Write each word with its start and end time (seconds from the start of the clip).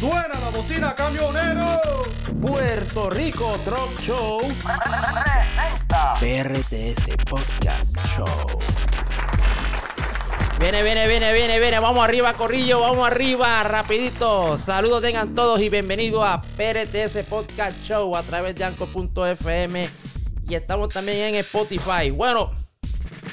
Suena 0.00 0.40
la 0.40 0.50
bocina 0.50 0.94
camionero. 0.94 1.80
Puerto 2.40 3.10
Rico 3.10 3.58
Truck 3.64 4.00
Show. 4.00 4.38
PRTS 6.20 7.16
Podcast 7.28 7.96
Show. 8.16 8.26
Viene, 10.60 10.82
viene, 10.82 11.06
viene, 11.06 11.32
viene, 11.32 11.58
viene. 11.60 11.78
Vamos 11.78 12.04
arriba, 12.04 12.34
Corrillo. 12.34 12.80
Vamos 12.80 13.06
arriba, 13.06 13.62
rapidito. 13.62 14.58
Saludos 14.58 15.02
tengan 15.02 15.34
todos 15.34 15.60
y 15.60 15.68
bienvenidos 15.68 16.24
a 16.26 16.40
PRTS 16.40 17.24
Podcast 17.28 17.80
Show 17.84 18.16
a 18.16 18.22
través 18.22 18.56
de 18.56 18.64
Anco.fm. 18.64 19.88
Y 20.48 20.54
estamos 20.54 20.88
también 20.88 21.18
en 21.18 21.34
Spotify. 21.36 22.10
Bueno, 22.10 22.50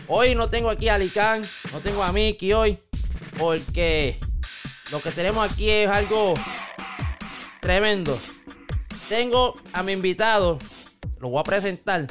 hoy 0.08 0.36
no 0.36 0.50
tengo 0.50 0.70
aquí 0.70 0.88
a 0.90 0.98
Licán, 0.98 1.44
no 1.74 1.80
tengo 1.80 2.04
a 2.04 2.12
Mickey 2.12 2.54
hoy. 2.54 2.78
Porque 3.38 4.20
lo 4.92 5.00
que 5.02 5.12
tenemos 5.12 5.50
aquí 5.52 5.70
es 5.70 5.90
algo 5.90 6.34
tremendo. 7.60 8.18
Tengo 9.10 9.54
a 9.74 9.84
mi 9.84 9.94
invitado, 9.94 10.58
lo 11.20 11.30
voy 11.30 11.40
a 11.40 11.44
presentar. 11.44 12.02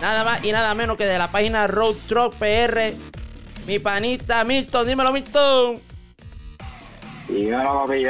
Nada 0.00 0.24
más 0.24 0.42
y 0.44 0.52
nada 0.52 0.74
menos 0.74 0.96
que 0.96 1.04
de 1.04 1.18
la 1.18 1.28
página 1.28 1.66
Road 1.66 1.94
Truck 2.08 2.34
PR, 2.36 2.92
mi 3.66 3.78
panita 3.78 4.44
Milton. 4.44 4.86
Dímelo, 4.86 5.12
Milton. 5.12 5.80
Dímelo, 7.28 7.84
papi. 7.86 8.02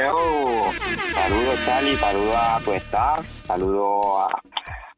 Saludos, 1.13 1.59
Charlie, 1.65 1.97
saludos 1.97 2.35
a 2.35 2.59
tu 2.63 2.73
staff, 2.73 3.27
saludos 3.45 4.05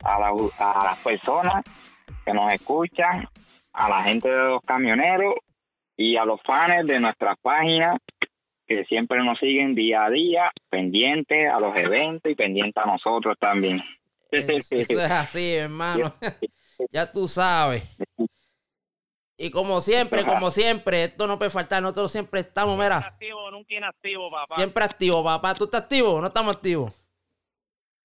a, 0.04 0.16
a, 0.16 0.20
la- 0.20 0.50
a 0.60 0.84
las 0.86 1.00
personas 1.00 1.64
que 2.26 2.34
nos 2.34 2.54
escuchan, 2.54 3.28
a 3.74 3.90
la 3.90 4.04
gente 4.04 4.30
de 4.30 4.46
los 4.50 4.62
camioneros 4.66 5.34
y 5.98 6.16
a 6.16 6.26
los 6.26 6.40
fans 6.46 6.86
de 6.88 7.00
nuestra 7.00 7.36
página 7.42 7.98
que 8.68 8.86
siempre 8.86 9.24
nos 9.24 9.40
siguen 9.40 9.76
día 9.76 10.06
a 10.06 10.10
día, 10.10 10.52
pendientes 10.70 11.50
a 11.50 11.60
los 11.60 11.76
eventos 11.76 12.32
y 12.32 12.36
pendientes 12.36 12.84
a 12.84 12.88
nosotros 12.88 13.38
también. 13.40 13.82
Eso, 14.32 14.52
eso 14.72 15.00
es 15.00 15.12
así, 15.12 15.56
hermano. 15.56 16.12
ya 16.92 17.12
tú 17.12 17.28
sabes. 17.28 17.98
Y 19.38 19.52
como 19.52 19.82
siempre, 19.82 20.24
como 20.24 20.52
siempre, 20.52 21.04
esto 21.04 21.28
no 21.28 21.38
puede 21.38 21.52
faltar. 21.52 21.82
Nosotros 21.82 22.12
siempre 22.12 22.40
estamos, 22.40 22.78
mira, 22.78 22.98
Activo, 22.98 23.52
nunca 23.52 23.74
inactivo, 23.74 24.32
papá. 24.32 24.56
siempre 24.56 24.84
activos, 24.84 25.24
papá. 25.24 25.54
¿Tú 25.56 25.66
estás 25.66 25.82
activo? 25.82 26.22
¿No 26.22 26.28
estamos 26.28 26.56
activos? 26.56 26.94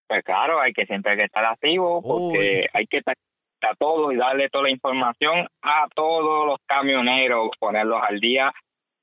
Pues 0.09 0.25
claro, 0.25 0.61
hay 0.61 0.73
que 0.73 0.87
siempre 0.87 1.13
hay 1.13 1.19
que 1.19 1.25
estar 1.25 1.45
activo 1.45 2.03
porque 2.03 2.67
hay 2.73 2.87
que 2.87 2.99
estar 2.99 3.15
a 3.61 3.75
todos 3.75 4.13
y 4.13 4.17
darle 4.17 4.49
toda 4.49 4.65
la 4.65 4.71
información 4.71 5.47
a 5.61 5.87
todos 5.95 6.47
los 6.47 6.59
camioneros, 6.67 7.51
ponerlos 7.59 8.01
al 8.03 8.19
día, 8.19 8.53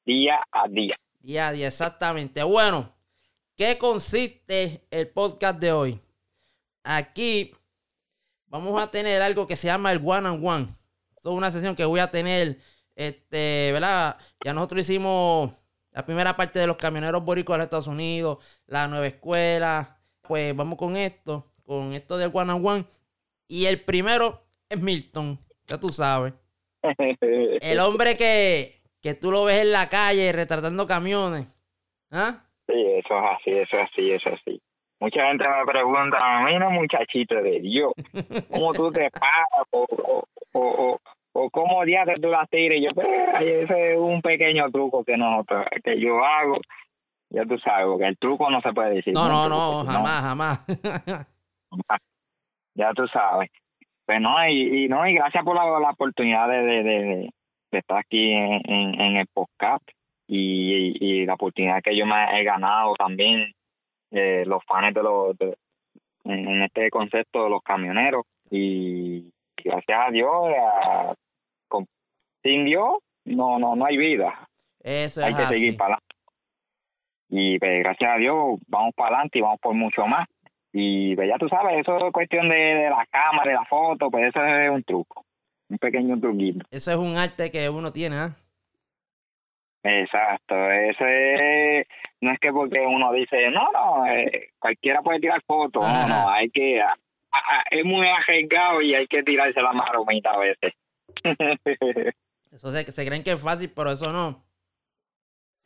día 0.06 0.42
a 0.52 0.68
día. 0.68 0.96
A 1.28 1.52
día, 1.52 1.68
exactamente. 1.68 2.44
Bueno, 2.44 2.88
¿qué 3.58 3.80
consiste 3.80 4.86
el 4.92 5.08
podcast 5.08 5.60
de 5.60 5.72
hoy? 5.72 6.00
Aquí 6.84 7.52
vamos 8.46 8.80
a 8.80 8.92
tener 8.92 9.24
algo 9.24 9.48
que 9.48 9.56
se 9.56 9.66
llama 9.66 9.92
el 9.92 10.02
one 10.06 10.30
on 10.30 10.48
one. 10.48 10.68
Esto 11.16 11.32
es 11.32 11.36
una 11.36 11.52
sesión 11.52 11.76
que 11.76 11.84
voy 11.84 12.00
a 12.00 12.12
tener, 12.12 12.60
este, 12.96 13.72
¿verdad? 13.74 14.18
Ya 14.46 14.54
nosotros 14.54 14.82
hicimos 14.82 15.52
la 15.92 16.06
primera 16.06 16.38
parte 16.38 16.60
de 16.60 16.68
los 16.68 16.78
camioneros 16.78 17.26
boricos 17.26 17.56
de 17.56 17.58
los 17.58 17.66
Estados 17.66 17.88
Unidos, 17.88 18.38
la 18.68 18.88
nueva 18.88 19.08
escuela. 19.08 19.98
Pues 20.22 20.56
vamos 20.56 20.78
con 20.78 20.96
esto, 20.96 21.44
con 21.64 21.94
esto 21.94 22.20
del 22.20 22.30
one 22.32 22.54
on 22.54 22.66
one. 22.66 22.86
Y 23.48 23.66
el 23.66 23.82
primero 23.82 24.40
es 24.70 24.80
Milton, 24.80 25.40
ya 25.68 25.80
tú 25.80 25.90
sabes. 25.90 26.34
El 27.62 27.80
hombre 27.80 28.16
que, 28.16 28.75
que 29.06 29.14
tú 29.14 29.30
lo 29.30 29.46
ves 29.46 29.62
en 29.62 29.72
la 29.72 29.88
calle 29.88 30.32
retratando 30.32 30.88
camiones. 30.88 31.46
¿Ah? 32.12 32.38
Sí, 32.66 32.74
eso 32.74 33.20
es 33.20 33.26
así, 33.38 33.52
eso 33.52 33.78
es 33.78 33.84
así, 33.84 34.12
eso 34.12 34.30
es 34.30 34.42
así. 34.42 34.60
Mucha 35.00 35.28
gente 35.28 35.46
me 35.48 35.72
pregunta, 35.72 36.18
a 36.20 36.44
mí 36.44 36.58
no 36.58 36.72
muchachito 36.72 37.36
de 37.36 37.60
Dios, 37.60 37.94
¿cómo 38.50 38.74
tú 38.74 38.92
te 38.92 39.12
paras 39.12 39.68
o, 39.70 39.86
o, 39.92 40.24
o, 40.54 40.60
o, 40.60 41.00
o 41.34 41.50
cómo 41.52 41.84
tú 42.20 42.30
las 42.30 42.50
tires? 42.50 42.82
Yo, 42.82 42.96
pues, 42.96 43.08
ese 43.42 43.94
es 43.94 44.00
un 44.00 44.24
pequeño 44.24 44.72
truco 44.72 45.04
que 45.04 45.16
nosotros, 45.18 45.68
que 45.84 46.00
yo 46.00 46.26
hago. 46.26 46.58
Ya 47.30 47.46
tú 47.46 47.60
sabes, 47.60 47.86
porque 47.86 48.08
el 48.08 48.18
truco 48.18 48.50
no 48.50 48.60
se 48.62 48.74
puede 48.74 48.96
decir. 48.96 49.14
No, 49.14 49.28
no, 49.28 49.48
no, 49.48 49.82
si 49.82 49.92
jamás, 49.92 50.22
jamás. 50.24 50.66
ya 52.74 52.92
tú 52.96 53.06
sabes. 53.10 53.52
Pues 54.08 54.20
no, 54.20 54.34
y, 54.48 54.86
y 54.86 54.88
no, 54.88 55.08
y 55.08 55.14
gracias 55.14 55.44
por 55.44 55.56
la, 55.56 55.80
la 55.80 55.92
oportunidad 55.92 56.48
de, 56.48 56.58
de, 56.64 56.84
de, 56.84 57.30
de 57.72 57.80
estar 57.80 57.98
aquí 57.98 58.32
en, 58.32 58.62
en, 58.66 59.02
en 59.02 59.16
el 59.18 59.28
podcast 59.28 59.84
y, 60.28 60.98
y, 61.00 61.26
la 61.26 61.34
oportunidad 61.36 61.82
que 61.84 61.96
yo 61.96 62.06
me 62.06 62.40
he 62.40 62.44
ganado 62.44 62.96
también, 62.96 63.52
eh, 64.12 64.44
los 64.46 64.64
fans 64.66 64.94
de 64.94 65.04
los, 65.04 65.38
de- 65.38 65.58
en, 66.24 66.48
en 66.48 66.62
este 66.64 66.90
concepto 66.90 67.44
de 67.44 67.50
los 67.50 67.62
camioneros. 67.62 68.26
Y 68.50 69.32
gracias 69.64 70.00
a 70.08 70.12
Dios, 70.12 70.50
eh, 70.50 71.14
con- 71.68 71.88
sin 72.44 72.66
Dios, 72.66 72.98
no, 73.26 73.60
no, 73.60 73.76
no 73.76 73.86
hay 73.86 73.98
vida 73.98 74.48
Eso 74.84 75.24
hay 75.24 75.32
es 75.32 75.38
que 75.38 75.44
así. 75.44 75.54
seguir 75.56 75.78
para 75.78 75.96
adelante. 75.96 76.16
Y 77.30 77.60
pues, 77.60 77.80
gracias 77.80 78.12
a 78.12 78.18
Dios 78.18 78.60
vamos 78.68 78.94
para 78.96 79.16
adelante 79.16 79.40
y 79.40 79.42
vamos 79.42 79.60
por 79.60 79.74
mucho 79.74 80.06
más. 80.08 80.28
Y 80.72 81.16
pues, 81.16 81.28
ya 81.30 81.38
tú 81.38 81.48
sabes, 81.50 81.80
eso 81.80 81.98
es 82.06 82.12
cuestión 82.14 82.50
de, 82.50 82.56
de 82.56 82.90
la 82.90 83.06
cámara, 83.10 83.50
de 83.50 83.56
la 83.58 83.66
foto, 83.66 84.10
pues 84.12 84.26
eso 84.30 84.44
es 84.44 84.70
un 84.70 84.84
truco, 84.84 85.24
un 85.70 85.78
pequeño 85.78 86.20
truquito. 86.20 86.66
Eso 86.72 86.92
es 86.92 86.98
un 86.98 87.18
arte 87.18 87.52
que 87.52 87.70
uno 87.70 87.92
tiene, 87.92 88.16
¿ah? 88.18 88.30
Exacto, 89.84 90.56
eso 90.72 91.06
es, 91.06 91.86
no 92.22 92.32
es 92.32 92.40
que 92.40 92.52
porque 92.52 92.80
uno 92.80 93.12
dice, 93.14 93.52
no, 93.52 93.68
no, 93.72 94.08
eh, 94.08 94.50
cualquiera 94.58 95.02
puede 95.04 95.20
tirar 95.20 95.42
fotos, 95.46 95.84
no, 95.84 96.08
no, 96.08 96.28
hay 96.30 96.50
que, 96.50 96.82
a- 96.82 96.96
a- 97.32 97.64
es 97.70 97.86
muy 97.86 98.08
arriesgado 98.08 98.82
y 98.82 98.96
hay 98.96 99.06
que 99.06 99.22
tirarse 99.22 99.62
la 99.62 99.74
maromita 99.74 100.32
a 100.32 100.38
veces. 100.40 100.74
Eso 102.52 102.72
se, 102.72 102.92
se 102.92 103.06
creen 103.06 103.24
que 103.24 103.34
es 103.34 103.44
fácil, 103.44 103.72
pero 103.76 103.92
eso 103.92 104.12
no. 104.14 104.38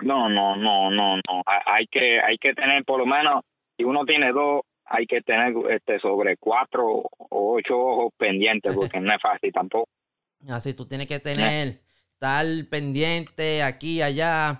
No, 0.01 0.27
no, 0.27 0.55
no, 0.55 0.89
no, 0.89 1.17
no. 1.17 1.43
Ha- 1.45 1.73
Hay 1.75 1.85
que, 1.87 2.19
hay 2.19 2.37
que 2.39 2.53
tener 2.53 2.83
por 2.83 2.97
lo 2.99 3.05
menos, 3.05 3.43
si 3.77 3.83
uno 3.83 4.05
tiene 4.05 4.31
dos, 4.31 4.63
hay 4.89 5.05
que 5.05 5.21
tener 5.21 5.53
este 5.71 5.99
sobre 5.99 6.35
cuatro 6.37 6.85
o 6.87 7.55
ocho 7.57 7.77
ojos 7.77 8.13
pendientes, 8.17 8.75
porque 8.75 8.99
no 8.99 9.13
es 9.15 9.21
fácil 9.21 9.51
tampoco. 9.53 9.87
Así 10.49 10.73
tú 10.73 10.85
tienes 10.87 11.07
que 11.07 11.19
tener, 11.19 11.75
estar 12.13 12.45
pendiente 12.69 13.61
aquí 13.63 13.97
y 13.97 14.01
allá, 14.01 14.59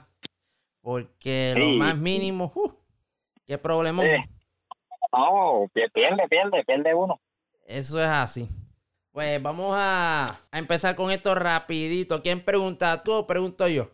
porque 0.81 1.53
lo 1.57 1.65
Sí. 1.65 1.77
más 1.77 1.97
mínimo, 1.97 2.51
¡uh! 2.55 2.71
qué 3.45 3.57
problema. 3.57 4.03
Sí. 4.03 4.09
No, 5.11 5.67
pi- 5.73 5.89
pierde, 5.93 6.27
pierde, 6.29 6.63
pierde 6.65 6.93
uno. 6.93 7.19
Eso 7.65 7.99
es 7.99 8.07
así. 8.07 8.47
Pues 9.11 9.41
vamos 9.41 9.73
a, 9.75 10.39
a 10.51 10.59
empezar 10.59 10.95
con 10.95 11.09
esto 11.11 11.33
rapidito. 11.33 12.21
¿Quién 12.21 12.41
pregunta? 12.41 13.03
¿Tú 13.03 13.11
o 13.13 13.27
pregunto 13.27 13.67
yo? 13.67 13.89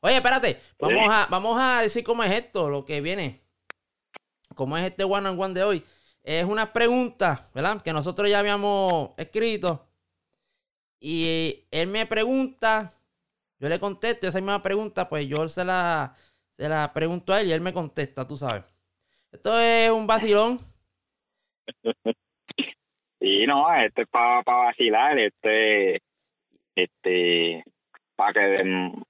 Oye, 0.00 0.16
espérate. 0.16 0.58
Vamos 0.78 1.10
a, 1.10 1.26
vamos 1.28 1.60
a 1.60 1.82
decir 1.82 2.04
cómo 2.04 2.22
es 2.22 2.30
esto, 2.32 2.70
lo 2.70 2.86
que 2.86 3.00
viene. 3.00 3.36
Cómo 4.54 4.76
es 4.76 4.84
este 4.84 5.04
one 5.04 5.28
on 5.28 5.40
one 5.40 5.54
de 5.54 5.62
hoy. 5.62 5.84
Es 6.22 6.44
una 6.44 6.72
pregunta, 6.72 7.48
¿verdad? 7.54 7.80
Que 7.82 7.92
nosotros 7.92 8.28
ya 8.28 8.38
habíamos 8.38 9.10
escrito. 9.16 9.86
Y 11.00 11.64
él 11.70 11.88
me 11.88 12.04
pregunta, 12.06 12.90
yo 13.58 13.68
le 13.68 13.80
contesto 13.80 14.26
esa 14.26 14.38
misma 14.38 14.62
pregunta, 14.62 15.08
pues 15.08 15.26
yo 15.26 15.48
se 15.48 15.64
la, 15.64 16.14
se 16.56 16.68
la 16.68 16.92
pregunto 16.92 17.32
a 17.32 17.40
él 17.40 17.48
y 17.48 17.52
él 17.52 17.60
me 17.62 17.72
contesta, 17.72 18.26
tú 18.26 18.36
sabes. 18.36 18.64
Esto 19.32 19.58
es 19.58 19.90
un 19.90 20.06
vacilón. 20.06 20.58
Y 23.22 23.46
no, 23.46 23.72
este 23.74 24.02
es 24.02 24.08
para 24.08 24.42
vacilar, 24.42 25.18
este, 25.18 26.00
este, 26.74 27.62
para 28.16 28.32
que 28.32 28.64
mm, 28.64 29.02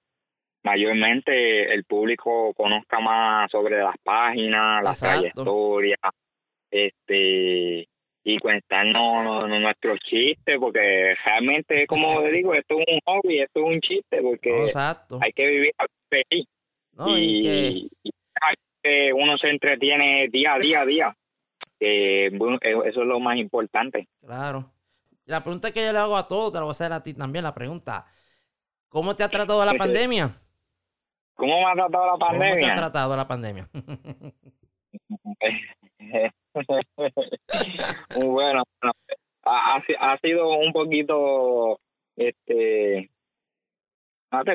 mayormente 0.62 1.72
el 1.72 1.84
público 1.84 2.52
conozca 2.54 3.00
más 3.00 3.50
sobre 3.50 3.78
las 3.78 3.96
páginas, 4.02 4.82
las 4.82 5.02
Exacto. 5.02 5.20
trayectorias, 5.20 5.98
este, 6.70 7.88
y 8.22 8.38
contarnos 8.38 9.48
nuestros 9.48 9.98
chistes, 10.00 10.58
porque 10.58 11.14
realmente, 11.24 11.86
como 11.86 12.22
digo, 12.24 12.54
esto 12.54 12.78
es 12.78 12.86
un 12.88 13.00
hobby, 13.06 13.40
esto 13.40 13.60
es 13.60 13.66
un 13.66 13.80
chiste, 13.80 14.20
porque 14.22 14.64
Exacto. 14.64 15.18
hay 15.22 15.32
que 15.32 15.46
vivir 15.46 15.72
feliz 16.08 16.46
No, 16.92 17.18
y 17.18 17.88
que, 18.82 19.12
uno 19.14 19.36
se 19.38 19.48
entretiene 19.48 20.28
día 20.28 20.54
a 20.54 20.58
día 20.58 20.80
a 20.82 20.86
día. 20.86 21.16
Bueno, 22.32 22.58
eso 22.62 23.02
es 23.02 23.06
lo 23.06 23.20
más 23.20 23.36
importante. 23.38 24.06
claro. 24.24 24.64
La 25.26 25.42
pregunta 25.44 25.70
que 25.70 25.84
yo 25.84 25.92
le 25.92 25.98
hago 25.98 26.16
a 26.16 26.26
todos, 26.26 26.50
te 26.52 26.58
la 26.58 26.64
voy 26.64 26.70
a 26.70 26.72
hacer 26.72 26.92
a 26.92 27.04
ti 27.04 27.14
también, 27.14 27.44
la 27.44 27.54
pregunta. 27.54 28.04
¿Cómo 28.88 29.14
te 29.14 29.22
ha 29.22 29.28
tratado 29.28 29.64
la 29.64 29.74
pandemia? 29.74 30.28
¿Cómo 31.40 31.58
me 31.58 31.64
ha 31.70 31.74
tratado 31.74 32.04
la 32.06 32.12
¿Cómo 32.12 32.28
te 32.28 32.36
ha 32.36 32.38
pandemia? 32.38 32.74
tratado 32.74 33.16
la 33.16 33.26
pandemia? 33.26 33.68
Muy 38.14 38.26
bueno. 38.26 38.62
bueno. 38.80 38.92
Ha, 39.42 39.76
ha 39.76 39.82
si- 39.86 39.94
ha 39.98 40.18
sido 40.18 40.58
un 40.58 40.72
poquito 40.72 41.78
este 42.16 43.10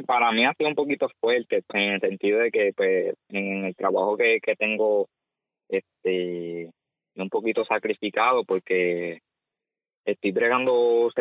para 0.06 0.32
mí 0.32 0.46
ha 0.46 0.54
sido 0.54 0.70
un 0.70 0.76
poquito 0.76 1.10
fuerte 1.20 1.64
en 1.74 1.82
el 1.94 2.00
sentido 2.02 2.40
de 2.40 2.52
que 2.52 2.72
pues 2.78 3.16
en 3.30 3.66
el 3.66 3.76
trabajo 3.76 4.16
que, 4.16 4.40
que 4.42 4.56
tengo 4.56 5.08
este 5.70 6.72
un 7.16 7.30
poquito 7.30 7.66
sacrificado 7.66 8.44
porque 8.46 9.20
estoy 10.06 10.32
bregando 10.32 11.12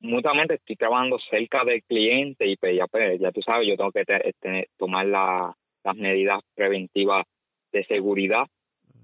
mutuamente 0.00 0.54
estoy 0.54 0.76
trabajando 0.76 1.18
cerca 1.30 1.64
del 1.64 1.82
cliente 1.82 2.46
y 2.46 2.56
pues 2.56 2.76
ya 2.76 2.86
pues 2.86 3.20
ya 3.20 3.30
tú 3.32 3.42
sabes 3.42 3.68
yo 3.68 3.76
tengo 3.76 3.92
que 3.92 4.04
este, 4.24 4.68
tomar 4.78 5.06
la, 5.06 5.54
las 5.84 5.96
medidas 5.96 6.40
preventivas 6.54 7.26
de 7.72 7.84
seguridad 7.84 8.46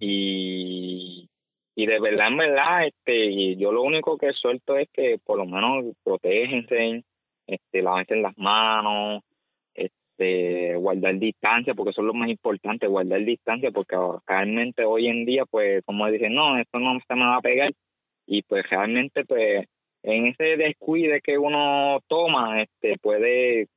y 0.01 1.29
y 1.79 1.87
de 1.87 2.01
verdad 2.01 2.29
en 2.29 2.37
verdad 2.39 2.87
este 2.87 3.57
yo 3.57 3.71
lo 3.71 3.83
único 3.83 4.17
que 4.17 4.33
suelto 4.33 4.79
es 4.79 4.89
que 4.91 5.19
por 5.23 5.37
lo 5.37 5.45
menos 5.45 5.95
protéjense 6.03 7.05
este 7.47 7.83
lávense 7.83 8.17
las 8.17 8.37
manos 8.39 9.23
este 9.75 10.75
guardar 10.77 11.19
distancia 11.19 11.75
porque 11.75 11.91
eso 11.91 12.01
es 12.01 12.07
lo 12.07 12.15
más 12.15 12.31
importante 12.31 12.87
guardar 12.87 13.23
distancia 13.23 13.71
porque 13.71 13.97
realmente 14.27 14.85
hoy 14.87 15.09
en 15.09 15.27
día 15.27 15.45
pues 15.45 15.85
como 15.85 16.11
dicen 16.11 16.35
no 16.35 16.59
esto 16.59 16.79
no 16.79 16.99
se 17.07 17.15
me 17.15 17.27
va 17.27 17.37
a 17.37 17.43
pegar 17.43 17.71
y 18.27 18.43
pues 18.43 18.69
realmente 18.69 19.25
pues 19.25 19.67
en 20.03 20.27
ese 20.27 20.57
descuide 20.57 21.21
que 21.21 21.39
uno 21.39 22.01
toma 22.09 22.63
este 22.63 22.99
puede 22.99 23.69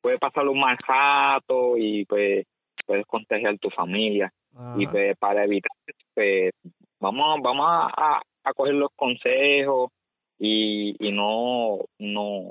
puede 0.00 0.18
pasar 0.18 0.48
un 0.48 0.60
mal 0.60 0.76
rato 0.86 1.76
y 1.76 2.04
pues 2.06 2.46
puedes 2.86 3.06
contagiar 3.06 3.58
tu 3.58 3.70
familia 3.70 4.32
y 4.76 4.86
pues 4.86 5.16
para 5.18 5.44
evitar 5.44 5.70
pues 6.14 6.52
vamos 6.98 7.40
vamos 7.42 7.66
a, 7.68 8.20
a 8.44 8.52
coger 8.54 8.74
los 8.74 8.90
consejos 8.96 9.90
y, 10.38 10.96
y 10.98 11.12
no 11.12 11.78
no 11.98 12.50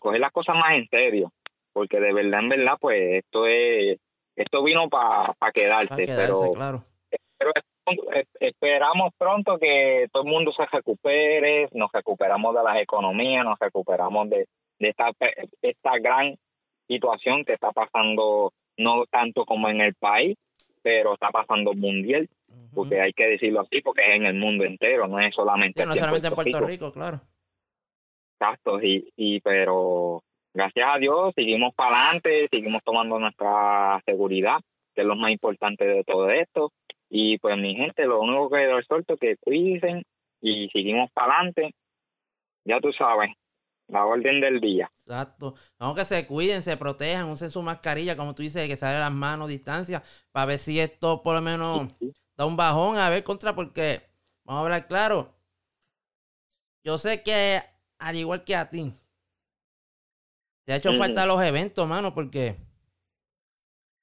coger 0.00 0.20
las 0.20 0.32
cosas 0.32 0.56
más 0.56 0.74
en 0.74 0.88
serio 0.88 1.32
porque 1.72 2.00
de 2.00 2.12
verdad 2.12 2.40
en 2.40 2.48
verdad 2.48 2.76
pues 2.80 3.24
esto 3.24 3.46
es 3.46 3.98
esto 4.36 4.62
vino 4.62 4.88
para 4.88 5.32
pa 5.32 5.50
quedarse, 5.50 6.04
pero 6.06 6.52
claro. 6.52 6.82
pero 7.38 7.52
esperamos 8.40 9.12
pronto 9.16 9.58
que 9.58 10.08
todo 10.12 10.24
el 10.24 10.30
mundo 10.30 10.52
se 10.52 10.66
recupere, 10.66 11.68
nos 11.72 11.90
recuperamos 11.92 12.54
de 12.54 12.62
las 12.62 12.78
economías, 12.78 13.44
nos 13.44 13.58
recuperamos 13.58 14.28
de, 14.30 14.46
de 14.78 14.88
esta, 14.88 15.10
esta 15.62 15.98
gran 15.98 16.36
situación 16.88 17.44
que 17.44 17.54
está 17.54 17.72
pasando, 17.72 18.52
no 18.76 19.04
tanto 19.06 19.44
como 19.44 19.68
en 19.68 19.80
el 19.80 19.94
país, 19.94 20.36
pero 20.82 21.14
está 21.14 21.30
pasando 21.30 21.74
mundial, 21.74 22.28
porque 22.74 23.00
hay 23.00 23.12
que 23.12 23.26
decirlo 23.26 23.60
así, 23.60 23.80
porque 23.82 24.02
es 24.02 24.16
en 24.16 24.26
el 24.26 24.34
mundo 24.34 24.64
entero, 24.64 25.08
no 25.08 25.18
es 25.18 25.34
solamente, 25.34 25.84
no 25.84 25.94
solamente 25.94 26.28
en 26.28 26.34
Puerto 26.34 26.60
Rico. 26.60 26.92
claro. 26.92 27.20
Exacto, 28.38 28.82
y, 28.82 29.10
y 29.16 29.40
pero 29.40 30.22
gracias 30.52 30.86
a 30.94 30.98
Dios 30.98 31.32
seguimos 31.34 31.74
para 31.74 32.02
adelante, 32.02 32.48
seguimos 32.50 32.82
tomando 32.84 33.18
nuestra 33.18 34.00
seguridad, 34.04 34.58
que 34.94 35.00
es 35.00 35.06
lo 35.06 35.16
más 35.16 35.30
importante 35.30 35.86
de 35.86 36.04
todo 36.04 36.30
esto, 36.30 36.70
y 37.08 37.38
pues 37.38 37.56
mi 37.56 37.74
gente, 37.74 38.04
lo 38.04 38.20
único 38.20 38.50
que 38.50 38.66
les 38.66 38.86
suelto 38.86 39.14
es 39.14 39.20
que 39.20 39.36
cuiden 39.36 40.02
y 40.40 40.68
seguimos 40.70 41.10
para 41.12 41.36
adelante. 41.36 41.74
Ya 42.64 42.80
tú 42.80 42.92
sabes, 42.92 43.30
la 43.88 44.04
orden 44.04 44.40
del 44.40 44.60
día. 44.60 44.90
Exacto. 45.00 45.54
Aunque 45.78 46.04
se 46.04 46.26
cuiden, 46.26 46.62
se 46.62 46.76
protejan, 46.76 47.30
usen 47.30 47.50
su 47.50 47.62
mascarilla, 47.62 48.16
como 48.16 48.34
tú 48.34 48.42
dices, 48.42 48.68
que 48.68 48.76
sale 48.76 48.98
las 48.98 49.12
manos, 49.12 49.48
distancia, 49.48 50.02
para 50.32 50.46
ver 50.46 50.58
si 50.58 50.80
esto 50.80 51.22
por 51.22 51.36
lo 51.36 51.42
menos 51.42 51.94
da 52.36 52.46
un 52.46 52.56
bajón, 52.56 52.98
a 52.98 53.08
ver 53.08 53.22
contra, 53.22 53.54
porque 53.54 54.00
vamos 54.44 54.60
a 54.60 54.64
hablar 54.64 54.86
claro. 54.88 55.28
Yo 56.84 56.98
sé 56.98 57.22
que 57.22 57.60
al 57.98 58.16
igual 58.16 58.44
que 58.44 58.56
a 58.56 58.68
ti, 58.68 58.92
te 60.64 60.72
ha 60.72 60.76
hecho 60.76 60.92
falta 60.92 61.26
los 61.26 61.40
eventos, 61.42 61.86
mano, 61.88 62.12
porque... 62.12 62.54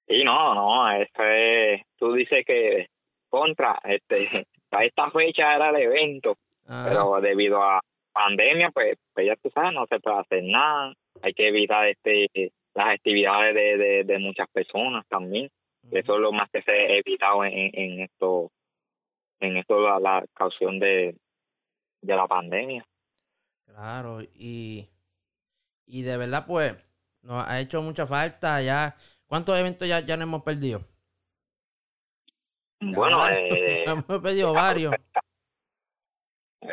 Sí, 0.08 0.24
no, 0.24 0.54
no, 0.56 0.92
esto 0.92 1.24
es, 1.24 1.82
tú 1.98 2.14
dices 2.14 2.46
que 2.46 2.90
contra, 3.33 3.80
este, 3.83 4.45
a 4.71 4.85
esta 4.85 5.09
fecha 5.09 5.56
era 5.56 5.71
el 5.71 5.77
evento, 5.77 6.38
pero 6.68 7.19
debido 7.19 7.63
a 7.63 7.81
pandemia, 8.12 8.69
pues, 8.69 8.95
pues 9.12 9.25
ya 9.25 9.35
tú 9.38 9.50
sabes, 9.50 9.74
no 9.74 9.88
se 9.88 10.00
puede 10.00 10.19
hacer 10.19 10.44
nada, 10.44 10.94
hay 11.24 11.33
que 11.33 11.47
evitar 11.47 11.88
este 11.88 12.30
las 12.75 12.89
actividades 12.95 13.56
de, 13.56 14.03
de, 14.03 14.19
muchas 14.19 14.47
personas 14.50 15.06
también, 15.07 15.50
eso 15.91 16.15
es 16.15 16.21
lo 16.21 16.31
más 16.31 16.50
que 16.51 16.62
se 16.62 16.71
ha 16.71 16.97
evitado 16.97 17.44
en, 17.44 17.71
en 17.74 18.01
esto, 18.01 18.51
en 19.39 19.57
esto 19.57 19.80
la, 19.80 20.00
la 20.00 20.25
caución 20.35 20.80
de, 20.80 21.15
de 22.01 22.15
la 22.15 22.27
pandemia. 22.27 22.85
Claro, 23.65 24.21
y, 24.35 24.88
y 25.88 26.01
de 26.03 26.18
verdad 26.18 26.45
pues 26.47 26.74
nos 27.24 27.47
ha 27.47 27.59
hecho 27.59 27.81
mucha 27.81 28.06
falta 28.06 28.62
ya. 28.62 28.95
¿Cuántos 29.27 29.57
eventos 29.57 29.88
ya, 29.88 30.01
ya 30.01 30.18
no 30.18 30.24
hemos 30.24 30.44
perdido? 30.44 30.81
Bueno, 32.91 33.27
eh, 33.30 33.83
hemos 33.88 34.21
perdido 34.21 34.53
varios. 34.53 34.94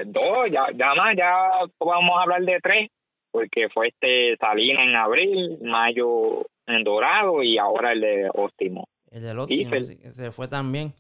Dos, 0.07 0.51
ya, 0.51 0.67
ya 0.75 0.95
más, 0.95 1.17
ya 1.17 1.51
vamos 1.79 2.19
a 2.19 2.23
hablar 2.23 2.43
de 2.43 2.61
tres, 2.61 2.91
porque 3.31 3.69
fue 3.69 3.89
este 3.89 4.37
Salina 4.37 4.85
en 4.85 4.95
abril, 4.95 5.59
mayo 5.63 6.47
en 6.67 6.85
Dorado 6.85 7.43
y 7.43 7.59
ahora 7.59 7.93
el 7.93 8.01
de 8.01 8.31
Óptimo. 8.33 8.87
El 9.11 9.23
de 9.23 9.37
Óptimo, 9.37 9.83
se 9.83 10.31
fue 10.31 10.47
también. 10.47 10.93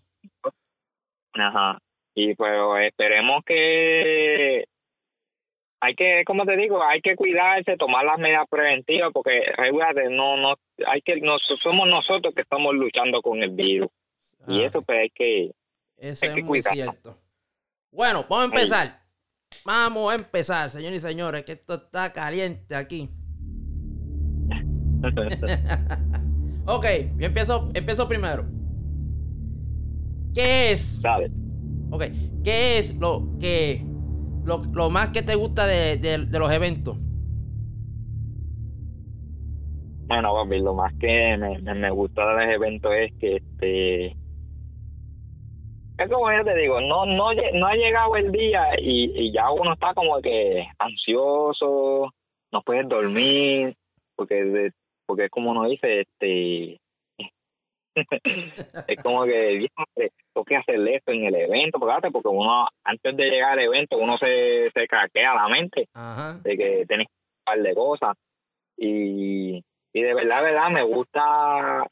Ajá, 1.34 1.78
y 2.14 2.34
pues 2.34 2.52
esperemos 2.86 3.44
que 3.44 4.64
hay 5.82 5.94
que, 5.94 6.24
como 6.26 6.44
te 6.44 6.56
digo, 6.56 6.82
hay 6.82 7.00
que 7.00 7.16
cuidarse, 7.16 7.76
tomar 7.76 8.04
las 8.04 8.18
medidas 8.18 8.46
preventivas, 8.50 9.10
porque 9.12 9.40
no, 10.10 10.36
no, 10.36 10.54
hay 10.86 11.00
que, 11.00 11.16
no, 11.20 11.38
somos 11.62 11.88
nosotros 11.88 12.34
que 12.34 12.42
estamos 12.42 12.74
luchando 12.74 13.22
con 13.22 13.42
el 13.42 13.50
virus. 13.50 13.88
Y 14.46 14.62
eso 14.62 14.82
pues 14.82 14.98
hay 14.98 15.10
que, 15.10 15.52
eso 15.96 16.26
es 16.26 16.44
muy 16.44 16.62
cierto. 16.62 17.14
Bueno, 17.92 18.24
vamos 18.28 18.42
a 18.42 18.44
empezar. 18.46 19.00
Vamos 19.64 20.12
a 20.12 20.14
empezar, 20.14 20.70
señores 20.70 20.98
y 20.98 21.06
señores, 21.06 21.44
que 21.44 21.52
esto 21.52 21.74
está 21.74 22.12
caliente 22.12 22.74
aquí. 22.74 23.08
ok, 26.66 26.86
yo 27.18 27.26
empiezo, 27.26 27.70
empiezo 27.74 28.08
primero. 28.08 28.44
¿Qué 30.34 30.72
es? 30.72 31.02
Dale. 31.02 31.30
Ok, 31.90 32.04
¿qué 32.44 32.78
es 32.78 32.96
lo 32.96 33.24
que 33.38 33.82
lo, 34.44 34.62
lo 34.72 34.88
más 34.88 35.08
que 35.08 35.22
te 35.22 35.34
gusta 35.34 35.66
de, 35.66 35.96
de, 35.96 36.38
los 36.38 36.50
eventos? 36.52 36.96
Bueno, 40.06 40.32
papi, 40.34 40.58
lo 40.60 40.74
más 40.74 40.92
que 40.94 41.36
me, 41.36 41.74
me 41.74 41.90
gusta 41.90 42.26
de 42.26 42.34
los 42.34 42.54
eventos 42.54 42.92
es 42.94 43.12
que 43.18 43.36
este 43.36 44.16
es 46.04 46.10
como 46.10 46.32
yo 46.32 46.44
te 46.44 46.54
digo, 46.56 46.80
no, 46.80 47.06
no, 47.06 47.32
no 47.32 47.66
ha 47.66 47.74
llegado 47.74 48.16
el 48.16 48.32
día 48.32 48.68
y, 48.78 49.26
y 49.26 49.32
ya 49.32 49.50
uno 49.50 49.74
está 49.74 49.92
como 49.94 50.20
que 50.20 50.66
ansioso, 50.78 52.12
no 52.52 52.62
puedes 52.62 52.88
dormir, 52.88 53.74
porque 54.16 54.70
porque 55.06 55.24
es 55.24 55.30
como 55.30 55.50
uno 55.50 55.68
dice, 55.68 56.02
este 56.02 56.78
es 58.88 59.02
como 59.02 59.24
que 59.24 59.66
tengo 59.94 60.44
que 60.44 60.56
hacer 60.56 60.88
esto 60.88 61.12
en 61.12 61.24
el 61.24 61.34
evento, 61.34 61.78
porque, 61.78 62.10
porque 62.10 62.28
uno 62.28 62.66
antes 62.84 63.16
de 63.16 63.24
llegar 63.24 63.52
al 63.52 63.60
evento 63.60 63.98
uno 63.98 64.16
se, 64.18 64.70
se 64.72 64.86
craquea 64.86 65.34
la 65.34 65.48
mente 65.48 65.88
de 66.44 66.56
que 66.56 66.84
tienes 66.86 67.08
un 67.08 67.44
par 67.44 67.60
de 67.60 67.74
cosas. 67.74 68.16
Y, 68.76 69.62
y 69.92 70.02
de 70.02 70.14
verdad, 70.14 70.42
verdad, 70.42 70.70
me 70.70 70.82
gusta 70.82 71.86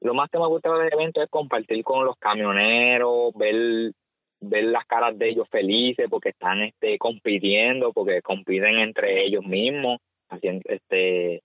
lo 0.00 0.14
más 0.14 0.30
que 0.30 0.38
me 0.38 0.46
gusta 0.46 0.72
del 0.72 0.92
evento 0.92 1.22
es 1.22 1.28
compartir 1.30 1.84
con 1.84 2.04
los 2.04 2.16
camioneros, 2.16 3.32
ver 3.34 3.92
ver 4.40 4.64
las 4.64 4.86
caras 4.86 5.18
de 5.18 5.28
ellos 5.28 5.46
felices 5.50 6.06
porque 6.08 6.30
están 6.30 6.62
este 6.62 6.98
compitiendo, 6.98 7.92
porque 7.92 8.22
compiten 8.22 8.78
entre 8.78 9.24
ellos 9.24 9.44
mismos, 9.44 9.98
haciendo 10.28 10.62
este 10.66 11.42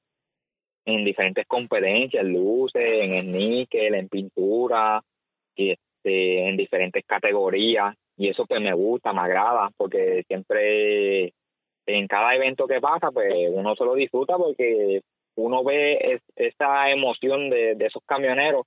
en 0.85 1.03
diferentes 1.03 1.47
competencias, 1.47 2.23
luces, 2.23 2.81
en 2.83 3.13
el 3.15 3.31
níquel, 3.31 3.95
en 3.95 4.07
pintura, 4.07 5.01
y 5.55 5.71
este, 5.71 6.47
en 6.47 6.57
diferentes 6.57 7.03
categorías. 7.05 7.95
Y 8.17 8.29
eso 8.29 8.45
pues 8.45 8.61
me 8.61 8.73
gusta, 8.73 9.11
me 9.11 9.21
agrada, 9.21 9.69
porque 9.77 10.23
siempre 10.27 11.33
en 11.87 12.07
cada 12.07 12.35
evento 12.35 12.67
que 12.67 12.79
pasa, 12.79 13.11
pues 13.11 13.33
uno 13.51 13.75
se 13.75 13.83
lo 13.83 13.95
disfruta 13.95 14.37
porque 14.37 15.01
uno 15.35 15.63
ve 15.63 16.21
esa 16.35 16.89
emoción 16.89 17.49
de, 17.49 17.75
esos 17.79 18.03
camioneros 18.05 18.65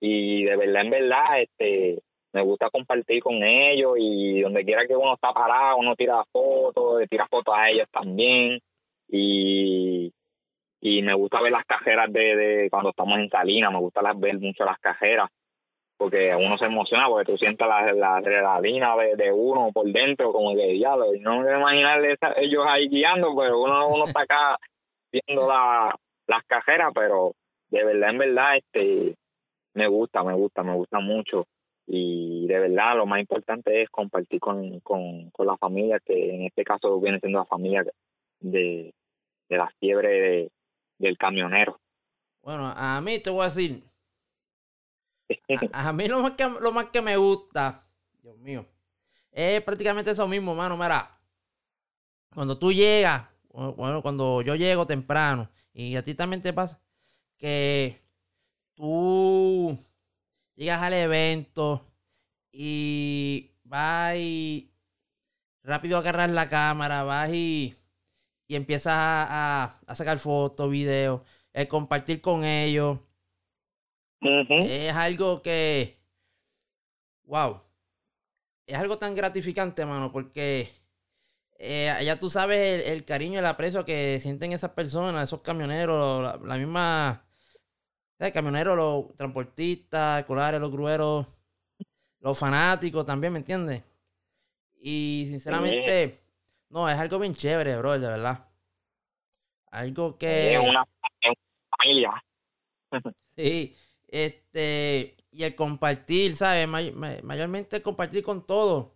y 0.00 0.44
de 0.44 0.56
verdad 0.56 0.82
en 0.82 0.90
verdad 0.90 1.40
este 1.40 2.02
me 2.32 2.42
gusta 2.42 2.70
compartir 2.70 3.22
con 3.22 3.42
ellos 3.42 3.94
y 3.98 4.40
donde 4.40 4.64
quiera 4.64 4.86
que 4.86 4.96
uno 4.96 5.14
está 5.14 5.32
parado 5.32 5.76
uno 5.76 5.94
tira 5.94 6.24
fotos 6.32 7.08
tira 7.08 7.26
fotos 7.28 7.54
a 7.56 7.70
ellos 7.70 7.88
también. 7.90 8.60
Y 9.08 10.12
y 10.80 11.00
me 11.02 11.14
gusta 11.14 11.40
ver 11.40 11.52
las 11.52 11.64
cajeras 11.64 12.12
de, 12.12 12.36
de 12.36 12.70
cuando 12.70 12.90
estamos 12.90 13.18
en 13.18 13.30
Salinas 13.30 13.72
me 13.72 13.78
gusta 13.78 14.02
las, 14.02 14.18
ver 14.18 14.38
mucho 14.40 14.64
las 14.64 14.78
cajeras 14.78 15.28
porque 15.96 16.34
uno 16.34 16.58
se 16.58 16.64
emociona 16.64 17.06
porque 17.06 17.30
tú 17.30 17.38
sientes 17.38 17.64
la, 17.66 17.92
la 17.92 18.60
de, 18.60 19.16
de 19.16 19.32
uno 19.32 19.70
por 19.72 19.86
dentro 19.86 20.32
como 20.32 20.56
que 20.56 20.76
ya 20.80 20.96
no 20.96 21.40
me 21.42 21.56
imaginar 21.56 22.00
ellos 22.36 22.64
ahí 22.66 22.88
guiando 22.88 23.32
pero 23.36 23.62
uno 23.62 23.86
uno 23.86 24.06
está 24.06 24.22
acá 24.22 24.58
viendo 25.12 25.46
la, 25.46 25.94
las 26.26 26.44
cajeras, 26.46 26.92
pero 26.94 27.34
de 27.68 27.84
verdad, 27.84 28.10
en 28.10 28.18
verdad, 28.18 28.56
este, 28.56 29.14
me 29.74 29.86
gusta, 29.86 30.22
me 30.24 30.34
gusta, 30.34 30.62
me 30.62 30.74
gusta 30.74 31.00
mucho 31.00 31.46
y 31.86 32.46
de 32.46 32.58
verdad 32.58 32.96
lo 32.96 33.06
más 33.06 33.20
importante 33.20 33.82
es 33.82 33.90
compartir 33.90 34.40
con, 34.40 34.80
con, 34.80 35.30
con 35.30 35.46
la 35.46 35.56
familia, 35.56 36.00
que 36.00 36.34
en 36.34 36.42
este 36.42 36.64
caso 36.64 37.00
viene 37.00 37.20
siendo 37.20 37.40
la 37.40 37.44
familia 37.44 37.84
de, 38.40 38.94
de 39.48 39.56
la 39.56 39.70
fiebre 39.80 40.08
de, 40.08 40.52
del 40.98 41.18
camionero. 41.18 41.78
Bueno, 42.42 42.72
a 42.74 43.00
mí 43.00 43.18
te 43.18 43.30
voy 43.30 43.42
a 43.42 43.44
decir, 43.44 43.82
a, 45.72 45.88
a 45.88 45.92
mí 45.92 46.08
lo 46.08 46.20
más, 46.20 46.32
que, 46.32 46.44
lo 46.60 46.72
más 46.72 46.86
que 46.86 47.02
me 47.02 47.16
gusta, 47.16 47.84
Dios 48.22 48.36
mío, 48.38 48.64
es 49.30 49.62
prácticamente 49.62 50.10
eso 50.10 50.26
mismo, 50.28 50.54
mano. 50.54 50.76
Mira, 50.76 51.18
cuando 52.34 52.58
tú 52.58 52.72
llegas, 52.72 53.31
bueno, 53.52 54.02
cuando 54.02 54.42
yo 54.42 54.54
llego 54.54 54.86
temprano, 54.86 55.50
y 55.74 55.96
a 55.96 56.02
ti 56.02 56.14
también 56.14 56.42
te 56.42 56.52
pasa, 56.52 56.80
que 57.38 58.00
tú 58.74 59.78
llegas 60.54 60.82
al 60.82 60.94
evento 60.94 61.84
y 62.50 63.50
vas 63.64 64.16
y 64.16 64.70
rápido 65.62 65.98
agarras 65.98 66.30
la 66.30 66.48
cámara, 66.48 67.02
vas 67.02 67.32
y, 67.32 67.74
y 68.46 68.54
empiezas 68.54 68.94
a, 68.94 69.78
a 69.86 69.94
sacar 69.94 70.18
fotos, 70.18 70.70
videos, 70.70 71.22
el 71.52 71.68
compartir 71.68 72.20
con 72.20 72.44
ellos. 72.44 72.98
Es 74.20 74.94
algo 74.94 75.42
que, 75.42 75.98
wow, 77.24 77.60
es 78.66 78.76
algo 78.76 78.98
tan 78.98 79.14
gratificante, 79.14 79.84
mano, 79.84 80.12
porque 80.12 80.70
eh, 81.64 81.96
ya 82.04 82.18
tú 82.18 82.28
sabes 82.28 82.58
el, 82.84 82.92
el 82.92 83.04
cariño 83.04 83.34
y 83.34 83.38
el 83.38 83.46
aprecio 83.46 83.84
que 83.84 84.18
sienten 84.20 84.52
esas 84.52 84.72
personas, 84.72 85.22
esos 85.24 85.42
camioneros, 85.42 86.22
la, 86.22 86.36
la 86.44 86.56
misma, 86.58 87.24
¿sabes? 88.18 88.32
camioneros, 88.34 88.76
los 88.76 89.14
transportistas, 89.14 90.20
escolares, 90.20 90.60
los 90.60 90.72
grueros, 90.72 91.26
los 92.20 92.36
fanáticos 92.36 93.06
también, 93.06 93.32
¿me 93.32 93.38
entiendes? 93.38 93.82
Y 94.80 95.26
sinceramente, 95.28 96.20
no, 96.68 96.88
es 96.88 96.98
algo 96.98 97.20
bien 97.20 97.34
chévere, 97.36 97.76
bro, 97.76 97.92
de 97.98 98.08
verdad. 98.08 98.48
Algo 99.70 100.18
que... 100.18 100.54
Es 100.54 100.60
una, 100.60 100.84
familia. 101.78 102.24
Sí, 103.36 103.74
este, 104.08 105.14
y 105.30 105.44
el 105.44 105.54
compartir, 105.54 106.36
¿sabes? 106.36 106.68
May- 106.68 106.92
may- 106.92 107.22
mayormente 107.22 107.80
compartir 107.80 108.22
con 108.22 108.44
todos. 108.46 108.92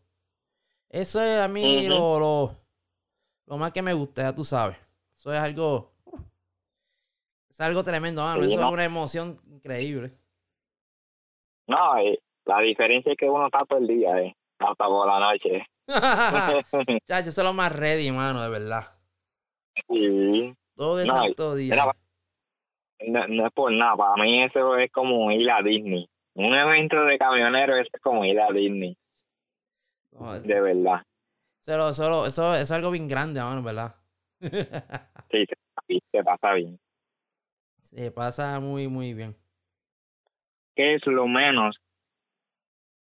Eso 0.97 1.21
es 1.21 1.41
a 1.41 1.49
mí 1.49 1.87
lo, 1.89 2.19
lo, 2.19 2.51
lo 3.47 3.57
más 3.59 3.71
que 3.73 3.83
me 3.83 3.93
gusta, 3.93 4.23
ya 4.23 4.35
tú 4.35 4.45
sabes. 4.45 4.79
Eso 5.15 5.31
es 5.33 5.39
algo, 5.39 5.93
es 7.51 7.61
algo 7.61 7.83
tremendo, 7.83 8.23
mano. 8.23 8.43
Sí, 8.43 8.53
Eso 8.53 8.61
¿no? 8.63 8.69
es 8.69 8.73
una 8.73 8.85
emoción 8.85 9.39
increíble. 9.47 10.11
No, 11.67 11.99
eh, 11.99 12.19
la 12.47 12.61
diferencia 12.61 13.13
es 13.13 13.19
que 13.19 13.29
uno 13.29 13.47
está 13.47 13.65
todo 13.67 13.79
el 13.79 13.89
día, 13.89 14.23
eh, 14.23 14.35
hasta 14.59 14.87
por 14.87 15.07
la 15.07 15.21
noche. 15.21 15.67
ya, 17.07 17.21
yo 17.21 17.31
soy 17.31 17.45
lo 17.45 17.53
más 17.53 17.77
ready, 17.77 18.11
mano, 18.11 18.43
de 18.43 18.51
verdad. 18.51 18.87
sí. 19.89 20.55
Todo 20.75 21.01
el 21.01 21.09
No, 21.09 21.15
santo 21.23 21.55
día. 21.57 21.93
No, 23.07 23.27
no 23.29 23.47
es 23.47 23.53
por 23.53 23.71
nada, 23.71 23.97
para 23.97 24.23
mí 24.23 24.45
eso 24.45 24.77
es 24.79 24.91
como 24.93 25.31
ir 25.31 25.51
a 25.51 25.61
Disney. 25.63 26.09
Un 26.35 26.55
evento 26.55 27.05
de 27.05 27.19
camioneros 27.19 27.81
eso 27.81 27.91
es 27.93 28.01
como 28.01 28.25
ir 28.25 28.41
a 28.41 28.51
Disney, 28.51 28.97
De 30.43 30.61
verdad. 30.61 31.03
eso, 31.61 31.91
eso, 31.91 32.27
eso 32.27 32.55
es 32.55 32.71
algo 32.71 32.91
bien 32.91 33.09
grande, 33.09 33.41
mano, 33.41 33.63
¿verdad? 33.63 33.95
Sí, 35.31 35.45
se, 35.45 36.01
se 36.13 36.25
pasa 36.25 36.53
bien. 36.55 36.79
Se 37.83 38.11
pasa 38.11 38.61
muy, 38.61 38.87
muy 38.89 39.13
bien. 39.13 39.37
¿Qué 40.75 40.95
es 40.95 41.07
lo 41.07 41.27
menos 41.27 41.77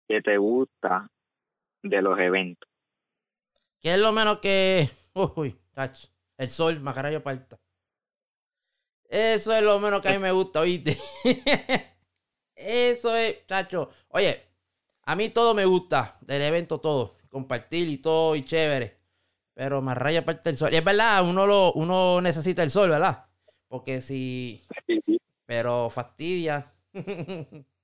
que 0.08 0.20
te 0.22 0.38
gusta 0.38 1.08
de 1.82 2.02
los 2.02 2.18
eventos? 2.18 2.68
¿Qué 3.80 3.94
es 3.94 4.00
lo 4.00 4.12
menos 4.12 4.38
que. 4.38 4.88
Uy, 5.14 5.56
tacho, 5.72 6.08
el 6.36 6.48
sol, 6.48 6.80
macarayo 6.80 7.22
parta. 7.22 7.58
Eso 9.08 9.54
es 9.54 9.62
lo 9.62 9.78
menos 9.78 10.02
que 10.02 10.08
a 10.08 10.12
mí 10.12 10.18
me 10.18 10.32
gusta, 10.32 10.60
¿oíste? 10.60 10.96
Eso 12.56 13.14
es, 13.14 13.46
chacho. 13.46 13.90
Oye, 14.08 14.40
a 15.06 15.16
mí 15.16 15.30
todo 15.30 15.54
me 15.54 15.64
gusta 15.64 16.16
del 16.22 16.42
evento, 16.42 16.78
todo. 16.78 17.14
Compartir 17.30 17.88
y 17.88 17.98
todo, 17.98 18.34
y 18.34 18.44
chévere. 18.44 18.92
Pero 19.54 19.80
más 19.80 19.96
raya 19.96 20.20
aparte 20.20 20.50
el 20.50 20.56
sol. 20.56 20.72
Y 20.72 20.76
es 20.76 20.84
verdad, 20.84 21.26
uno, 21.26 21.46
lo, 21.46 21.72
uno 21.72 22.20
necesita 22.20 22.62
el 22.62 22.70
sol, 22.70 22.90
¿verdad? 22.90 23.24
Porque 23.68 24.00
si. 24.00 24.60
Sí, 24.86 25.00
sí, 25.06 25.18
Pero 25.46 25.88
fastidia. 25.90 26.66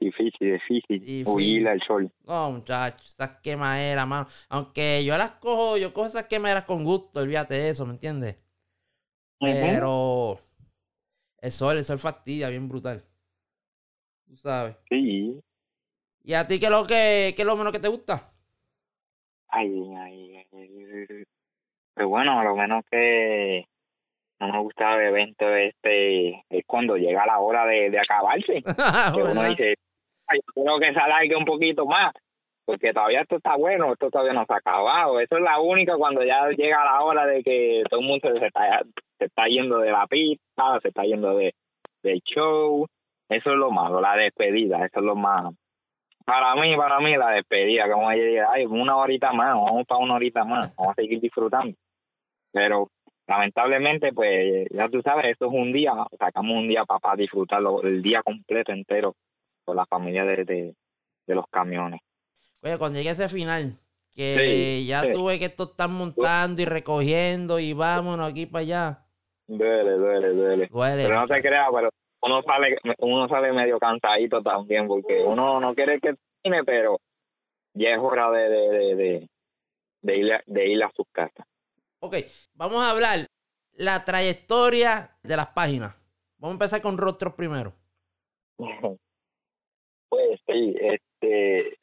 Difícil, 0.00 0.52
difícil. 0.52 1.00
Difícil. 1.00 1.26
Huir 1.26 1.68
al 1.68 1.82
sol. 1.82 2.10
No, 2.24 2.52
muchachos, 2.52 3.10
esas 3.10 3.40
quemaderas, 3.40 4.06
mano. 4.06 4.26
Aunque 4.48 5.04
yo 5.04 5.18
las 5.18 5.32
cojo, 5.32 5.76
yo 5.76 5.92
cojo 5.92 6.06
esas 6.06 6.26
quemaderas 6.26 6.64
con 6.64 6.84
gusto, 6.84 7.20
olvídate 7.20 7.54
de 7.54 7.70
eso, 7.70 7.84
¿me 7.84 7.92
entiendes? 7.92 8.36
Pero 9.38 10.38
el 11.38 11.50
sol, 11.50 11.76
el 11.76 11.84
sol 11.84 11.98
fastidia 11.98 12.48
bien 12.48 12.68
brutal. 12.68 13.02
Tú 14.26 14.36
sabes. 14.36 14.76
Sí. 14.88 15.42
¿Y 16.22 16.34
a 16.34 16.46
ti 16.46 16.60
qué 16.60 16.66
es 16.66 16.70
lo 16.70 16.86
que 16.86 17.32
qué 17.34 17.42
es 17.42 17.46
lo 17.46 17.56
menos 17.56 17.72
que 17.72 17.78
te 17.78 17.88
gusta? 17.88 18.20
Ay, 19.48 19.70
ay, 19.98 20.36
ay. 20.52 21.24
Pero 21.94 22.08
bueno, 22.08 22.42
lo 22.44 22.54
menos 22.54 22.84
que 22.90 23.66
no 24.40 24.52
me 24.52 24.58
gusta 24.60 24.96
del 24.96 25.08
evento 25.08 25.48
este 25.54 26.44
es 26.48 26.64
cuando 26.66 26.96
llega 26.96 27.26
la 27.26 27.40
hora 27.40 27.66
de, 27.66 27.90
de 27.90 27.98
acabarse. 27.98 28.62
Que 29.14 29.22
uno 29.22 29.44
dice, 29.44 29.74
ay, 30.26 30.40
yo 30.56 30.62
creo 30.62 30.78
que 30.78 30.94
se 30.94 31.00
alargue 31.00 31.36
un 31.36 31.44
poquito 31.44 31.84
más, 31.84 32.14
porque 32.64 32.92
todavía 32.92 33.22
esto 33.22 33.36
está 33.36 33.56
bueno, 33.56 33.92
esto 33.92 34.10
todavía 34.10 34.32
no 34.32 34.46
se 34.46 34.54
ha 34.54 34.56
acabado. 34.56 35.20
Eso 35.20 35.36
es 35.36 35.42
la 35.42 35.60
única 35.60 35.96
cuando 35.96 36.24
ya 36.24 36.48
llega 36.50 36.84
la 36.84 37.02
hora 37.02 37.26
de 37.26 37.42
que 37.42 37.82
todo 37.90 38.00
el 38.00 38.06
mundo 38.06 38.30
se 38.38 38.46
está, 38.46 38.82
se 39.18 39.24
está 39.26 39.46
yendo 39.46 39.78
de 39.78 39.90
la 39.90 40.06
pista, 40.06 40.78
se 40.80 40.88
está 40.88 41.02
yendo 41.02 41.36
de, 41.36 41.54
del 42.02 42.20
show. 42.20 42.86
Eso 43.28 43.50
es 43.50 43.56
lo 43.56 43.70
malo, 43.70 44.00
la 44.00 44.16
despedida, 44.16 44.84
eso 44.86 45.00
es 45.00 45.04
lo 45.04 45.16
más. 45.16 45.52
Para 46.30 46.54
mí, 46.54 46.76
para 46.76 47.00
mí, 47.00 47.16
la 47.16 47.30
despedida, 47.30 47.90
como 47.90 48.08
ella 48.12 48.22
dice, 48.24 48.40
ay, 48.48 48.64
una 48.66 48.96
horita 48.96 49.32
más, 49.32 49.52
vamos 49.52 49.84
para 49.84 50.00
una 50.00 50.14
horita 50.14 50.44
más, 50.44 50.72
vamos 50.76 50.92
a 50.92 50.94
seguir 50.94 51.20
disfrutando. 51.20 51.76
Pero 52.52 52.88
lamentablemente, 53.26 54.12
pues 54.12 54.68
ya 54.70 54.88
tú 54.88 55.02
sabes, 55.02 55.26
esto 55.26 55.46
es 55.46 55.52
un 55.52 55.72
día, 55.72 55.92
sacamos 56.16 56.56
un 56.56 56.68
día 56.68 56.84
para, 56.84 57.16
disfrutarlo 57.16 57.82
el 57.82 58.00
día 58.00 58.22
completo 58.22 58.70
entero 58.70 59.16
con 59.64 59.74
la 59.74 59.86
familia 59.86 60.24
de, 60.24 60.44
de, 60.44 60.74
de 61.26 61.34
los 61.34 61.46
camiones. 61.50 62.00
Oye, 62.62 62.78
cuando 62.78 62.98
llegue 62.98 63.10
ese 63.10 63.28
final, 63.28 63.72
que 64.14 64.36
Sí, 64.38 64.86
ya 64.86 65.00
sí. 65.00 65.12
tuve 65.12 65.40
que 65.40 65.46
esto 65.46 65.64
están 65.64 65.92
montando 65.94 66.62
y 66.62 66.64
recogiendo 66.64 67.58
y 67.58 67.72
vámonos 67.72 68.30
aquí 68.30 68.46
para 68.46 68.62
allá. 68.62 68.98
Duele, 69.48 69.94
duele, 69.94 70.28
duele. 70.28 70.68
Duele. 70.70 71.02
Pero 71.06 71.20
no 71.22 71.26
te 71.26 71.42
creas, 71.42 71.66
pero 71.74 71.90
uno 72.22 72.42
sale, 72.42 72.78
uno 72.98 73.28
sale 73.28 73.52
medio 73.52 73.78
cansadito 73.78 74.42
también, 74.42 74.86
porque 74.86 75.22
uno 75.24 75.58
no 75.60 75.74
quiere 75.74 76.00
que 76.00 76.14
termine, 76.42 76.64
pero 76.64 77.00
ya 77.74 77.90
es 77.90 77.98
hora 77.98 78.30
de, 78.30 78.48
de, 78.48 78.68
de, 78.70 78.94
de, 78.96 79.28
de 80.02 80.16
ir, 80.16 80.32
a, 80.32 80.42
de 80.46 80.68
ir 80.68 80.82
a 80.84 80.90
sus 80.94 81.06
casas. 81.12 81.46
Ok, 82.00 82.16
vamos 82.54 82.84
a 82.84 82.90
hablar 82.90 83.18
la 83.72 84.04
trayectoria 84.04 85.10
de 85.22 85.36
las 85.36 85.48
páginas. 85.48 85.94
Vamos 86.38 86.52
a 86.54 86.56
empezar 86.56 86.82
con 86.82 86.98
rostros 86.98 87.34
primero. 87.34 87.72
Pues 90.08 90.40
sí, 90.44 90.74
este. 90.80 91.78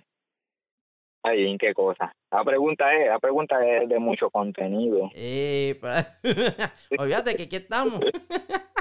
Ay, 1.24 1.48
¿en 1.50 1.58
qué 1.58 1.74
cosa? 1.74 2.14
La 2.30 2.44
pregunta 2.44 2.94
es, 2.94 3.08
la 3.08 3.20
pregunta 3.20 3.56
es 3.66 3.88
de 3.88 4.00
mucho 4.00 4.30
contenido. 4.30 5.10
Eh, 5.16 5.78
pa- 5.80 6.06
Olvídate 7.02 7.36
que 7.38 7.44
aquí 7.44 7.56
estamos. 7.56 8.02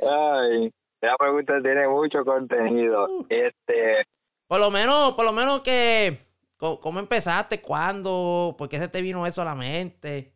Ay, 0.00 0.72
la 1.00 1.16
pregunta 1.16 1.60
tiene 1.62 1.88
mucho 1.88 2.24
contenido. 2.24 3.08
Este, 3.28 4.04
Por 4.46 4.60
lo 4.60 4.70
menos, 4.70 5.12
por 5.12 5.24
lo 5.24 5.32
menos 5.32 5.60
que. 5.60 6.18
¿Cómo 6.58 7.00
empezaste? 7.00 7.60
¿Cuándo? 7.60 8.54
¿Por 8.56 8.68
qué 8.68 8.78
se 8.78 8.88
te 8.88 9.02
vino 9.02 9.26
eso 9.26 9.42
a 9.42 9.44
la 9.44 9.54
mente? 9.54 10.32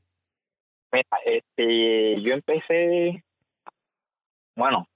mira, 0.92 1.04
este, 1.24 2.20
yo 2.20 2.34
empecé, 2.34 3.22
bueno, 4.56 4.86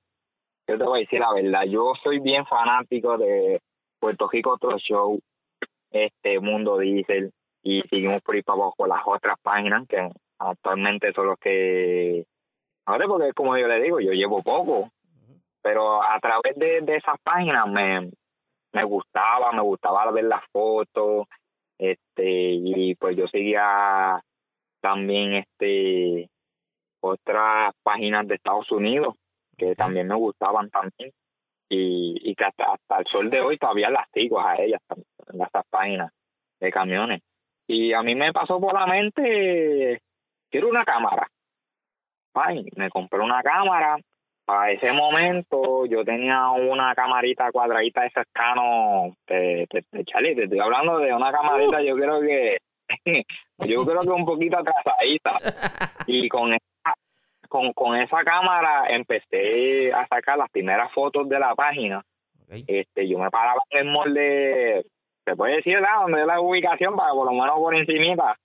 yo 0.66 0.78
te 0.78 0.84
voy 0.84 0.98
a 0.98 1.00
decir 1.00 1.20
la 1.20 1.32
verdad, 1.32 1.64
yo 1.64 1.92
soy 2.02 2.20
bien 2.20 2.44
fanático 2.46 3.16
de 3.18 3.60
Puerto 4.00 4.28
Rico 4.28 4.52
Otro 4.52 4.78
Show, 4.78 5.20
este 5.90 6.40
Mundo 6.40 6.78
Diesel, 6.78 7.32
y 7.62 7.82
seguimos 7.88 8.22
por 8.22 8.34
ahí 8.34 8.42
para 8.42 8.62
abajo 8.62 8.86
las 8.86 9.02
otras 9.06 9.38
páginas 9.42 9.86
que 9.88 10.10
actualmente 10.38 11.12
son 11.12 11.26
los 11.28 11.38
que, 11.38 12.26
ahora 12.86 13.06
porque 13.06 13.32
como 13.32 13.56
yo 13.56 13.66
le 13.66 13.82
digo, 13.82 14.00
yo 14.00 14.12
llevo 14.12 14.42
poco, 14.42 14.90
pero 15.62 16.02
a 16.02 16.18
través 16.20 16.56
de, 16.56 16.80
de 16.82 16.96
esas 16.96 17.18
páginas 17.22 17.66
me, 17.68 18.10
me 18.72 18.84
gustaba, 18.84 19.52
me 19.52 19.62
gustaba 19.62 20.10
ver 20.10 20.24
las 20.24 20.44
fotos, 20.52 21.26
este, 21.78 22.52
y 22.52 22.94
pues 22.96 23.16
yo 23.16 23.26
seguía 23.28 24.22
también 24.80 25.34
este 25.34 26.28
otras 27.00 27.74
páginas 27.82 28.26
de 28.26 28.36
Estados 28.36 28.70
Unidos 28.70 29.14
que 29.56 29.74
también 29.74 30.08
me 30.08 30.14
gustaban 30.14 30.70
también 30.70 31.12
y, 31.68 32.18
y 32.22 32.34
que 32.34 32.44
hasta, 32.44 32.72
hasta 32.72 32.98
el 32.98 33.06
sol 33.06 33.30
de 33.30 33.40
hoy 33.40 33.58
todavía 33.58 33.90
las 33.90 34.08
sigo 34.12 34.40
a 34.40 34.56
ellas, 34.56 34.80
en 35.32 35.42
esas 35.42 35.66
páginas 35.70 36.12
de 36.60 36.70
camiones. 36.70 37.22
Y 37.66 37.92
a 37.92 38.02
mí 38.02 38.14
me 38.14 38.32
pasó 38.32 38.60
por 38.60 38.74
la 38.74 38.86
mente, 38.86 40.02
quiero 40.50 40.68
una 40.68 40.84
cámara. 40.84 41.28
Ay, 42.34 42.66
me 42.76 42.90
compré 42.90 43.20
una 43.20 43.42
cámara. 43.42 43.96
Para 44.44 44.72
ese 44.72 44.92
momento 44.92 45.86
yo 45.86 46.04
tenía 46.04 46.50
una 46.50 46.94
camarita 46.94 47.50
cuadradita 47.50 48.02
de 48.02 48.10
cercano 48.10 49.16
de, 49.26 49.66
de, 49.70 49.84
de 49.90 50.04
Charlie. 50.04 50.34
Te 50.34 50.44
estoy 50.44 50.60
hablando 50.60 50.98
de 50.98 51.14
una 51.14 51.32
camarita, 51.32 51.80
yo 51.80 51.96
creo 51.96 52.20
que 52.20 52.58
yo 53.58 53.84
creo 53.84 54.00
que 54.00 54.10
un 54.10 54.26
poquito 54.26 54.58
atrasadita. 54.58 55.38
Y 56.06 56.28
con 56.28 56.52
esa, 56.52 56.94
con, 57.48 57.72
con 57.72 57.96
esa 57.96 58.22
cámara 58.22 58.86
empecé 58.88 59.92
a 59.92 60.06
sacar 60.06 60.36
las 60.36 60.50
primeras 60.50 60.92
fotos 60.92 61.28
de 61.28 61.38
la 61.38 61.54
página. 61.54 62.02
Este, 62.50 63.08
yo 63.08 63.18
me 63.18 63.30
paraba 63.30 63.60
en 63.70 63.86
el 63.86 63.92
molde, 63.92 64.84
se 65.24 65.36
puede 65.36 65.56
decir, 65.56 65.74
¿verdad? 65.74 66.02
Donde 66.02 66.20
es 66.20 66.26
la 66.26 66.40
ubicación, 66.40 66.94
para 66.94 67.12
por 67.12 67.26
lo 67.26 67.32
menos 67.32 67.58
por 67.58 67.74
encimita. 67.74 68.36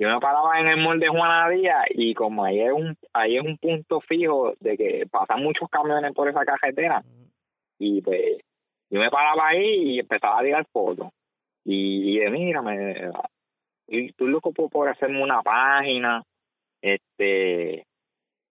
Yo 0.00 0.08
me 0.08 0.18
paraba 0.18 0.58
en 0.58 0.66
el 0.66 0.78
molde 0.78 1.08
Juana 1.08 1.50
Díaz 1.50 1.84
y 1.90 2.14
como 2.14 2.42
ahí 2.42 2.58
es 2.58 2.72
un 2.72 2.96
ahí 3.12 3.36
es 3.36 3.44
un 3.44 3.58
punto 3.58 4.00
fijo 4.00 4.54
de 4.58 4.74
que 4.78 5.06
pasan 5.10 5.42
muchos 5.42 5.68
camiones 5.68 6.14
por 6.14 6.26
esa 6.26 6.42
carretera 6.42 7.04
y 7.78 8.00
pues 8.00 8.38
yo 8.88 8.98
me 8.98 9.10
paraba 9.10 9.48
ahí 9.48 9.96
y 9.96 9.98
empezaba 9.98 10.38
a 10.38 10.42
tirar 10.42 10.66
fotos. 10.72 11.08
Y, 11.66 12.18
y 12.18 12.30
mira 12.30 12.62
me 12.62 13.10
y 13.88 14.06
estoy 14.06 14.30
loco 14.30 14.52
por, 14.52 14.70
por 14.70 14.88
hacerme 14.88 15.22
una 15.22 15.42
página 15.42 16.22
este 16.80 17.84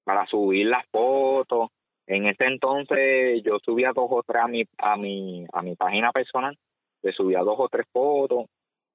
para 0.03 0.27
subir 0.27 0.68
las 0.68 0.86
fotos 0.91 1.70
en 2.06 2.27
ese 2.27 2.46
entonces 2.46 3.41
yo 3.44 3.58
subía 3.65 3.91
dos 3.96 4.06
o 4.12 4.22
tres 4.22 4.44
a 4.44 4.48
mi 4.48 4.65
a 4.77 4.96
mi 4.98 5.48
a 5.51 5.63
mi 5.63 5.75
página 5.75 6.12
personal 6.12 6.56
le 7.01 7.12
subía 7.12 7.39
dos 7.39 7.56
o 7.58 7.68
tres 7.70 7.88
fotos 7.91 8.46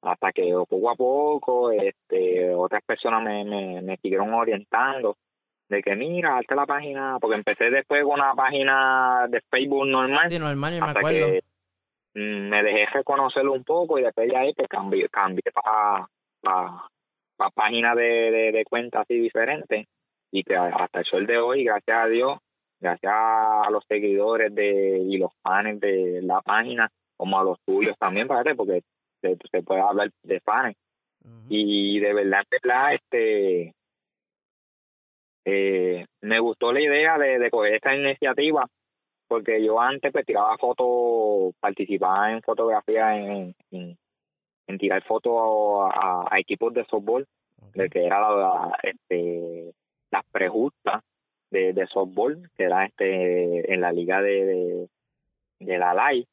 hasta 0.04 0.32
que 0.32 0.52
poco 0.68 0.90
a 0.90 0.94
poco 0.94 1.72
este 1.72 2.54
otras 2.54 2.82
personas 2.84 3.22
me, 3.22 3.44
me, 3.44 3.82
me 3.82 3.96
siguieron 3.98 4.32
orientando 4.34 5.16
de 5.68 5.82
que 5.82 5.96
mira, 5.96 6.38
hazte 6.38 6.54
la 6.54 6.66
página, 6.66 7.16
porque 7.20 7.36
empecé 7.36 7.70
después 7.70 8.02
con 8.04 8.14
una 8.20 8.34
página 8.34 9.26
de 9.28 9.40
Facebook 9.50 9.86
normal 9.86 10.30
Sí, 10.30 10.38
normal, 10.38 10.72
me 10.72 10.86
hasta 10.86 10.98
acuerdo. 10.98 11.26
que 11.26 11.40
mm, 12.14 12.48
me 12.48 12.62
dejé 12.62 12.86
reconocerlo 12.92 13.52
un 13.52 13.64
poco 13.64 13.98
y 13.98 14.02
después 14.02 14.28
de 14.28 14.36
ahí 14.36 14.52
pues 14.54 14.68
cambié, 14.68 15.08
cambié 15.08 15.42
para 15.52 16.06
pa, 16.42 16.88
pa 17.36 17.50
páginas 17.50 17.96
de, 17.96 18.02
de, 18.30 18.52
de 18.52 18.64
cuentas 18.64 19.02
así 19.02 19.18
diferentes 19.18 19.86
y 20.30 20.42
que 20.42 20.56
hasta 20.56 20.98
el 20.98 21.04
sol 21.06 21.26
de 21.26 21.38
hoy, 21.38 21.64
gracias 21.64 21.96
a 21.96 22.06
Dios, 22.06 22.38
gracias 22.80 23.12
a 23.14 23.68
los 23.70 23.84
seguidores 23.88 24.54
de 24.54 24.98
y 24.98 25.16
los 25.16 25.30
fans 25.42 25.80
de 25.80 26.20
la 26.22 26.40
página, 26.42 26.90
como 27.16 27.38
a 27.38 27.44
los 27.44 27.58
tuyos 27.64 27.96
también, 27.98 28.26
parece, 28.28 28.54
porque 28.54 28.82
se, 29.28 29.36
se 29.50 29.62
puede 29.62 29.80
hablar 29.80 30.10
de 30.22 30.40
fans. 30.40 30.76
Y 31.48 32.00
de 32.00 32.12
verdad, 32.12 32.42
de 32.50 32.58
verdad, 32.62 32.94
este 32.94 33.74
eh, 35.44 36.06
me 36.22 36.38
gustó 36.40 36.72
la 36.72 36.80
idea 36.80 37.18
de, 37.18 37.38
de 37.38 37.50
coger 37.50 37.74
esta 37.74 37.94
iniciativa 37.94 38.66
porque 39.26 39.64
yo 39.64 39.80
antes 39.80 40.12
pues 40.12 40.26
tiraba 40.26 40.56
fotos, 40.58 41.54
participaba 41.60 42.30
en 42.32 42.42
fotografía 42.42 43.16
en, 43.16 43.54
en, 43.70 43.96
en 44.66 44.78
tirar 44.78 45.02
fotos 45.04 45.90
a, 45.92 46.28
a 46.30 46.38
equipos 46.38 46.72
de 46.74 46.84
softball, 46.84 47.26
de 47.74 47.88
que 47.88 48.04
era 48.04 48.20
la, 48.20 48.30
la- 48.36 48.78
este 48.82 49.72
las 50.10 50.24
prejustas 50.30 51.02
de, 51.50 51.72
de 51.72 51.86
softball, 51.86 52.48
que 52.56 52.64
era 52.64 52.84
este 52.84 53.72
en 53.72 53.80
la 53.80 53.90
liga 53.92 54.20
de, 54.22 54.44
de, 54.44 54.88
de 55.60 55.78
la 55.78 55.94
LAI. 55.94 56.26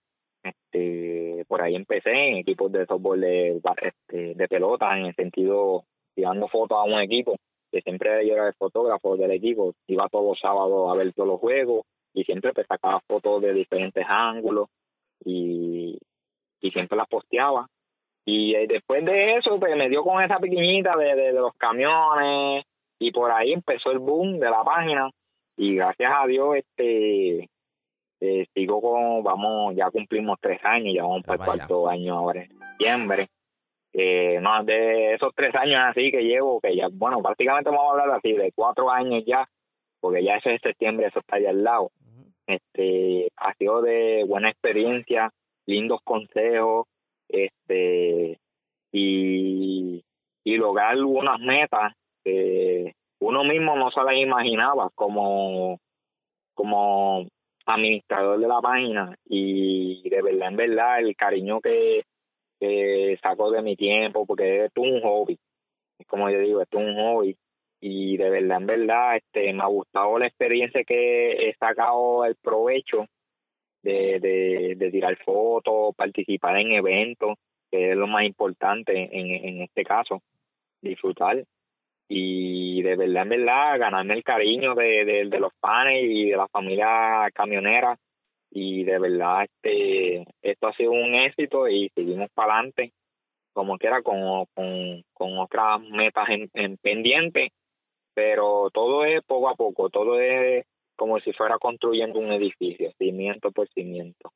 Este, 0.43 1.45
por 1.47 1.61
ahí 1.61 1.75
empecé 1.75 2.11
en 2.11 2.37
equipos 2.37 2.71
de 2.71 2.85
softball 2.85 3.21
de, 3.21 3.61
este, 3.81 4.47
pelota, 4.47 4.97
en 4.97 5.07
el 5.07 5.15
sentido 5.15 5.83
tirando 6.15 6.47
fotos 6.47 6.77
a 6.77 6.83
un 6.83 6.99
equipo, 6.99 7.35
que 7.71 7.81
siempre 7.81 8.27
yo 8.27 8.33
era 8.33 8.47
el 8.47 8.53
fotógrafo 8.55 9.15
del 9.15 9.31
equipo, 9.31 9.73
iba 9.87 10.09
todos 10.09 10.25
los 10.25 10.39
sábados 10.39 10.91
a 10.91 10.97
ver 10.97 11.13
todos 11.13 11.29
los 11.29 11.39
juegos 11.39 11.85
y 12.13 12.23
siempre 12.23 12.53
pues, 12.53 12.67
sacaba 12.67 13.01
fotos 13.07 13.41
de 13.41 13.53
diferentes 13.53 14.05
ángulos 14.07 14.67
y, 15.23 15.97
siempre 16.73 16.97
las 16.97 17.07
posteaba. 17.07 17.67
Y 18.25 18.55
eh, 18.55 18.65
después 18.67 19.03
de 19.03 19.35
eso, 19.35 19.59
pues 19.59 19.75
me 19.75 19.89
dio 19.89 20.03
con 20.03 20.23
esa 20.23 20.39
pequeñita 20.39 20.95
de, 20.95 21.15
de 21.15 21.33
los 21.33 21.53
camiones 21.55 22.63
y 22.99 23.11
por 23.11 23.31
ahí 23.31 23.51
empezó 23.51 23.91
el 23.91 23.99
boom 23.99 24.39
de 24.39 24.49
la 24.49 24.63
página 24.63 25.09
y 25.57 25.75
gracias 25.75 26.11
a 26.15 26.27
Dios 26.27 26.55
este 26.55 27.49
eh, 28.21 28.45
sigo 28.53 28.79
con, 28.81 29.23
vamos, 29.23 29.75
ya 29.75 29.89
cumplimos 29.89 30.37
tres 30.39 30.63
años, 30.63 30.93
ya 30.93 31.01
vamos 31.01 31.23
para 31.23 31.43
el 31.43 31.45
cuarto 31.45 31.89
año 31.89 32.17
ahora 32.17 32.43
en 32.43 32.49
septiembre. 32.49 33.29
Eh, 33.93 34.39
no, 34.39 34.63
de 34.63 35.15
esos 35.15 35.33
tres 35.35 35.53
años 35.55 35.81
así 35.89 36.11
que 36.11 36.23
llevo, 36.23 36.61
que 36.61 36.75
ya, 36.75 36.87
bueno, 36.91 37.21
prácticamente 37.21 37.71
vamos 37.71 37.87
a 37.87 37.91
hablar 37.91 38.17
así, 38.17 38.33
de 38.33 38.51
cuatro 38.55 38.91
años 38.91 39.23
ya, 39.25 39.49
porque 39.99 40.23
ya 40.23 40.35
ese 40.35 40.53
es 40.53 40.61
septiembre, 40.61 41.07
eso 41.07 41.19
está 41.19 41.37
allá 41.37 41.49
al 41.49 41.63
lado. 41.63 41.91
Este, 42.45 43.31
ha 43.37 43.53
sido 43.55 43.81
de 43.81 44.23
buena 44.27 44.49
experiencia, 44.49 45.31
lindos 45.65 46.01
consejos, 46.03 46.87
este, 47.27 48.39
y, 48.91 50.03
y 50.43 50.57
lograr 50.57 50.91
algunas 50.91 51.39
metas 51.39 51.93
que 52.23 52.93
uno 53.19 53.43
mismo 53.43 53.75
no 53.75 53.89
se 53.89 54.03
las 54.03 54.15
imaginaba 54.15 54.89
como, 54.93 55.79
como 56.53 57.25
administrador 57.75 58.39
de 58.39 58.47
la 58.47 58.61
página 58.61 59.15
y 59.25 60.07
de 60.09 60.21
verdad 60.21 60.49
en 60.49 60.55
verdad 60.55 60.99
el 60.99 61.15
cariño 61.15 61.61
que, 61.61 62.03
saco 63.21 63.51
de 63.51 63.61
mi 63.61 63.75
tiempo 63.75 64.25
porque 64.25 64.65
es 64.65 64.71
un 64.75 65.01
hobby 65.01 65.39
es 65.97 66.07
como 66.07 66.29
yo 66.29 66.39
digo 66.39 66.61
es 66.61 66.67
un 66.73 66.95
hobby. 66.95 67.37
Y 67.83 68.17
de 68.17 68.29
verdad 68.29 68.57
en 68.57 68.65
verdad 68.67 69.15
este 69.17 69.53
me 69.53 69.63
ha 69.63 69.67
gustado 69.67 70.19
la 70.19 70.27
experiencia 70.27 70.83
que 70.83 71.49
he 71.49 71.55
sacado 71.55 72.25
el 72.25 72.35
provecho 72.35 73.07
de, 73.81 74.19
de, 74.19 74.75
de 74.77 74.91
tirar 74.91 75.17
fotos 75.25 75.95
participar 75.95 76.57
en 76.57 76.73
eventos 76.73 77.37
que 77.71 77.91
es 77.91 77.97
lo 77.97 78.05
más 78.05 78.25
importante 78.25 79.09
en, 79.11 79.45
en 79.45 79.61
este 79.63 79.83
caso 79.83 80.21
disfrutar 80.81 81.43
y 82.13 82.81
de 82.81 82.97
verdad 82.97 83.23
en 83.23 83.29
verdad 83.29 83.79
ganarme 83.79 84.15
el 84.15 84.23
cariño 84.23 84.75
de, 84.75 85.05
de, 85.29 85.39
los 85.39 85.53
fans 85.61 85.93
y 85.93 86.29
de 86.29 86.35
la 86.35 86.49
familia 86.49 87.29
camionera. 87.33 87.97
Y 88.51 88.83
de 88.83 88.99
verdad 88.99 89.45
este 89.45 90.25
esto 90.41 90.67
ha 90.67 90.73
sido 90.73 90.91
un 90.91 91.15
éxito 91.15 91.69
y 91.69 91.89
seguimos 91.95 92.29
para 92.33 92.55
adelante 92.55 92.91
como 93.53 93.77
quiera 93.77 94.01
con, 94.01 94.45
con, 94.53 95.03
con 95.13 95.39
otras 95.39 95.79
metas 95.89 96.27
en, 96.27 96.49
en 96.53 96.75
pendiente. 96.77 97.53
Pero 98.13 98.69
todo 98.73 99.05
es 99.05 99.23
poco 99.23 99.47
a 99.47 99.55
poco 99.55 99.89
todo 99.89 100.19
es 100.19 100.65
como 100.97 101.17
si 101.21 101.31
fuera 101.31 101.57
construyendo 101.59 102.19
un 102.19 102.33
edificio 102.33 102.91
cimiento 102.97 103.51
por 103.51 103.69
cimiento. 103.69 104.33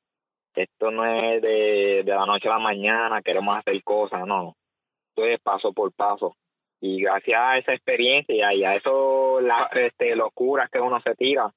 Esto 0.55 0.91
no 0.91 1.05
es 1.05 1.41
de, 1.41 2.03
de 2.05 2.11
la 2.11 2.25
noche 2.25 2.47
a 2.47 2.51
la 2.51 2.59
mañana 2.59 3.21
queremos 3.21 3.57
hacer 3.57 3.83
cosas 3.83 4.25
no. 4.25 4.55
Esto 5.09 5.25
es 5.25 5.41
paso 5.41 5.73
por 5.73 5.91
paso 5.91 6.37
y 6.85 7.01
gracias 7.01 7.39
a 7.41 7.57
esa 7.57 7.73
experiencia 7.73 8.53
y 8.53 8.63
a 8.63 8.75
eso 8.75 9.41
la, 9.41 9.69
este 9.73 10.15
locuras 10.15 10.69
que 10.69 10.79
uno 10.79 11.01
se 11.01 11.15
tira 11.15 11.51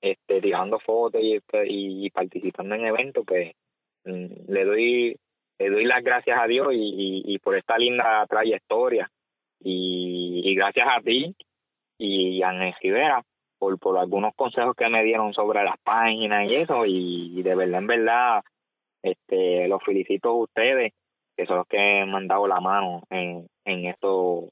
este 0.00 0.40
tirando 0.40 0.78
fotos 0.78 1.20
y, 1.20 1.36
y, 1.36 2.06
y 2.06 2.10
participando 2.10 2.74
en 2.76 2.86
eventos 2.86 3.24
pues 3.26 3.52
mm, 4.04 4.52
le 4.52 4.64
doy 4.64 5.16
le 5.58 5.68
doy 5.68 5.84
las 5.84 6.02
gracias 6.02 6.38
a 6.40 6.46
Dios 6.46 6.68
y, 6.72 7.22
y, 7.26 7.38
por 7.38 7.54
esta 7.54 7.76
linda 7.76 8.26
trayectoria. 8.26 9.10
Y, 9.62 10.54
gracias 10.54 10.88
a 10.88 11.02
ti 11.02 11.36
y 11.98 12.42
a 12.42 12.48
Ángeles 12.48 12.76
Rivera 12.80 13.22
por, 13.58 13.78
por 13.78 13.98
algunos 13.98 14.34
consejos 14.34 14.74
que 14.74 14.88
me 14.88 15.04
dieron 15.04 15.34
sobre 15.34 15.62
las 15.62 15.78
páginas 15.80 16.48
y 16.48 16.54
eso 16.54 16.86
y, 16.86 17.38
y 17.38 17.42
de 17.42 17.54
verdad 17.54 17.80
en 17.80 17.86
verdad 17.86 18.42
este 19.02 19.68
los 19.68 19.82
felicito 19.84 20.30
a 20.30 20.42
ustedes 20.44 20.92
que 21.36 21.44
son 21.44 21.58
los 21.58 21.66
que 21.66 21.76
me 21.76 22.16
han 22.16 22.26
dado 22.26 22.46
la 22.48 22.60
mano 22.60 23.02
en, 23.10 23.46
en 23.66 23.86
estos 23.86 24.48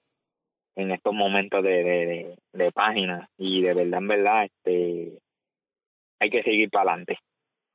en 0.78 0.92
estos 0.92 1.12
momentos 1.12 1.62
de, 1.62 1.70
de, 1.70 2.06
de, 2.06 2.36
de 2.52 2.72
página 2.72 3.28
y 3.36 3.62
de 3.62 3.74
verdad 3.74 3.98
en 3.98 4.08
verdad 4.08 4.44
este 4.44 5.18
hay 6.20 6.30
que 6.30 6.42
seguir 6.42 6.70
para 6.70 6.92
adelante 6.92 7.18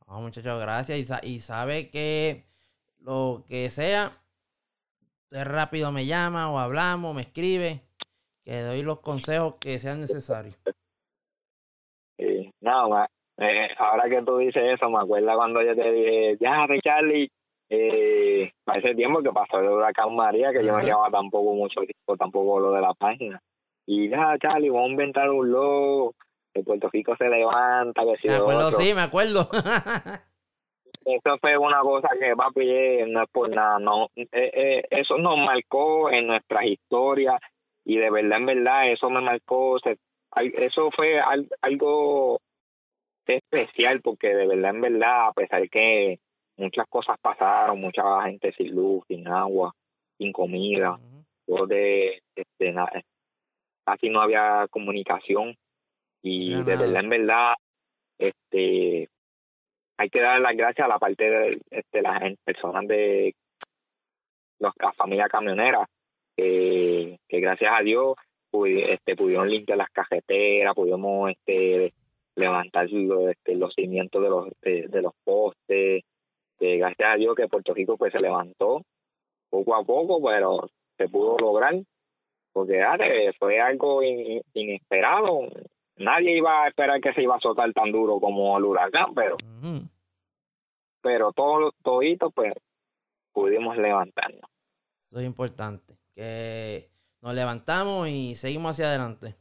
Ah, 0.05 0.19
muchachos, 0.19 0.61
gracias. 0.61 0.99
Y, 0.99 1.05
sa- 1.05 1.21
y 1.23 1.39
sabe 1.39 1.89
que 1.89 2.43
lo 2.99 3.43
que 3.47 3.69
sea, 3.69 4.11
usted 5.23 5.43
rápido 5.45 5.91
me 5.91 6.05
llama 6.05 6.51
o 6.51 6.59
hablamos, 6.59 7.15
me 7.15 7.21
escribe, 7.21 7.81
que 8.43 8.61
doy 8.61 8.83
los 8.83 8.99
consejos 8.99 9.55
que 9.61 9.79
sean 9.79 10.01
necesarios. 10.01 10.59
Eh, 12.17 12.51
no, 12.61 12.89
ma- 12.89 13.07
eh, 13.37 13.69
ahora 13.77 14.09
que 14.09 14.21
tú 14.23 14.37
dices 14.37 14.61
eso, 14.75 14.89
me 14.89 14.99
acuerda 15.01 15.35
cuando 15.35 15.61
yo 15.63 15.73
te 15.75 15.91
dije, 15.91 16.37
ya, 16.39 16.67
Charlie, 16.83 17.31
eh, 17.75 18.51
para 18.63 18.79
ese 18.79 18.95
tiempo 18.95 19.21
que 19.21 19.31
pasó 19.31 19.59
el 19.59 19.69
huracán 19.69 20.15
María, 20.15 20.51
que 20.51 20.63
yo 20.65 20.71
no 20.73 20.79
llevaba 20.81 21.09
tampoco 21.09 21.53
mucho 21.53 21.81
tiempo, 21.81 22.15
tampoco 22.17 22.59
lo 22.59 22.71
de 22.71 22.81
la 22.81 22.93
página. 22.93 23.41
y 23.85 24.09
ya, 24.09 24.37
Charlie, 24.41 24.69
vamos 24.69 24.87
a 24.89 24.91
inventar 24.91 25.29
un 25.29 25.51
logo, 25.51 26.13
que 26.53 26.61
Puerto 26.63 26.89
Rico 26.91 27.15
se 27.17 27.27
levanta, 27.29 28.03
que 28.03 28.17
si 28.21 28.27
Me 28.27 28.35
acuerdo, 28.35 28.67
otro. 28.67 28.79
sí, 28.79 28.93
me 28.93 29.01
acuerdo. 29.01 29.49
Eso 31.05 31.37
fue 31.41 31.57
una 31.57 31.81
cosa 31.81 32.09
que, 32.17 32.33
papi, 32.35 32.61
eh, 32.69 33.05
no 33.09 33.23
es 33.23 33.29
por 33.29 33.49
nada, 33.49 33.77
no. 33.77 34.07
Eh, 34.15 34.27
eh, 34.31 34.83
eso 34.89 35.17
nos 35.17 35.37
marcó 35.37 36.09
en 36.09 36.27
nuestras 36.27 36.63
historias 36.65 37.41
y 37.83 37.97
de 37.97 38.09
verdad, 38.09 38.37
en 38.37 38.45
verdad, 38.45 38.89
eso 38.89 39.09
me 39.09 39.19
marcó. 39.19 39.79
se- 39.79 39.97
eso 40.35 40.91
fue 40.95 41.19
al- 41.19 41.49
algo 41.61 42.39
especial 43.25 44.01
porque 44.01 44.29
de 44.33 44.47
verdad, 44.47 44.69
en 44.75 44.81
verdad, 44.81 45.27
a 45.27 45.33
pesar 45.33 45.69
que 45.69 46.19
muchas 46.57 46.87
cosas 46.87 47.17
pasaron, 47.21 47.79
mucha 47.79 48.21
gente 48.23 48.51
sin 48.53 48.73
luz, 48.75 49.03
sin 49.07 49.27
agua, 49.27 49.73
sin 50.17 50.31
comida, 50.31 50.99
yo 51.47 51.65
de, 51.67 52.21
este, 52.35 52.71
na- 52.71 52.91
casi 53.85 54.09
no 54.09 54.21
había 54.21 54.67
comunicación 54.69 55.55
y 56.21 56.53
de 56.63 56.75
verdad, 56.77 56.99
en 57.03 57.09
verdad, 57.09 57.53
este 58.17 59.09
hay 59.97 60.09
que 60.09 60.21
dar 60.21 60.39
las 60.41 60.55
gracias 60.55 60.85
a 60.85 60.89
la 60.89 60.99
parte 60.99 61.29
de, 61.29 61.61
este, 61.69 62.01
las 62.01 62.21
personas 62.43 62.87
de 62.87 63.35
los, 64.59 64.73
la 64.79 64.93
familia 64.93 65.27
camionera 65.27 65.87
que, 66.35 67.19
que 67.27 67.39
gracias 67.39 67.71
a 67.77 67.83
Dios 67.83 68.15
este, 68.53 69.15
pudieron 69.15 69.49
limpiar 69.49 69.77
las 69.77 69.89
cajeteras, 69.89 70.75
pudimos 70.75 71.31
este, 71.31 71.93
levantar 72.35 72.89
los, 72.89 73.31
este, 73.31 73.55
los 73.55 73.73
cimientos 73.73 74.21
de 74.21 74.29
los, 74.29 74.49
de, 74.61 74.87
de 74.87 75.01
los 75.01 75.13
postes, 75.23 76.03
que 76.59 76.77
gracias 76.77 77.09
a 77.13 77.15
Dios 77.15 77.35
que 77.35 77.47
Puerto 77.47 77.73
Rico 77.73 77.97
pues 77.97 78.11
se 78.11 78.19
levantó 78.19 78.81
poco 79.49 79.75
a 79.75 79.83
poco, 79.83 80.21
pero 80.23 80.69
se 80.97 81.07
pudo 81.09 81.37
lograr, 81.37 81.75
porque 82.51 82.77
dale, 82.77 83.33
fue 83.33 83.59
algo 83.59 84.01
in- 84.03 84.41
inesperado. 84.53 85.41
Nadie 85.97 86.37
iba 86.37 86.63
a 86.63 86.67
esperar 86.69 86.99
que 87.01 87.13
se 87.13 87.21
iba 87.21 87.35
a 87.35 87.39
soltar 87.39 87.71
tan 87.73 87.91
duro 87.91 88.19
como 88.19 88.57
el 88.57 88.63
huracán, 88.65 89.13
pero 89.13 89.37
pero 91.01 91.31
todos 91.33 91.73
toditos 91.83 92.31
pues 92.33 92.53
pudimos 93.31 93.77
levantarnos. 93.77 94.41
Eso 95.03 95.19
es 95.19 95.25
importante. 95.25 95.93
Que 96.15 96.83
nos 97.21 97.33
levantamos 97.35 98.07
y 98.07 98.35
seguimos 98.35 98.71
hacia 98.71 98.85
adelante. 98.87 99.35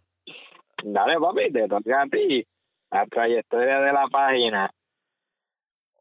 Dale 0.84 1.18
papi, 1.20 1.52
te 1.52 1.68
toca 1.68 2.02
a 2.02 2.06
ti 2.06 2.44
la 2.90 3.06
trayectoria 3.06 3.80
de 3.80 3.92
la 3.92 4.06
página. 4.10 4.70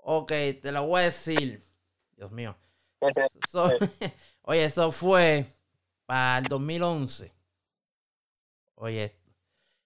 Ok, 0.04 0.32
te 0.62 0.72
lo 0.72 0.88
voy 0.88 1.02
a 1.02 1.06
decir. 1.06 1.62
Dios 2.16 2.32
mío. 2.32 2.56
Oye, 4.44 4.66
eso 4.66 4.92
fue 4.92 5.46
para 6.06 6.40
el 6.40 6.46
2011. 6.46 7.32
Oye, 8.76 9.06
esto. 9.06 9.32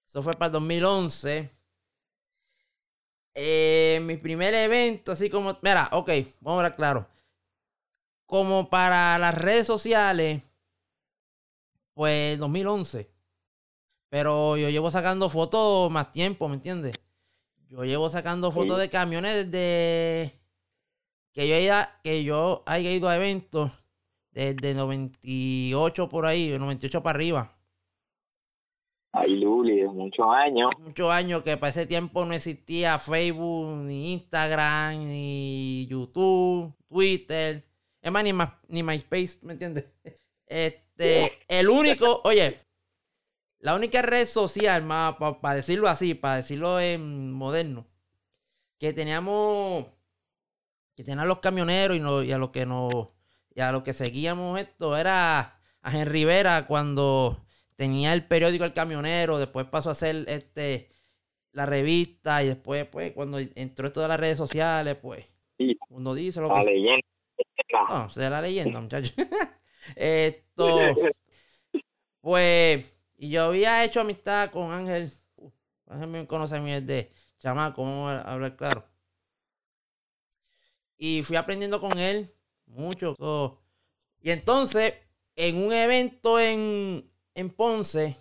Eso 0.07 0.23
fue 0.23 0.35
para 0.35 0.47
el 0.47 0.53
2011. 0.53 1.49
Eh, 3.33 3.99
mi 4.03 4.15
primer 4.17 4.53
evento, 4.53 5.11
así 5.11 5.29
como. 5.29 5.57
Mira, 5.61 5.89
ok, 5.91 6.09
vamos 6.39 6.61
a 6.61 6.63
ver 6.63 6.75
claro. 6.75 7.05
Como 8.25 8.69
para 8.69 9.19
las 9.19 9.35
redes 9.35 9.67
sociales, 9.67 10.41
pues 11.93 12.39
2011. 12.39 13.07
Pero 14.09 14.55
yo 14.55 14.69
llevo 14.69 14.89
sacando 14.89 15.29
fotos 15.29 15.91
más 15.91 16.11
tiempo, 16.13 16.47
¿me 16.47 16.55
entiendes? 16.55 16.95
Yo 17.75 17.83
llevo 17.83 18.09
sacando 18.09 18.51
fotos 18.51 18.77
Sí. 18.77 18.81
de 18.83 18.89
camiones 18.89 19.51
desde 19.51 20.31
que 21.33 21.47
yo 21.47 21.55
haya, 21.55 21.99
que 22.03 22.23
yo 22.23 22.63
haya 22.65 22.91
ido 22.91 23.09
a 23.09 23.15
eventos 23.17 23.69
desde 24.31 24.73
98 24.73 26.07
por 26.07 26.25
ahí, 26.25 26.49
98 26.57 27.03
para 27.03 27.17
arriba. 27.17 27.51
Ay, 29.11 29.35
Luli, 29.39 29.77
de 29.77 29.87
muchos 29.87 30.25
años. 30.29 30.71
Muchos 30.79 31.09
años 31.09 31.41
que 31.43 31.55
para 31.57 31.69
ese 31.71 31.85
tiempo 31.85 32.25
no 32.25 32.33
existía 32.33 32.99
Facebook, 32.99 33.77
ni 33.83 34.13
Instagram, 34.13 34.97
ni 35.07 35.87
YouTube, 35.89 36.73
Twitter. 36.89 37.63
Es 38.01 38.11
más, 38.11 38.23
ni, 38.23 38.33
Ma- 38.33 38.57
ni 38.67 38.83
MySpace, 38.83 39.37
¿me 39.41 39.53
entiendes? 39.53 39.85
Este, 40.47 41.31
el 41.47 41.67
único, 41.69 42.21
oye, 42.23 42.55
la 43.65 43.75
única 43.75 44.01
red 44.01 44.27
social, 44.27 44.83
más 44.83 45.15
para 45.41 45.55
decirlo 45.55 45.87
así, 45.87 46.13
para 46.13 46.37
decirlo 46.37 46.79
en 46.79 47.31
moderno, 47.33 47.83
que 48.79 48.93
teníamos, 48.93 49.87
que 50.95 51.03
tenían 51.03 51.27
los 51.27 51.39
camioneros 51.39 51.97
y, 51.97 51.99
no- 51.99 52.23
y 52.23 52.31
a 52.31 52.37
los 52.37 52.51
que 52.51 52.65
nos, 52.65 53.07
y 53.53 53.61
a 53.61 53.71
los 53.71 53.83
que 53.83 53.93
seguíamos 53.93 54.59
esto, 54.59 54.95
era 54.97 55.39
a 55.81 55.91
Henry 55.91 56.11
Rivera 56.11 56.65
cuando 56.67 57.37
tenía 57.75 58.13
el 58.13 58.23
periódico 58.23 58.63
El 58.63 58.73
Camionero, 58.73 59.37
después 59.37 59.65
pasó 59.67 59.89
a 59.91 59.95
ser 59.95 60.25
este 60.27 60.87
la 61.53 61.65
revista 61.65 62.43
y 62.43 62.47
después, 62.49 62.85
pues, 62.87 63.13
cuando 63.13 63.39
entró 63.39 63.87
esto 63.87 64.01
de 64.01 64.09
las 64.09 64.19
redes 64.19 64.37
sociales, 64.37 64.97
pues, 65.01 65.25
Sí, 65.57 65.77
uno 65.89 66.13
dice 66.13 66.41
lo 66.41 66.49
la 66.49 66.63
que... 66.63 66.65
leyenda. 66.65 67.01
No, 67.89 68.09
se 68.09 68.29
la 68.29 68.41
leyenda, 68.41 68.79
muchachos. 68.81 69.13
Esto, 69.95 70.65
pues, 72.21 72.85
y 73.17 73.29
yo 73.29 73.45
había 73.45 73.83
hecho 73.83 74.01
amistad 74.01 74.51
con 74.51 74.71
Ángel. 74.71 75.11
Uh, 75.37 75.51
Ángel 75.87 76.07
me 76.07 76.27
conoce 76.27 76.55
a 76.55 76.59
mí 76.59 76.71
desde 76.71 77.09
chamaco, 77.39 77.83
vamos 77.83 78.11
a 78.11 78.33
hablar 78.33 78.55
claro. 78.55 78.83
Y 80.97 81.23
fui 81.23 81.35
aprendiendo 81.35 81.79
con 81.79 81.97
él 81.97 82.29
mucho. 82.67 83.15
so, 83.17 83.57
y 84.21 84.31
entonces, 84.31 84.93
en 85.35 85.57
un 85.57 85.73
evento 85.73 86.39
en, 86.39 87.03
en 87.35 87.49
Ponce, 87.51 88.17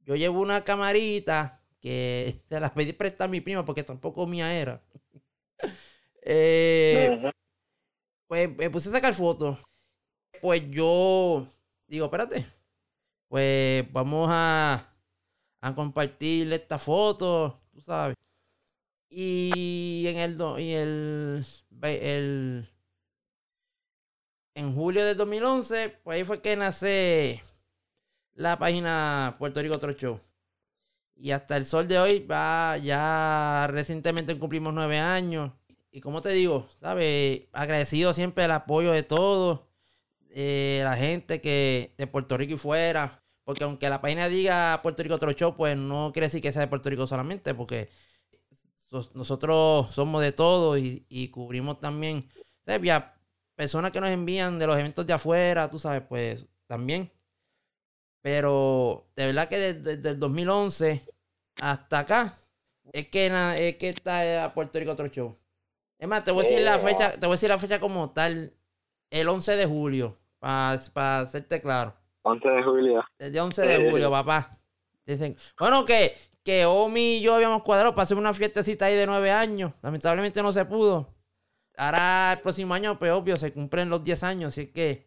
yo 0.00 0.14
llevo 0.14 0.40
una 0.40 0.62
camarita 0.64 1.60
que 1.80 2.40
se 2.48 2.60
la 2.60 2.72
pedí 2.72 2.92
prestar 2.92 3.26
a 3.26 3.30
mi 3.30 3.40
prima 3.40 3.64
porque 3.64 3.82
tampoco 3.82 4.26
mía 4.26 4.54
era. 4.54 4.80
Eh, 6.28 7.32
pues 8.26 8.56
me 8.56 8.68
puse 8.68 8.88
a 8.88 8.92
sacar 8.92 9.14
fotos. 9.14 9.58
Pues 10.40 10.68
yo 10.70 11.46
digo, 11.86 12.06
espérate. 12.06 12.44
Pues 13.28 13.90
vamos 13.92 14.28
a, 14.30 14.84
a 15.60 15.74
compartir 15.74 16.52
esta 16.52 16.78
foto, 16.78 17.58
tú 17.72 17.80
sabes. 17.80 18.16
Y 19.08 20.04
en 20.06 20.16
el, 20.18 20.60
y 20.60 20.72
el, 20.72 21.46
el 21.82 22.68
en 24.54 24.74
julio 24.74 25.04
del 25.04 25.16
2011, 25.16 25.98
pues 26.02 26.16
ahí 26.16 26.24
fue 26.24 26.40
que 26.40 26.56
nace 26.56 27.42
la 28.34 28.58
página 28.58 29.34
Puerto 29.38 29.60
Rico 29.60 29.74
Otro 29.74 29.92
Show. 29.92 30.18
Y 31.14 31.30
hasta 31.30 31.56
el 31.56 31.66
sol 31.66 31.88
de 31.88 31.98
hoy, 31.98 32.20
va, 32.20 32.76
ya 32.78 33.66
recientemente 33.70 34.38
cumplimos 34.38 34.72
nueve 34.74 34.98
años. 34.98 35.52
Y 35.90 36.00
como 36.00 36.20
te 36.22 36.30
digo, 36.30 36.68
¿sabes? 36.80 37.42
Agradecido 37.52 38.12
siempre 38.14 38.44
el 38.44 38.50
apoyo 38.50 38.92
de 38.92 39.02
todos, 39.02 39.60
eh, 40.38 40.82
la 40.84 40.94
gente 40.96 41.40
que 41.40 41.90
de 41.96 42.06
Puerto 42.06 42.36
Rico 42.36 42.52
y 42.54 42.58
fuera. 42.58 43.18
Porque 43.42 43.64
aunque 43.64 43.88
la 43.88 44.00
página 44.00 44.28
diga 44.28 44.78
Puerto 44.82 45.02
Rico 45.02 45.14
Otro 45.14 45.32
Show, 45.32 45.56
pues 45.56 45.76
no 45.78 46.10
quiere 46.12 46.26
decir 46.26 46.42
que 46.42 46.52
sea 46.52 46.60
de 46.62 46.68
Puerto 46.68 46.90
Rico 46.90 47.06
solamente, 47.06 47.54
porque 47.54 47.88
nosotros 49.14 49.88
somos 49.94 50.20
de 50.22 50.32
todo 50.32 50.76
y, 50.76 51.04
y 51.08 51.28
cubrimos 51.28 51.80
también, 51.80 52.24
¿sabes? 52.66 53.02
Personas 53.54 53.90
que 53.92 54.00
nos 54.00 54.10
envían 54.10 54.58
de 54.58 54.66
los 54.66 54.78
eventos 54.78 55.06
de 55.06 55.12
afuera, 55.14 55.70
tú 55.70 55.78
sabes, 55.78 56.02
pues 56.08 56.44
también. 56.66 57.10
Pero 58.22 59.06
de 59.14 59.26
verdad 59.26 59.48
que 59.48 59.58
desde, 59.58 59.96
desde 59.96 60.08
el 60.10 60.18
2011 60.18 61.02
hasta 61.56 62.00
acá 62.00 62.34
es 62.92 63.08
que, 63.08 63.30
na- 63.30 63.56
es 63.58 63.76
que 63.76 63.90
está 63.90 64.50
Puerto 64.54 64.78
Rico 64.78 64.92
Otro 64.92 65.06
Show. 65.08 65.36
Es 65.98 66.08
más, 66.08 66.24
te 66.24 66.32
voy 66.32 66.44
a 66.44 66.48
decir 66.48 66.62
la 66.64 66.76
Oh. 66.76 66.80
fecha, 66.80 67.12
te 67.12 67.20
voy 67.20 67.28
a 67.30 67.36
decir 67.36 67.48
la 67.48 67.58
fecha 67.58 67.80
como 67.80 68.10
tal, 68.10 68.52
el 69.10 69.28
11 69.28 69.56
de 69.56 69.66
julio, 69.66 70.16
para 70.94 71.20
hacerte 71.20 71.60
claro. 71.60 71.92
11 72.22 72.48
de 72.48 72.62
julio. 72.62 73.04
Desde 73.18 73.40
11 73.40 73.62
de 73.62 73.90
julio, 73.90 74.10
papá. 74.10 74.50
Dicen, 75.04 75.34
bueno, 75.58 75.84
que, 75.84 76.12
que 76.44 76.66
Omi 76.66 77.16
y 77.16 77.20
yo 77.22 77.34
habíamos 77.34 77.62
cuadrado 77.62 77.92
para 77.94 78.04
hacer 78.04 78.16
una 78.16 78.34
fiestecita 78.34 78.86
ahí 78.86 78.94
de 78.94 79.06
nueve 79.06 79.30
años. 79.30 79.72
Lamentablemente 79.82 80.42
no 80.42 80.52
se 80.52 80.64
pudo. 80.64 81.08
Ahora 81.76 82.32
el 82.34 82.40
próximo 82.40 82.74
año, 82.74 82.98
pues 82.98 83.12
obvio, 83.12 83.36
se 83.36 83.52
cumplen 83.52 83.90
los 83.90 84.02
10 84.02 84.22
años, 84.24 84.48
así 84.48 84.72
que 84.72 85.06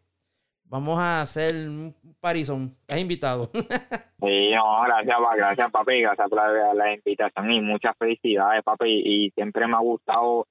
vamos 0.63 0.99
a 0.99 1.21
hacer 1.21 1.55
un 1.67 1.95
parizón. 2.19 2.75
Estás 2.81 2.99
invitado. 2.99 3.49
Sí, 4.21 4.51
no, 4.53 4.81
gracias, 4.83 5.17
pa- 5.17 5.35
gracias 5.37 5.71
papi, 5.71 6.01
gracias 6.01 6.27
por 6.27 6.37
la, 6.37 6.73
la 6.73 6.93
invitación 6.93 7.51
y 7.53 7.61
muchas 7.61 7.95
felicidades 7.97 8.61
papi 8.65 9.01
y, 9.05 9.31
siempre 9.31 9.65
me 9.65 9.75
ha 9.75 9.79
gustado 9.79 10.45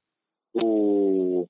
tu 0.55 1.46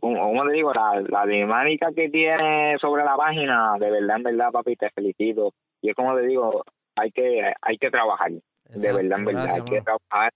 como, 0.00 0.20
como 0.20 0.44
te 0.46 0.52
digo, 0.52 0.72
la, 0.72 1.00
la 1.08 1.26
dinámica 1.26 1.88
que 1.94 2.08
tiene 2.08 2.76
sobre 2.80 3.04
la 3.04 3.16
página, 3.16 3.74
de 3.78 3.90
verdad, 3.90 4.16
en 4.16 4.22
verdad 4.22 4.50
papi, 4.52 4.76
te 4.76 4.90
felicito 4.90 5.52
y 5.80 5.90
es 5.90 5.94
como 5.94 6.14
te 6.16 6.22
digo, 6.26 6.64
hay 6.96 7.10
que 7.10 7.52
hay 7.60 7.78
que 7.78 7.90
trabajar, 7.90 8.30
de 8.30 8.92
verdad, 8.92 9.18
en 9.18 9.24
verdad, 9.24 9.42
gracias, 9.44 9.64
hay 9.64 9.70
que 9.70 9.80
trabajar, 9.82 10.32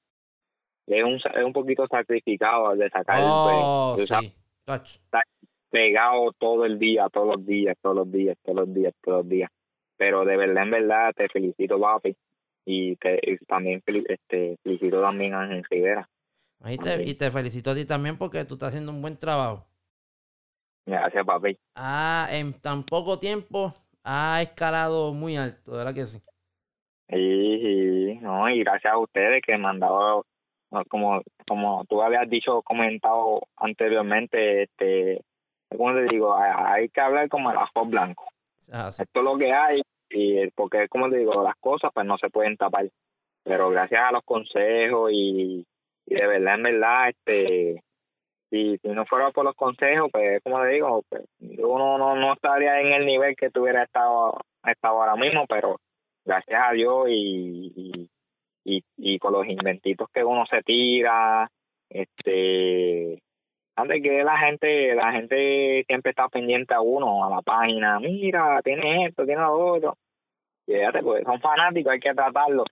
es 0.87 1.05
un, 1.05 1.14
es 1.14 1.44
un 1.44 1.53
poquito 1.53 1.87
sacrificado 1.87 2.75
de 2.77 2.90
sacar 2.90 3.20
Oh, 3.23 3.94
pues, 3.96 4.09
sabes, 4.09 4.31
sí. 4.31 4.37
Touch. 4.64 4.99
pegado 5.70 6.33
todo 6.38 6.64
el 6.64 6.79
día, 6.79 7.09
todos 7.12 7.37
los 7.37 7.46
días, 7.46 7.77
todos 7.81 7.96
los 7.96 8.11
días, 8.12 8.37
todos 8.42 8.59
los 8.59 8.75
días, 8.75 8.92
todos 9.03 9.18
los 9.18 9.29
días. 9.29 9.51
pero 9.96 10.25
de 10.25 10.37
verdad, 10.37 10.64
en 10.64 10.70
verdad, 10.70 11.12
te 11.14 11.29
felicito, 11.29 11.79
papi. 11.81 12.16
Y, 12.66 12.96
te, 12.96 13.18
y 13.23 13.37
también 13.46 13.81
fel- 13.83 14.05
este, 14.09 14.57
felicito 14.62 15.01
también 15.01 15.35
a 15.35 15.42
Ángel 15.42 15.64
Rivera. 15.70 16.09
Y 16.66 16.77
te, 16.77 17.03
y 17.03 17.14
te 17.14 17.31
felicito 17.31 17.70
a 17.70 17.75
ti 17.75 17.87
también 17.87 18.18
porque 18.18 18.44
tú 18.44 18.55
estás 18.55 18.68
haciendo 18.68 18.92
un 18.92 19.01
buen 19.01 19.16
trabajo. 19.16 19.66
Gracias, 20.85 21.25
papi. 21.25 21.57
Ah, 21.77 22.29
en 22.31 22.53
tan 22.61 22.83
poco 22.83 23.18
tiempo 23.18 23.73
ha 24.05 24.42
escalado 24.42 25.12
muy 25.12 25.37
alto, 25.37 25.73
¿verdad 25.73 25.94
que 25.94 26.05
sí? 26.05 26.18
Y, 27.09 28.18
no, 28.20 28.49
y 28.49 28.61
gracias 28.62 28.92
a 28.92 28.99
ustedes 28.99 29.42
que 29.44 29.57
me 29.57 29.68
han 29.68 29.81
dado, 29.81 30.27
como, 30.88 31.23
como 31.46 31.85
tú 31.88 32.03
habías 32.03 32.29
dicho, 32.29 32.62
comentado 32.62 33.40
anteriormente, 33.57 34.64
este, 34.64 35.23
¿cómo 35.77 35.94
te 35.94 36.05
digo? 36.05 36.37
Hay, 36.37 36.53
hay 36.57 36.88
que 36.88 37.01
hablar 37.01 37.29
como 37.29 37.51
el 37.51 37.59
ajo 37.59 37.87
blanco. 37.87 38.25
Ah, 38.73 38.90
sí. 38.90 39.03
Esto 39.03 39.20
es 39.20 39.25
lo 39.25 39.38
que 39.38 39.53
hay, 39.53 39.83
y 40.11 40.49
porque, 40.51 40.88
como 40.88 41.09
te 41.09 41.18
digo, 41.18 41.42
las 41.42 41.57
cosas 41.57 41.90
pues 41.94 42.07
no 42.07 42.18
se 42.18 42.31
pueden 42.31 42.57
tapar. 42.57 42.88
Pero 43.42 43.70
gracias 43.70 44.03
a 44.03 44.12
los 44.12 44.23
consejos 44.25 45.11
y, 45.12 45.66
y 46.11 46.14
de 46.16 46.27
verdad, 46.27 46.57
en 46.57 46.62
verdad, 46.64 47.09
este, 47.09 47.83
si, 48.51 48.77
si 48.79 48.88
no 48.88 49.07
fuera 49.07 49.31
por 49.31 49.44
los 49.44 49.55
consejos, 49.55 50.11
pues, 50.12 50.42
como 50.42 50.61
te 50.61 50.68
digo, 50.68 51.05
pues, 51.09 51.23
uno 51.38 51.99
no, 51.99 52.16
no 52.16 52.33
estaría 52.33 52.81
en 52.81 52.92
el 52.92 53.07
nivel 53.07 53.37
que 53.37 53.51
tuviera 53.51 53.85
estado, 53.85 54.37
estado 54.66 55.01
ahora 55.01 55.14
mismo, 55.14 55.46
pero 55.49 55.77
gracias 56.25 56.61
a 56.61 56.73
Dios 56.73 57.07
y, 57.09 57.73
y, 57.77 58.11
y, 58.64 58.85
y 58.96 59.18
con 59.20 59.33
los 59.35 59.46
inventitos 59.46 60.09
que 60.12 60.25
uno 60.25 60.44
se 60.46 60.62
tira, 60.62 61.49
este 61.88 63.23
antes 63.77 64.03
que 64.03 64.25
la 64.25 64.37
gente, 64.37 64.94
la 64.94 65.12
gente 65.12 65.85
siempre 65.87 66.11
está 66.11 66.29
pendiente 66.29 66.75
a 66.75 66.81
uno, 66.81 67.25
a 67.25 67.31
la 67.31 67.40
página, 67.40 67.99
mira, 68.01 68.61
tiene 68.62 69.07
esto, 69.07 69.25
tiene 69.25 69.40
lo 69.40 69.75
otro. 69.75 69.96
Y 70.66 70.75
fíjate, 70.75 71.03
pues 71.03 71.25
son 71.25 71.40
fanáticos, 71.40 71.92
hay 71.92 72.01
que 72.01 72.12
tratarlos. 72.12 72.66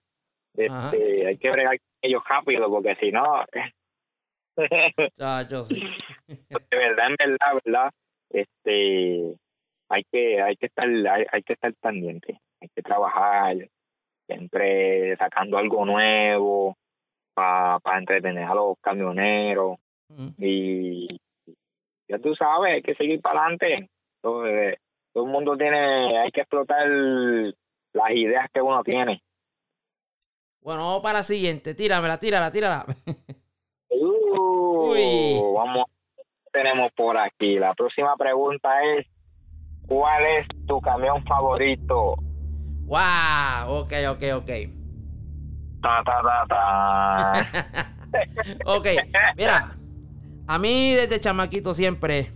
Ajá. 0.69 0.91
Este, 0.91 1.25
hay 1.25 1.37
que 1.37 1.51
bregar 1.51 1.77
ellos 2.01 2.23
rápido, 2.27 2.69
porque 2.69 2.95
si 2.95 3.11
no, 3.11 3.43
de 3.51 3.73
Chacho, 5.17 5.63
sí. 5.63 5.81
verdad, 6.71 7.07
en 7.07 7.15
verdad, 7.17 7.61
verdad, 7.65 7.91
este, 8.29 9.35
hay 9.89 10.03
que, 10.11 10.41
hay 10.41 10.55
que 10.57 10.65
estar, 10.65 10.87
hay, 10.87 11.25
hay 11.31 11.43
que 11.43 11.53
estar 11.53 11.73
pendiente, 11.81 12.39
hay 12.61 12.69
que 12.75 12.81
trabajar, 12.81 13.55
siempre 14.27 15.15
sacando 15.17 15.57
algo 15.57 15.85
nuevo 15.85 16.75
para 17.33 17.97
entretener 17.97 18.43
a 18.43 18.53
los 18.53 18.77
camioneros 18.81 19.77
Mm. 20.09 20.29
y 20.39 21.07
ya 22.07 22.17
tú 22.19 22.35
sabes, 22.35 22.73
hay 22.73 22.81
que 22.81 22.95
seguir 22.95 23.21
para 23.21 23.41
adelante. 23.41 23.89
Todo, 24.21 24.47
eh, 24.47 24.77
todo 25.13 25.25
el 25.25 25.31
mundo 25.31 25.55
tiene, 25.55 26.17
hay 26.17 26.31
que 26.31 26.41
explotar 26.41 26.87
las 26.87 28.11
ideas 28.11 28.49
que 28.51 28.61
uno 28.61 28.83
tiene. 28.83 29.21
Bueno, 30.61 30.85
vamos 30.85 31.03
para 31.03 31.19
la 31.19 31.23
siguiente. 31.23 31.73
Tíramela, 31.73 32.17
tírala, 32.19 32.51
tírala. 32.51 32.85
Uh, 33.91 34.91
Uy. 34.91 35.41
Vamos, 35.55 35.85
¿qué 36.15 36.23
tenemos 36.53 36.91
por 36.95 37.17
aquí. 37.17 37.57
La 37.57 37.73
próxima 37.73 38.15
pregunta 38.15 38.69
es, 38.95 39.07
¿cuál 39.87 40.23
es 40.25 40.47
tu 40.67 40.79
camión 40.79 41.23
favorito? 41.25 42.15
¡Wow! 42.85 43.79
Ok, 43.81 43.93
ok, 44.11 44.23
ok. 44.35 44.49
Ta, 45.81 46.03
ta, 46.05 46.21
ta, 46.23 46.45
ta. 46.47 47.93
Ok, 48.65 48.87
mira, 49.35 49.71
a 50.47 50.57
mí 50.59 50.93
desde 50.93 51.19
chamaquito 51.19 51.73
siempre 51.73 52.29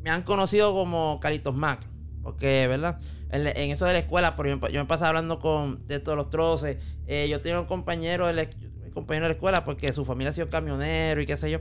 me 0.00 0.10
han 0.10 0.22
conocido 0.22 0.72
como 0.72 1.18
Calitos 1.20 1.54
Mac. 1.54 1.80
Porque, 2.22 2.66
¿verdad? 2.68 3.00
En, 3.30 3.46
eso 3.70 3.84
de 3.84 3.92
la 3.92 3.98
escuela, 3.98 4.36
por 4.36 4.46
ejemplo, 4.46 4.68
yo 4.70 4.80
me 4.80 4.86
pasaba 4.86 5.08
hablando 5.10 5.38
con 5.38 5.86
de 5.86 6.00
todos 6.00 6.16
los 6.16 6.30
troces. 6.30 6.78
Eh, 7.06 7.28
yo 7.28 7.40
tenía 7.42 7.60
un 7.60 7.66
compañero, 7.66 8.26
de 8.26 8.32
la, 8.32 8.42
un 8.84 8.90
compañero 8.92 9.24
de 9.24 9.28
la 9.30 9.34
escuela, 9.34 9.64
porque 9.64 9.92
su 9.92 10.04
familia 10.04 10.30
ha 10.30 10.34
sido 10.34 10.48
camionero 10.48 11.20
y 11.20 11.26
qué 11.26 11.36
sé 11.36 11.50
yo. 11.50 11.58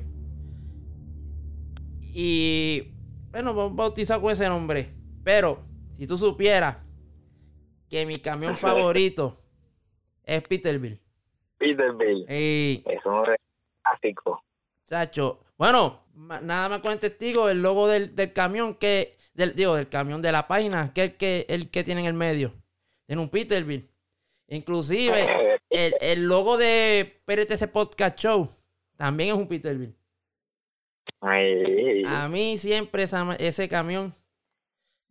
Y, 2.14 2.92
bueno, 3.32 3.54
ba- 3.54 3.70
bautizado 3.70 4.22
con 4.22 4.32
ese 4.32 4.48
nombre. 4.48 4.88
Pero, 5.24 5.60
si 5.98 6.08
tú 6.08 6.18
supieras 6.18 6.78
que 7.90 8.06
mi 8.06 8.20
camión 8.20 8.56
favorito 8.58 9.38
es 10.24 10.42
Peterbilt. 10.44 11.02
Peterbilt. 11.58 12.30
Y, 12.30 12.84
Es 12.86 13.06
un 13.06 13.24
clásico. 13.84 14.44
Chacho. 14.88 15.40
Bueno, 15.58 16.00
nada 16.44 16.70
más 16.70 16.80
con 16.82 16.92
el 16.92 17.00
testigo, 17.00 17.50
el 17.50 17.62
logo 17.62 17.88
del, 17.88 18.16
del 18.16 18.32
camión 18.34 18.76
que. 18.76 19.17
Del, 19.38 19.56
digo, 19.56 19.76
del 19.76 19.88
camión 19.88 20.22
de 20.22 20.32
la 20.34 20.48
página, 20.48 20.92
que 20.94 21.04
es 21.06 21.10
el 21.12 21.16
que, 21.18 21.46
el 21.48 21.70
que 21.70 21.84
tiene 21.86 22.02
en 22.02 22.08
el 22.08 22.14
medio. 22.14 22.52
Tiene 23.06 23.22
un 23.22 23.30
Peterbilt. 23.30 23.86
Inclusive, 24.50 25.14
Eh, 25.16 25.60
el, 25.70 25.94
el 26.02 26.24
logo 26.28 26.58
de 26.58 27.14
PRTC 27.26 27.72
Podcast 27.72 28.18
Show 28.20 28.50
también 28.98 29.30
es 29.30 29.36
un 29.36 29.48
Peterbilt. 29.48 29.96
ay, 31.22 32.04
A 32.06 32.28
mí 32.28 32.58
siempre 32.58 33.04
esa 33.04 33.36
ese 33.40 33.70
camión 33.70 34.14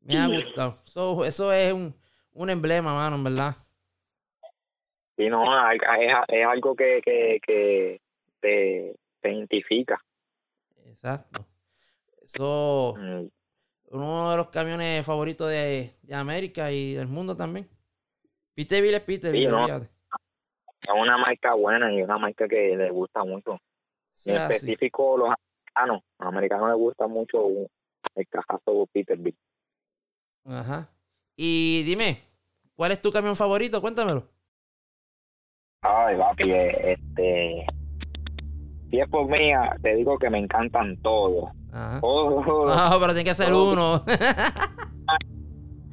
me 0.00 0.16
ha 0.18 0.26
gustado. 0.28 0.76
So, 0.86 1.24
eso 1.24 1.52
es 1.52 1.72
un, 1.72 1.94
un 2.32 2.50
emblema, 2.50 2.94
mano, 2.94 3.16
en 3.16 3.24
verdad. 3.24 3.54
Y 5.18 5.28
no, 5.28 5.42
es, 5.70 5.80
es- 6.28 6.46
algo 6.46 6.74
que, 6.76 7.00
que, 7.02 7.40
que 7.46 8.00
te, 8.40 8.94
te 9.20 9.32
identifica. 9.32 10.02
Exacto. 10.84 11.46
Eso, 12.22 12.94
Mm, 12.98 13.26
uno 13.90 14.30
de 14.30 14.36
los 14.36 14.50
camiones 14.50 15.04
favoritos 15.04 15.48
de, 15.50 15.90
de 16.02 16.14
América 16.14 16.70
y 16.72 16.94
del 16.94 17.06
mundo 17.08 17.36
también. 17.36 17.68
Peterbilt 18.54 18.94
es 18.94 19.00
Peterbilt, 19.00 19.46
Sí, 19.46 19.50
¿no? 19.50 19.66
Es 19.66 20.90
una 20.94 21.18
marca 21.18 21.54
buena 21.54 21.92
y 21.92 22.02
una 22.02 22.16
marca 22.18 22.46
que 22.48 22.76
le 22.76 22.90
gusta 22.90 23.24
mucho. 23.24 23.58
Sí, 24.12 24.30
En 24.30 24.36
así. 24.38 24.54
específico 24.54 25.16
los 25.16 25.28
americanos. 25.28 26.02
A 26.18 26.24
los 26.24 26.32
americanos 26.32 26.68
les 26.70 26.78
gusta 26.78 27.06
mucho 27.06 27.48
el 28.14 28.28
cajazo 28.28 28.86
Peterbilt. 28.92 29.36
Ajá. 30.44 30.88
Y 31.36 31.82
dime, 31.82 32.18
¿cuál 32.76 32.92
es 32.92 33.00
tu 33.00 33.10
camión 33.10 33.36
favorito? 33.36 33.80
Cuéntamelo. 33.80 34.22
Ay, 35.82 36.16
papi, 36.16 36.50
eh, 36.50 36.92
este... 36.92 37.66
Si 38.90 39.00
es 39.00 39.08
por 39.10 39.28
mí, 39.28 39.52
ah, 39.52 39.76
te 39.82 39.96
digo 39.96 40.16
que 40.18 40.30
me 40.30 40.38
encantan 40.38 40.96
todos. 41.02 41.50
Ajá. 41.76 42.00
Todos. 42.00 42.46
No, 42.46 43.00
pero 43.00 43.12
tiene 43.14 43.24
que 43.24 43.34
ser 43.34 43.52
Oh. 43.52 43.72
uno. 43.72 44.02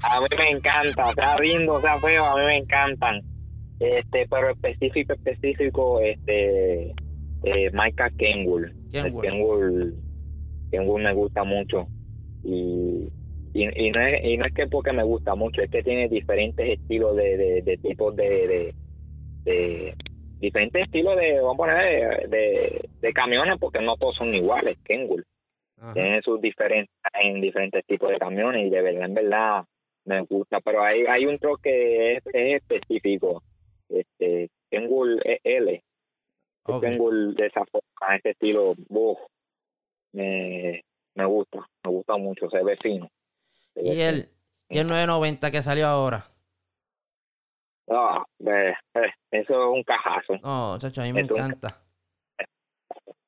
A 0.02 0.20
mí 0.20 0.28
me 0.38 0.50
encanta, 0.52 1.14
sea 1.14 1.38
lindo, 1.40 1.80
sea 1.82 1.98
feo, 2.00 2.26
a 2.26 2.36
mí 2.38 2.46
me 2.46 2.58
encantan. 2.58 3.22
Este, 3.80 4.28
pero 4.30 4.50
específico, 4.52 5.14
específico, 5.14 6.00
este, 6.02 6.94
eh, 7.44 7.72
marca 7.74 8.10
Kenwood. 8.18 8.66
Kenwood. 8.92 9.22
Kenwood, 9.24 9.94
Kenwood 10.72 11.02
me 11.02 11.14
gusta 11.14 11.44
mucho. 11.44 11.88
Y, 12.44 13.10
y, 13.54 13.64
y, 13.88 13.92
no 13.92 14.02
es, 14.02 14.24
y 14.26 14.38
no 14.38 14.46
es 14.46 14.54
que 14.54 14.68
porque 14.68 14.92
me 14.92 15.04
gusta 15.04 15.36
mucho, 15.36 15.62
es 15.62 15.70
que 15.72 15.84
tiene 15.84 16.08
diferentes 16.10 16.80
estilos 16.80 17.16
de, 17.16 17.38
de, 17.38 17.62
de 17.62 17.78
tipos 17.78 18.16
de, 18.16 18.24
de, 18.48 18.76
de- 19.46 19.96
diferentes 20.40 20.84
estilos 20.84 21.16
de, 21.16 21.36
vamos 21.40 21.54
a 21.54 21.58
poner, 21.58 22.30
de, 22.30 22.38
de, 22.38 22.90
de 23.02 23.14
camiones, 23.14 23.58
porque 23.60 23.82
no 23.82 23.96
todos 23.98 24.16
son 24.18 24.34
iguales, 24.34 24.78
Kenwood 24.84 25.22
Ajá. 25.84 25.94
tiene 25.94 26.22
sus 26.22 26.40
diferencias 26.40 26.98
en 27.22 27.42
diferentes 27.42 27.86
tipos 27.86 28.10
de 28.10 28.18
camiones 28.18 28.66
y 28.68 28.70
de 28.70 28.82
verdad, 28.82 29.04
en 29.06 29.14
verdad, 29.14 29.66
me 30.06 30.22
gusta. 30.22 30.60
Pero 30.62 30.82
hay, 30.84 31.06
hay 31.06 31.26
un 31.26 31.38
truck 31.40 31.62
que 31.62 32.14
es, 32.16 32.24
es 32.28 32.62
específico. 32.62 33.44
Este, 33.90 34.50
tengo 34.70 35.06
el 35.06 35.22
L. 35.44 35.84
Ok. 36.66 36.82
Tengo 36.82 37.12
el 37.12 37.36
de 37.36 37.48
esa 37.48 37.66
forma, 37.66 38.16
ese 38.16 38.30
estilo, 38.30 38.74
uf, 38.90 39.20
me, 40.14 40.82
me 41.16 41.26
gusta, 41.26 41.60
me 41.84 41.92
gusta 41.92 42.16
mucho, 42.18 42.50
se 42.50 42.64
ve 42.64 42.78
fino. 42.78 43.10
Se 43.74 43.82
ve 43.82 43.90
Y 43.94 44.02
el, 44.02 44.30
y 44.70 44.80
el 44.80 44.88
990 44.88 45.52
que 45.52 45.62
salió 45.62 45.88
ahora. 45.88 46.24
Ah, 47.90 48.24
eh, 48.48 48.74
eso 49.32 49.54
es 49.54 49.78
un 49.78 49.84
cajazo. 49.84 50.38
No, 50.42 50.78
chacho, 50.80 51.02
a 51.02 51.04
mí 51.04 51.12
me 51.14 51.22
Es 51.22 51.30
un- 51.30 51.38
encanta. 51.38 51.76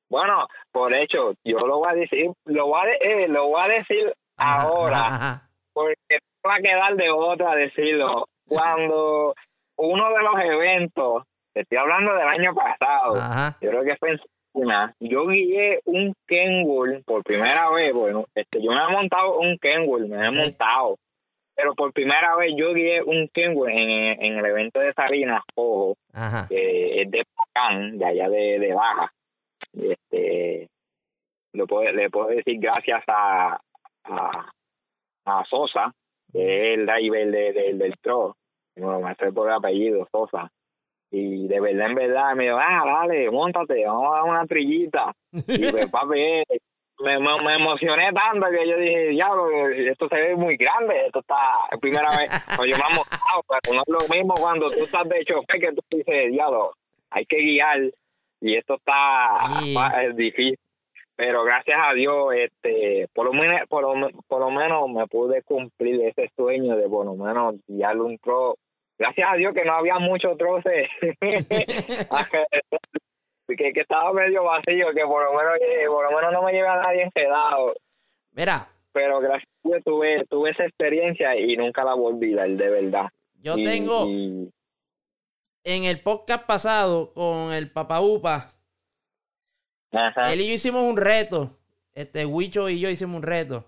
Bueno, 0.10 0.48
por 0.72 0.94
hecho, 0.94 1.34
yo 1.44 1.60
lo 1.60 1.80
voy 1.80 1.90
a 1.90 1.96
decir, 1.96 2.32
lo 2.46 2.68
voy 2.68 2.80
a, 2.82 2.94
eh, 2.94 3.28
lo 3.28 3.48
voy 3.48 3.62
a 3.62 3.68
decir 3.68 4.14
Ajá, 4.38 4.62
ahora. 4.62 4.98
ajá, 4.98 5.42
porque 5.74 6.20
va 6.46 6.56
a 6.56 6.62
quedar 6.62 6.96
de 6.96 7.10
otra 7.10 7.56
decirlo. 7.56 8.26
Cuando 8.48 9.34
uno 9.78 10.10
de 10.14 10.24
los 10.24 10.40
eventos, 10.40 11.24
estoy 11.54 11.78
hablando 11.78 12.14
del 12.14 12.28
año 12.28 12.54
pasado, 12.54 13.16
Ajá. 13.16 13.58
yo 13.62 13.70
creo 13.72 13.84
que 13.84 13.96
fue 13.98 14.12
en 14.12 14.20
yo 15.00 15.28
guié 15.28 15.82
un 15.86 16.14
Kenwood 16.28 17.04
por 17.06 17.24
primera 17.24 17.70
vez, 17.72 17.94
bueno, 17.94 18.26
este, 18.34 18.62
yo 18.62 18.72
me 18.72 18.84
he 18.84 18.92
montado 18.92 19.38
un 19.40 19.58
Kenwood, 19.58 20.08
me 20.08 20.26
he 20.26 20.32
montado, 20.32 20.96
pero 21.56 21.74
por 21.76 21.92
primera 21.92 22.36
vez 22.38 22.54
yo 22.56 22.74
guié 22.74 23.04
un 23.04 23.28
Kenwood 23.34 23.70
en, 23.70 24.24
en 24.24 24.38
el 24.38 24.46
evento 24.46 24.80
de 24.80 24.94
Salinas, 24.94 25.42
ojo, 25.56 25.98
que 26.48 27.02
es 27.02 27.12
de 27.12 27.24
Pacán, 27.36 27.98
de 27.98 28.06
allá 28.06 28.30
de, 28.30 28.60
de 28.60 28.74
Baja. 28.74 29.12
Este, 29.74 30.68
lo 31.54 31.68
puedo, 31.68 31.92
le 31.92 32.10
puedo 32.10 32.28
decir 32.28 32.58
gracias 32.60 33.04
a, 33.08 33.60
a, 34.06 34.52
a 35.26 35.46
Sosa, 35.46 35.92
que 36.32 36.74
es 36.74 36.80
el 36.80 36.86
driver 36.86 37.32
de, 37.32 37.54
de- 37.54 37.74
del 37.76 37.94
tro, 38.02 38.36
no 38.78 39.00
me 39.00 39.10
hace 39.12 39.32
por 39.32 39.48
el 39.48 39.56
apellido, 39.56 40.08
Sosa. 40.12 40.50
Y 41.12 41.48
de 41.48 41.60
verdad, 41.62 41.88
en 41.92 41.96
verdad, 41.96 42.36
me 42.36 42.46
dijo, 42.46 42.58
ah, 42.60 42.84
dale, 42.86 43.32
montate, 43.32 43.86
vamos 43.86 44.08
a 44.12 44.16
dar 44.18 44.24
una 44.24 44.46
trillita. 44.46 45.14
Y 45.32 45.32
pues, 45.72 45.90
papi, 45.90 46.20
eh, 46.20 46.44
me, 47.00 47.20
me, 47.20 47.42
me 47.44 47.56
emocioné 47.56 48.12
tanto 48.12 48.48
que 48.50 48.68
yo 48.68 48.78
dije, 48.78 49.08
diablo, 49.10 49.70
esto 49.70 50.10
se 50.10 50.16
ve 50.16 50.36
muy 50.36 50.58
grande, 50.58 51.06
esto 51.06 51.20
está, 51.20 51.36
es 51.72 51.80
primera 51.80 52.10
vez, 52.18 52.30
pues 52.58 52.70
yo 52.72 52.78
me 52.78 52.84
he 52.92 52.96
montado, 52.98 53.44
pero 53.48 53.76
no 53.76 53.82
es 53.82 53.88
lo 54.10 54.16
mismo 54.16 54.34
cuando 54.34 54.70
tú 54.70 54.84
estás 54.84 55.08
de 55.08 55.24
chofer 55.24 55.60
que 55.62 55.72
tú 55.74 55.82
dices, 55.90 56.32
diablo, 56.32 56.74
hay 57.12 57.26
que 57.26 57.38
guiar, 57.38 57.80
y 58.42 58.56
esto 58.56 58.76
está 58.76 59.38
Sí. 59.62 59.76
es 60.04 60.16
difícil. 60.16 60.60
Pero 61.18 61.44
gracias 61.46 61.80
a 61.82 61.94
Dios, 61.94 62.34
este, 62.36 63.08
por 63.14 63.26
lo 63.28 63.32
menos, 63.34 63.62
por 63.70 63.84
lo, 63.84 64.10
por 64.28 64.42
lo 64.42 64.52
menos 64.52 64.90
me 64.90 65.08
pude 65.08 65.42
cumplir 65.44 66.02
ese 66.02 66.30
sueño 66.36 66.76
de 66.76 66.90
por 66.90 67.06
lo 67.06 67.16
menos 67.16 67.56
guiar 67.68 67.98
un 68.02 68.18
tro. 68.18 68.58
Gracias 69.00 69.30
a 69.32 69.36
Dios 69.36 69.54
que 69.54 69.64
no 69.64 69.74
había 69.76 69.98
muchos 70.00 70.38
troces. 70.38 70.90
que, 73.48 73.72
que 73.74 73.80
estaba 73.82 74.12
medio 74.14 74.44
vacío, 74.44 74.88
que 74.94 75.04
por 75.06 75.24
lo 75.24 75.32
menos 75.38 75.54
eh, 75.62 75.86
por 75.88 76.04
lo 76.12 76.18
menos 76.18 76.34
no 76.34 76.42
me 76.44 76.52
lleva 76.52 76.74
a 76.74 76.82
nadie 76.84 77.04
enredado. 77.04 77.74
Mira, 78.34 78.66
Pero 78.92 79.20
gracias 79.20 79.50
a 79.64 79.70
Dios 79.70 79.84
tuve, 79.86 80.26
tuve 80.30 80.50
esa 80.52 80.66
experiencia 80.66 81.36
y 81.38 81.56
nunca 81.56 81.84
la 81.84 81.94
volví 81.94 82.34
de 82.34 82.70
verdad. 82.70 83.08
yo 83.42 83.58
Y- 83.58 83.64
tengo 83.64 84.06
y- 84.08 84.50
en 85.66 85.84
el 85.84 86.00
podcast 86.00 86.46
pasado 86.46 87.12
con 87.14 87.52
el 87.52 87.70
Papa 87.70 88.00
Upa, 88.00 88.52
ajá. 89.92 90.32
él 90.32 90.42
y 90.42 90.48
yo 90.48 90.54
hicimos 90.54 90.84
un 90.84 90.96
reto. 90.98 91.52
Este 91.94 92.26
Huicho 92.26 92.70
y 92.70 92.80
yo 92.80 92.90
hicimos 92.90 93.18
un 93.18 93.24
reto. 93.24 93.66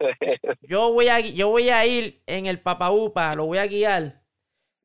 Yo 0.62 0.92
voy 0.94 1.08
a 1.08 1.20
yo 1.20 1.48
voy 1.48 1.68
a 1.68 1.84
ir 1.84 2.22
en 2.26 2.46
el 2.46 2.58
Papa 2.58 2.90
Upa, 2.90 3.34
lo 3.34 3.44
voy 3.46 3.58
a 3.58 3.66
guiar 3.66 4.14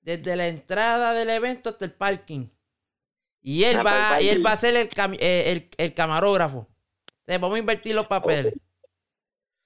desde 0.01 0.36
la 0.36 0.47
entrada 0.49 1.13
del 1.13 1.29
evento 1.29 1.69
hasta 1.69 1.86
el 1.86 1.91
parking. 1.93 2.47
Y 3.41 3.63
él 3.63 3.77
Ah, 3.79 3.84
va, 3.84 4.17
el 4.19 4.25
y 4.25 4.29
él 4.29 4.45
va 4.45 4.51
a 4.51 4.58
ser 4.58 4.75
el, 4.75 4.89
cami- 4.89 5.17
eh, 5.21 5.51
el, 5.53 5.69
el 5.77 5.93
camarógrafo. 5.93 6.67
Le 7.27 7.38
vamos 7.38 7.55
a 7.55 7.60
invertir 7.60 7.95
los 7.95 8.08
papeles. 8.08 8.53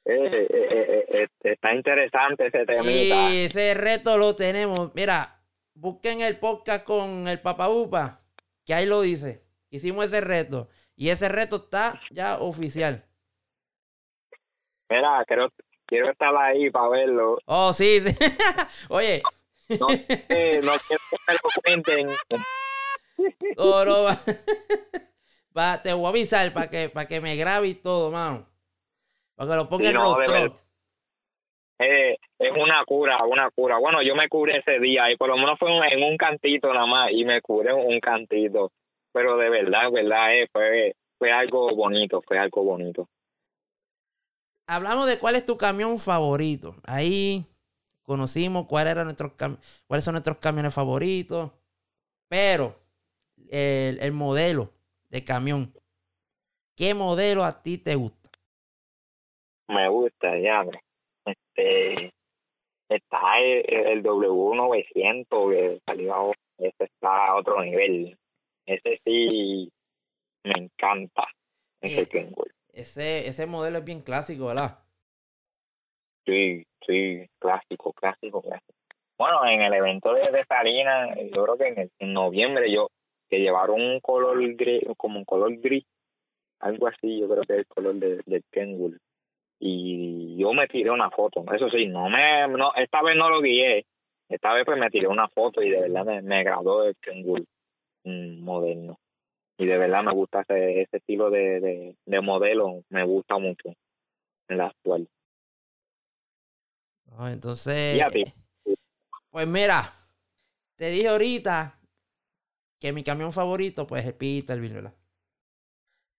Eh, 0.06 0.48
eh, 0.52 1.28
está 1.44 1.74
interesante 1.74 2.48
ese 2.48 2.66
temita. 2.66 2.86
Y 3.32 3.38
ese 3.46 3.74
reto 3.74 4.18
lo 4.20 4.36
tenemos. 4.36 4.94
Mira, 4.94 5.39
busquen 5.80 6.22
el 6.22 6.38
podcast 6.38 6.86
con 6.86 7.28
el 7.28 7.40
Papa 7.40 7.70
Upa, 7.70 8.20
que 8.66 8.74
ahí 8.74 8.86
lo 8.86 9.02
dice. 9.02 9.42
Hicimos 9.70 10.06
ese 10.06 10.22
reto. 10.22 10.68
Y 10.96 11.10
ese 11.10 11.30
reto 11.30 11.56
está 11.58 12.00
ya 12.12 12.40
oficial. 12.40 13.02
Mira, 14.90 15.24
creo, 15.28 15.50
quiero 15.86 16.12
estar 16.12 16.36
ahí 16.36 16.70
para 16.70 16.90
verlo. 16.90 17.38
Oh, 17.46 17.72
sí, 17.74 18.02
sí. 18.02 18.16
Oye, 18.90 19.22
No, 19.80 19.88
sé, 19.90 20.60
no 20.62 20.74
quiero 20.88 21.04
que 21.10 21.18
me 21.28 21.34
lo 21.34 21.50
cuenten. 21.64 22.08
no, 23.58 23.86
no, 23.86 24.04
va. 24.04 24.18
Va, 25.58 25.82
te 25.82 25.92
voy 25.94 26.06
a 26.06 26.10
avisar 26.10 26.54
para 26.54 26.70
que, 26.70 26.90
para 26.90 27.08
que 27.08 27.20
me 27.20 27.36
grabe 27.36 27.70
y 27.70 27.74
todo, 27.74 28.12
mano. 28.12 28.46
Para 29.36 29.50
que 29.52 29.56
lo 29.58 29.68
ponga 29.70 29.84
Sí, 29.86 29.90
en 29.90 29.96
no. 29.96 30.16
Eh, 31.80 32.18
es 32.40 32.52
una 32.52 32.84
cura, 32.86 33.24
una 33.26 33.50
cura. 33.52 33.78
Bueno, 33.80 34.02
yo 34.04 34.16
me 34.16 34.30
curé 34.30 34.60
ese 34.60 34.80
día 34.80 35.12
y 35.12 35.18
por 35.18 35.30
lo 35.30 35.38
menos 35.38 35.58
fue 35.60 35.70
en 35.92 36.04
un 36.04 36.18
cantito 36.18 36.74
nada 36.74 36.86
más 36.86 37.12
y 37.12 37.26
me 37.26 37.42
curé 37.42 37.74
un 37.74 38.00
cantito. 38.02 38.72
Pero 39.14 39.38
de 39.38 39.50
verdad, 39.50 39.92
verdad, 39.92 40.36
eh, 40.36 40.48
fue, 40.52 40.94
fue 41.18 41.32
algo 41.32 41.76
bonito, 41.76 42.22
fue 42.28 42.38
algo 42.38 42.64
bonito. 42.64 43.08
Hablamos 44.68 45.08
de 45.08 45.18
cuál 45.20 45.36
es 45.36 45.46
tu 45.46 45.58
camión 45.58 45.98
favorito. 46.00 46.76
Ahí 46.86 47.44
conocimos 48.04 48.68
cuál 48.68 48.88
era 48.88 49.04
nuestros 49.04 49.32
cam- 49.38 49.58
cuáles 49.88 50.04
son 50.06 50.14
nuestros 50.14 50.38
camiones 50.38 50.74
favoritos. 50.74 51.52
Pero 52.30 52.76
el, 53.50 54.00
el 54.00 54.12
modelo 54.12 54.70
de 55.10 55.24
camión. 55.24 55.72
¿Qué 56.76 56.94
modelo 56.94 57.44
a 57.44 57.62
ti 57.64 57.78
te 57.78 57.96
gusta? 57.96 58.30
Me 59.68 59.90
gusta, 59.90 60.38
ya. 60.40 60.64
Este, 61.32 62.12
está 62.90 63.40
el, 63.40 63.66
el 63.88 64.04
W900 64.04 65.52
que 65.52 65.80
salió 65.86 66.14
ahora. 66.14 66.40
Ese 66.58 66.84
está 66.84 67.28
a 67.28 67.36
otro 67.36 67.64
nivel. 67.64 68.18
Ese 68.66 69.00
sí 69.06 69.72
me 70.44 70.54
encanta. 70.66 71.26
Ese 71.82 72.02
Eh. 72.20 72.32
Ese, 72.74 73.28
ese 73.28 73.46
modelo 73.46 73.80
es 73.80 73.86
bien 73.86 74.02
clásico, 74.02 74.48
¿verdad? 74.48 74.80
Sí, 76.26 76.64
sí, 76.86 77.26
clásico, 77.40 77.94
clásico, 77.94 78.42
clásico. 78.42 78.74
Bueno, 79.18 79.46
en 79.46 79.62
el 79.62 79.74
evento 79.74 80.14
de, 80.14 80.30
de 80.32 80.46
Salinas, 80.46 81.18
yo 81.36 81.44
creo 81.44 81.58
que 81.58 81.68
en, 81.68 81.80
el- 81.80 81.92
en 82.00 82.14
noviembre 82.14 82.72
yo, 82.72 82.90
que 83.30 83.40
llevaron 83.40 83.82
un 83.82 84.00
color 84.00 84.38
gris, 84.56 84.84
como 84.98 85.20
un 85.20 85.26
color 85.26 85.56
gris, 85.58 85.84
algo 86.60 86.88
así, 86.88 87.20
yo 87.20 87.28
creo 87.30 87.44
que 87.44 87.54
es 87.54 87.60
el 87.60 87.68
color 87.68 87.96
de, 87.96 88.22
del 88.26 88.44
Kenwood. 88.52 88.96
Y 89.60 90.38
yo 90.38 90.54
me 90.54 90.68
tiré 90.68 90.90
una 90.90 91.10
foto, 91.12 91.44
eso 91.54 91.70
sí, 91.70 91.88
no 91.88 92.10
me, 92.10 92.48
no, 92.48 92.74
esta 92.76 93.02
vez 93.02 93.18
no 93.18 93.30
lo 93.30 93.42
guié, 93.42 93.86
esta 94.30 94.54
vez 94.54 94.64
pues 94.66 94.80
me 94.80 94.90
tiré 94.90 95.08
una 95.08 95.28
foto 95.28 95.62
y 95.62 95.70
de 95.70 95.82
verdad 95.82 96.06
me, 96.06 96.22
me 96.22 96.40
agradó 96.40 96.86
el 96.86 96.96
Kenwood 97.02 97.44
mm, 98.06 98.42
moderno. 98.42 98.98
Y 99.58 99.66
de 99.66 99.78
verdad 99.78 100.04
me 100.04 100.14
gusta 100.14 100.42
ese, 100.42 100.82
ese 100.82 100.98
estilo 100.98 101.30
de, 101.30 101.60
de, 101.60 101.96
de 102.06 102.22
modelo, 102.22 102.84
me 102.90 103.04
gusta 103.04 103.38
mucho 103.38 103.74
en 104.48 104.58
la 104.58 104.68
actual. 104.68 105.10
No, 107.08 107.28
entonces, 107.28 107.98
¿Y 107.98 108.02
a 108.02 108.10
ti? 108.10 108.24
pues 109.30 109.48
mira, 109.48 109.92
te 110.76 110.90
dije 110.90 111.10
ahorita 111.10 111.74
que 112.80 112.94
mi 112.94 113.04
camión 113.04 113.34
favorito, 113.34 113.86
pues 113.86 114.04
es 114.04 114.10
el 114.10 114.16
Peterbilt, 114.16 114.76
¿verdad? 114.76 114.94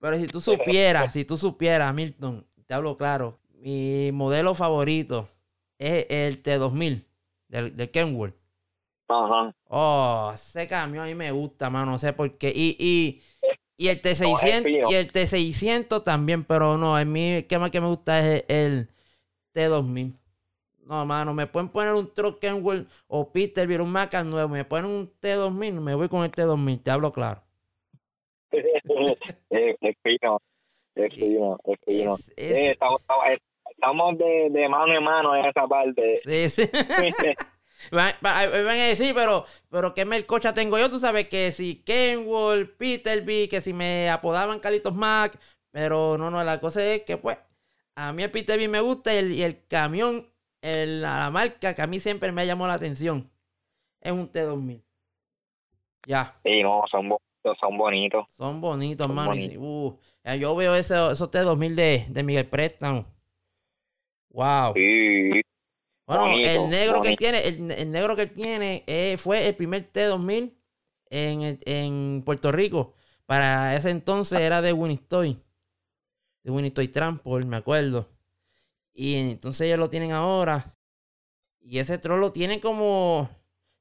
Pero 0.01 0.19
si 0.19 0.27
tú 0.27 0.41
supieras, 0.41 1.13
si 1.13 1.25
tú 1.25 1.37
supieras, 1.37 1.95
Milton, 1.95 2.47
te 2.71 2.75
hablo 2.75 2.97
claro, 2.97 3.35
mi 3.63 4.13
modelo 4.13 4.55
favorito 4.55 5.27
es 5.77 6.07
el 6.09 6.41
T2000 6.41 7.03
del, 7.49 7.77
del 7.77 7.91
Kenworth. 7.91 8.37
Ajá. 9.09 9.53
Oh, 9.65 10.31
ese 10.33 10.69
camión 10.69 11.03
a 11.03 11.09
mí 11.09 11.17
me 11.17 11.33
gusta, 11.33 11.69
mano, 11.69 11.91
no 11.91 11.99
sé 11.99 12.13
por 12.13 12.39
qué. 12.39 12.53
Y, 12.55 12.77
y, 12.79 13.23
y 13.77 13.89
el 13.89 13.97
No, 13.97 14.11
es 14.11 14.21
T600 14.21 14.63
fino. 14.63 14.89
y 14.89 14.95
el 14.95 15.11
T600 15.11 16.05
también, 16.05 16.45
pero 16.45 16.77
no, 16.77 16.97
a 16.97 17.05
mí 17.05 17.31
el 17.31 17.47
que 17.49 17.59
más 17.59 17.73
que 17.73 17.81
me 17.81 17.89
gusta 17.89 18.21
es 18.21 18.45
el, 18.47 18.87
T2000. 19.53 20.13
No, 20.85 21.05
mano, 21.05 21.35
me 21.35 21.49
pueden 21.49 21.71
poner 21.71 21.93
un 21.95 22.09
truck 22.15 22.39
Kenworth 22.39 22.87
o 23.09 23.33
Peterbilt, 23.33 23.81
un 23.81 23.91
Macan 23.91 24.31
nuevo, 24.31 24.49
me 24.49 24.65
ponen 24.65 24.93
un 24.93 25.09
T2000, 25.21 25.73
me 25.81 25.97
voy 25.97 26.09
con 26.09 26.23
el 26.23 26.31
T2000, 26.31 26.85
te 26.85 26.93
hablo 26.93 27.13
claro. 27.13 27.41
es, 28.53 29.77
es 31.05 31.15
fino, 31.15 31.59
es 31.65 31.79
fino, 31.87 31.87
es 31.87 31.87
fino. 31.87 32.15
Es- 32.15 32.29
es- 32.37 32.57
Eh, 32.57 32.71
estamos, 32.71 33.01
estamos 33.71 34.19
de, 34.19 34.49
de 34.51 34.69
mano 34.69 34.95
en 34.95 35.03
mano 35.05 35.37
en 35.37 35.45
esa 35.47 35.67
parte. 35.67 36.21
Sí, 36.25 36.49
sí. 36.51 36.71
Van, 37.93 38.13
van- 38.21 38.51
van 38.51 38.79
a 38.79 38.85
decir, 38.85 39.15
pero, 39.15 39.47
pero 39.71 39.95
¿qué 39.95 40.05
melcocha 40.05 40.53
tengo 40.53 40.79
yo? 40.79 40.91
Tú 40.91 40.99
sabes 40.99 41.29
que 41.29 41.51
si 41.51 41.83
Kenworth, 41.83 42.77
Peterbilt, 42.77 43.49
que 43.51 43.63
si 43.63 43.73
me 43.73 44.11
apodaban 44.11 44.61
Carlitos 44.61 44.95
Mac, 44.95 45.33
pero 45.71 46.19
no, 46.19 46.31
no, 46.31 46.45
la 46.45 46.61
cosa 46.61 46.85
es 46.85 47.03
que 47.05 47.17
pues 47.17 47.39
a 47.95 48.13
mí 48.13 48.23
el 48.23 48.31
Peterbilt 48.31 48.71
me 48.71 48.81
gusta 48.83 49.15
y 49.15 49.17
el, 49.17 49.33
y 49.33 49.43
el 49.43 49.67
camión, 49.67 50.27
el- 50.61 51.01
la, 51.01 51.31
marca 51.31 51.75
que 51.75 51.81
a 51.81 51.87
mí 51.87 52.01
siempre 52.01 52.33
me 52.33 52.45
llamó 52.47 52.67
la 52.67 52.75
atención 52.75 53.27
es 54.03 54.13
un 54.13 54.31
T2000. 54.31 54.83
Ya, 56.07 56.33
Sí, 56.43 56.63
no, 56.63 56.83
son 56.91 57.09
son 57.61 57.79
bonitos. 57.79 58.27
son 58.37 58.61
bonitos, 58.61 59.07
Son 59.07 59.17
y 59.17 59.27
bonitos. 59.27 59.57
uh, 59.59 59.99
yo 60.39 60.55
veo 60.57 60.75
ese- 60.75 61.13
esos 61.13 61.31
T2000 61.31 61.75
de, 61.75 62.05
de 62.09 62.23
Miguel 62.23 62.47
Préstamo. 62.47 63.05
Wow. 64.31 64.75
Sí, 64.75 65.41
Bueno, 66.07 66.23
Bonito, 66.25 66.49
el 66.65 66.71
negro 66.71 67.03
que 67.03 67.17
tiene, 67.17 67.39
el, 67.49 67.71
el 67.71 67.91
negro 67.91 68.17
que 68.17 68.27
tiene 68.27 68.85
eh, 68.87 69.17
fue 69.19 69.47
el 69.49 69.55
primer 69.55 69.83
T2000 69.91 70.53
en, 71.11 71.59
en 71.67 72.23
Puerto 72.25 72.53
Rico. 72.53 72.93
Para 73.27 73.75
ese 73.77 73.91
entonces 73.91 74.41
era 74.41 74.61
de 74.61 74.73
Winistoy. 74.73 75.37
De 76.43 76.51
Winistoy 76.51 76.89
Transport, 76.89 77.45
me 77.47 77.57
acuerdo. 77.57 78.07
Y 78.93 79.15
entonces 79.31 79.67
ellos 79.67 79.79
lo 79.79 79.91
tienen 79.91 80.13
ahora. 80.13 80.65
Y 81.61 81.79
ese 81.79 81.99
troll 81.99 82.21
lo 82.21 82.33
tienen 82.33 82.61
como 82.61 83.29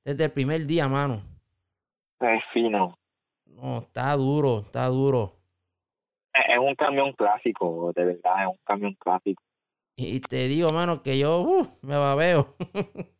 desde 0.03 0.26
el 0.26 0.32
primer 0.32 0.66
día, 0.66 0.88
mano. 0.88 1.22
es 2.22 2.41
fino. 2.53 2.95
No, 3.62 3.80
está 3.80 4.16
duro, 4.16 4.60
está 4.60 4.86
duro. 4.88 5.32
Es 6.34 6.57
un 6.60 6.76
camión 6.76 7.12
clásico, 7.14 7.91
de 7.95 8.05
verdad, 8.05 8.43
es 8.43 8.47
un 8.49 8.60
camión 8.64 8.95
clásico. 8.99 9.41
Y 9.97 10.22
te 10.22 10.47
digo, 10.47 10.72
mano, 10.72 11.03
que 11.03 11.18
yo 11.20 11.41
uh, 11.41 11.68
me 11.82 11.97
babeo. 11.97 12.55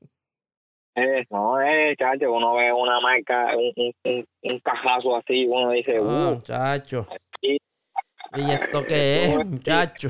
Eh, 0.96 1.24
no, 1.30 1.62
eh, 1.62 1.96
chacho, 1.98 2.30
uno 2.34 2.56
ve 2.56 2.74
una 2.74 3.00
marca, 3.00 3.56
un, 3.56 3.72
un, 3.78 3.94
un, 4.04 4.26
un 4.44 4.60
cajazo 4.60 5.16
así, 5.16 5.46
uno 5.48 5.70
dice, 5.72 5.96
Ah, 6.02 6.02
uh, 6.32 6.36
muchacho. 6.36 7.08
sí. 7.40 7.58
¿Y 8.36 8.52
esto 8.52 8.84
qué 8.88 9.24
es, 9.26 9.46
muchacho? 9.46 10.10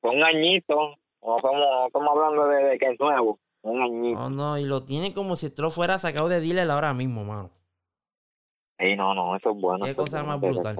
fue 0.00 0.10
un 0.10 0.22
añito, 0.22 0.94
No 1.20 1.36
estamos, 1.38 1.86
estamos 1.88 2.08
hablando 2.10 2.46
de, 2.46 2.64
de 2.64 2.78
que 2.78 2.86
es 2.92 3.00
nuevo. 3.00 3.40
Un 3.62 3.82
añito. 3.82 4.20
No, 4.20 4.30
no, 4.30 4.58
y 4.58 4.64
lo 4.66 4.84
tiene 4.84 5.12
como 5.12 5.34
si 5.34 5.46
esto 5.46 5.68
fuera 5.72 5.98
sacado 5.98 6.28
de 6.28 6.40
dealer 6.40 6.70
ahora 6.70 6.94
mismo, 6.94 7.24
mano. 7.24 7.50
Sí, 8.78 8.94
no, 8.96 9.14
no, 9.14 9.36
eso 9.36 9.50
es 9.52 9.56
bueno. 9.60 9.84
Qué 9.86 9.94
cosa 9.94 10.22
más 10.22 10.40
brutal. 10.40 10.76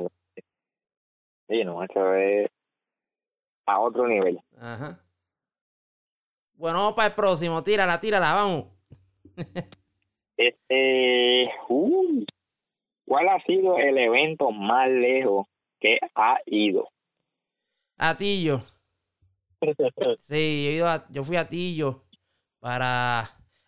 Sí, 1.48 1.64
no, 1.64 1.82
eso 1.82 2.14
es 2.14 2.50
a 3.66 3.80
otro 3.80 4.06
nivel. 4.06 4.40
Ajá. 4.60 4.98
Bueno, 6.54 6.78
vamos 6.78 6.94
para 6.94 7.08
el 7.08 7.14
próximo. 7.14 7.62
Tírala, 7.62 8.00
tírala, 8.00 8.32
vamos. 8.32 8.84
Este, 10.38 11.50
uy, 11.70 12.26
¿cuál 13.06 13.28
ha 13.30 13.40
sido 13.44 13.78
el 13.78 13.96
evento 13.96 14.50
más 14.50 14.86
lejos 14.90 15.46
que 15.80 15.98
ha 16.14 16.36
ido? 16.44 16.90
Atillo. 17.96 18.60
Sí, 20.18 20.64
yo, 20.64 20.70
he 20.70 20.74
ido 20.74 20.88
a- 20.88 21.04
yo 21.10 21.24
fui 21.24 21.36
a 21.36 21.40
Atillo 21.40 22.00
para... 22.60 23.24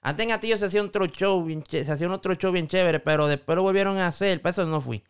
Antes 0.09 0.24
en 0.24 0.32
Atillo 0.32 0.56
se 0.56 0.64
hacía 0.64 0.82
otro 0.82 1.04
show, 1.04 1.44
bien 1.44 1.62
se 1.68 1.80
hacía 1.92 2.11
otro 2.11 2.34
show 2.34 2.50
bien 2.50 2.66
chévere, 2.66 2.98
pero 2.98 3.26
después 3.26 3.56
lo 3.56 3.62
volvieron 3.62 3.98
a 3.98 4.06
hacer, 4.06 4.40
para 4.40 4.52
eso 4.52 4.64
no 4.64 4.80
fui. 4.80 5.04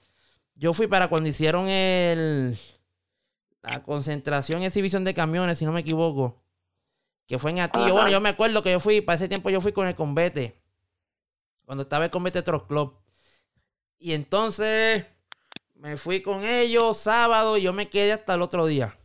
Yo 0.56 0.74
fui 0.74 0.88
para 0.88 1.06
cuando 1.06 1.28
hicieron 1.28 1.68
el... 1.68 2.58
La 3.62 3.80
concentración 3.84 4.64
exhibición 4.64 5.04
de 5.04 5.14
camiones, 5.14 5.56
si 5.56 5.64
no 5.64 5.70
me 5.70 5.82
equivoco. 5.82 6.36
Que 7.28 7.38
fue 7.38 7.52
en 7.52 7.60
Atillo. 7.60 7.84
Ajá. 7.84 7.92
Bueno, 7.92 8.10
yo 8.10 8.20
me 8.20 8.30
acuerdo 8.30 8.60
que 8.60 8.72
yo 8.72 8.80
fui, 8.80 9.00
para 9.00 9.14
ese 9.14 9.28
tiempo 9.28 9.50
yo 9.50 9.60
fui 9.60 9.70
con 9.70 9.86
el 9.86 9.94
Convete. 9.94 10.56
Cuando 11.64 11.84
estaba 11.84 12.06
el 12.06 12.10
Convete 12.10 12.42
Truck 12.42 12.66
Club. 12.66 12.92
Y 14.00 14.14
entonces 14.14 15.04
me 15.76 15.96
fui 15.96 16.22
con 16.22 16.44
ellos 16.44 16.98
sábado 16.98 17.56
y 17.56 17.62
yo 17.62 17.72
me 17.72 17.88
quedé 17.88 18.14
hasta 18.14 18.34
el 18.34 18.42
otro 18.42 18.66
día. 18.66 18.96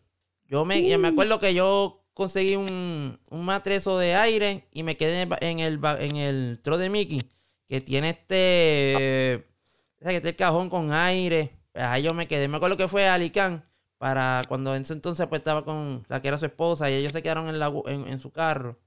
Yo 0.46 0.66
me, 0.66 0.90
yo 0.90 0.98
me 0.98 1.10
acuerdo 1.10 1.40
que 1.40 1.54
yo 1.54 2.03
conseguí 2.14 2.56
un, 2.56 3.18
un 3.30 3.46
matrezo 3.46 3.98
de 3.98 4.16
aire 4.16 4.66
y 4.72 4.84
me 4.84 4.98
quedé 4.98 5.28
en 5.42 5.60
el, 5.60 5.80
en 6.00 6.16
el 6.18 6.60
tro 6.64 6.78
de 6.78 6.90
Mickey, 6.90 7.30
que 7.68 7.82
tiene 7.82 8.10
este, 8.10 9.44
que 10.00 10.16
está 10.18 10.30
el 10.30 10.36
cajón 10.36 10.70
con 10.70 10.94
aire. 10.94 11.50
Pues 11.72 11.86
ahí 11.86 12.04
yo 12.04 12.14
me 12.14 12.28
quedé. 12.28 12.48
Me 12.48 12.58
acuerdo 12.58 12.78
que 12.78 12.88
fue 12.88 13.08
a 13.08 13.16
Alicán 13.16 13.64
para 13.98 14.44
cuando 14.48 14.76
en 14.76 14.84
ese 14.84 14.94
entonces 14.94 15.26
pues 15.28 15.40
estaba 15.40 15.64
con 15.66 16.06
la 16.10 16.22
que 16.22 16.28
era 16.28 16.38
su 16.38 16.46
esposa 16.46 16.90
y 16.90 16.96
ellos 16.96 17.14
se 17.14 17.24
quedaron 17.24 17.50
en, 17.50 17.60
la, 17.60 17.72
en, 17.88 18.08
en 18.08 18.20
su 18.20 18.32
carro. 18.32 18.78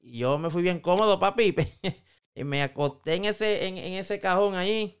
Y 0.00 0.18
yo 0.18 0.38
me 0.38 0.50
fui 0.50 0.62
bien 0.62 0.80
cómodo, 0.80 1.18
papi. 1.18 1.54
y 2.34 2.44
me 2.44 2.62
acosté 2.62 3.14
en 3.14 3.24
ese, 3.26 3.66
en, 3.68 3.78
en 3.78 3.94
ese 3.94 4.20
cajón 4.20 4.54
ahí. 4.54 5.00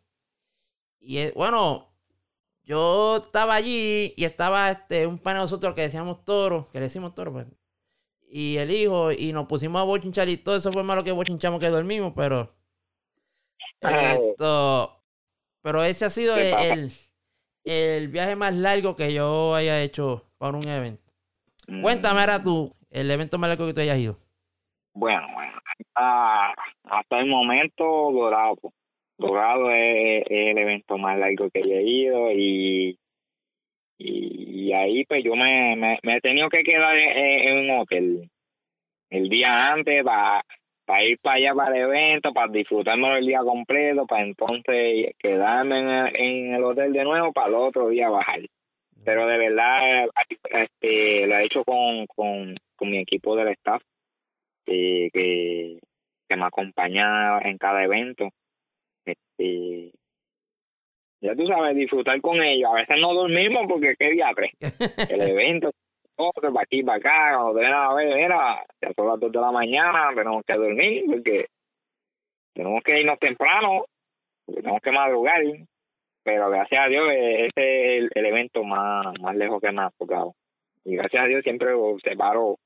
Y 1.00 1.18
eh, 1.18 1.32
bueno, 1.36 1.88
yo 2.64 3.18
estaba 3.24 3.54
allí 3.54 4.14
y 4.16 4.24
estaba 4.24 4.70
este, 4.70 5.06
un 5.06 5.18
pana 5.18 5.40
de 5.40 5.44
nosotros 5.44 5.74
que 5.74 5.82
decíamos 5.82 6.24
toro, 6.24 6.68
que 6.72 6.80
le 6.80 6.86
decimos 6.86 7.14
toro, 7.14 7.32
pues. 7.32 7.46
Y 8.28 8.56
el 8.56 8.70
hijo, 8.70 9.12
y 9.12 9.32
nos 9.32 9.46
pusimos 9.46 9.80
a 9.80 9.84
bochinchar 9.84 10.28
y 10.28 10.36
todo 10.36 10.56
eso 10.56 10.72
fue 10.72 10.82
malo 10.82 11.04
que 11.04 11.12
bochinchamos 11.12 11.60
que 11.60 11.68
dormimos, 11.68 12.12
pero. 12.14 12.48
Ay. 13.82 14.18
Esto. 14.30 14.92
Pero 15.62 15.82
ese 15.82 16.04
ha 16.04 16.10
sido 16.10 16.34
¿Qué 16.36 16.52
el, 16.70 16.90
el, 17.64 18.08
viaje 18.08 18.36
más 18.36 18.54
largo 18.54 18.94
que 18.94 19.12
yo 19.12 19.54
haya 19.54 19.82
hecho 19.82 20.22
para 20.38 20.56
un 20.56 20.68
evento. 20.68 21.02
Mm, 21.66 21.82
Cuéntame 21.82 22.20
ahora 22.20 22.42
tú, 22.42 22.72
el 22.90 23.10
evento 23.10 23.38
más 23.38 23.50
largo 23.50 23.66
que 23.66 23.74
tú 23.74 23.80
hayas 23.80 23.98
ido. 23.98 24.16
Bueno, 24.94 25.26
bueno, 25.34 25.58
hasta, 25.64 26.54
hasta 26.84 27.18
el 27.18 27.26
momento 27.26 27.84
Dorado. 27.84 28.58
Dorado 29.18 29.70
es, 29.70 30.22
es 30.26 30.50
el 30.50 30.58
evento 30.58 30.98
más 30.98 31.18
largo 31.18 31.50
que 31.50 31.62
yo 31.62 31.74
he 31.74 31.82
ido 31.82 32.30
y, 32.32 32.98
y, 33.98 34.72
ahí 34.72 35.04
pues 35.06 35.24
yo 35.24 35.34
me, 35.36 35.76
me, 35.76 35.98
me 36.02 36.16
he 36.16 36.20
tenido 36.20 36.48
que 36.48 36.62
quedar 36.62 36.96
en, 36.96 37.70
un 37.70 37.70
hotel 37.78 38.30
el 39.10 39.28
día 39.28 39.72
antes 39.72 40.04
para 40.04 41.04
ir 41.04 41.18
para 41.20 41.36
allá 41.36 41.54
para 41.54 41.76
el 41.76 41.82
evento, 41.82 42.32
para 42.32 42.52
disfrutármelo 42.52 43.16
el 43.16 43.26
día 43.26 43.40
completo, 43.40 44.06
para 44.06 44.24
entonces 44.24 45.14
quedarme 45.18 45.78
en 46.14 46.54
el, 46.54 46.64
hotel 46.64 46.92
de 46.92 47.04
nuevo 47.04 47.32
para 47.32 47.48
el 47.48 47.54
otro 47.54 47.88
día 47.88 48.08
bajar. 48.08 48.40
Pero 49.04 49.26
de 49.26 49.38
verdad, 49.38 50.08
este, 50.50 51.26
lo 51.26 51.36
he 51.36 51.44
hecho 51.44 51.64
con, 51.64 52.06
con, 52.06 52.56
con 52.74 52.90
mi 52.90 52.98
equipo 52.98 53.36
del 53.36 53.48
staff 53.48 53.82
que, 54.64 55.10
que 55.12 56.36
me 56.36 56.44
acompaña 56.44 57.38
en 57.40 57.56
cada 57.56 57.84
evento. 57.84 58.30
Este, 59.04 59.92
ya 61.26 61.34
tú 61.34 61.46
sabes, 61.46 61.74
disfrutar 61.74 62.20
con 62.20 62.40
ellos. 62.40 62.70
A 62.70 62.74
veces 62.74 62.96
no 63.00 63.12
dormimos 63.12 63.66
porque 63.68 63.96
qué 63.98 64.12
día 64.12 64.30
tres. 64.34 64.52
El 65.10 65.22
evento, 65.22 65.72
otro, 66.16 66.52
para 66.52 66.62
aquí, 66.62 66.82
para 66.82 66.98
acá, 66.98 67.36
cuando 67.36 67.58
te 67.58 67.66
a 67.66 67.92
ver, 67.94 68.14
mira, 68.14 68.64
ya 68.80 68.92
son 68.94 69.08
las 69.08 69.18
dos 69.20 69.32
de 69.32 69.40
la 69.40 69.50
mañana, 69.50 70.10
tenemos 70.14 70.44
que 70.46 70.54
dormir 70.54 71.04
porque 71.06 71.46
tenemos 72.54 72.82
que 72.84 73.00
irnos 73.00 73.18
temprano, 73.18 73.84
porque 74.46 74.62
tenemos 74.62 74.80
que 74.80 74.92
madrugar. 74.92 75.42
Pero 76.22 76.50
gracias 76.50 76.84
a 76.84 76.88
Dios, 76.88 77.08
eh, 77.12 77.46
ese 77.46 77.50
es 77.96 78.02
el, 78.02 78.10
el 78.14 78.26
evento 78.26 78.62
más, 78.64 79.06
más 79.20 79.36
lejos 79.36 79.60
que 79.60 79.72
me 79.72 79.82
ha 79.82 79.90
tocado. 79.98 80.34
Y 80.84 80.96
gracias 80.96 81.24
a 81.24 81.26
Dios 81.26 81.42
siempre 81.42 81.68
separo 82.02 82.56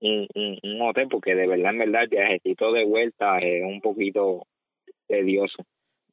un, 0.00 0.26
un, 0.34 0.58
un 0.62 0.82
hotel 0.82 1.08
porque 1.08 1.34
de 1.34 1.46
verdad, 1.46 1.72
en 1.72 1.78
verdad, 1.78 2.02
el 2.02 2.08
viajecito 2.08 2.72
de 2.72 2.84
vuelta 2.84 3.38
es 3.38 3.64
un 3.64 3.80
poquito 3.80 4.42
tedioso. 5.06 5.64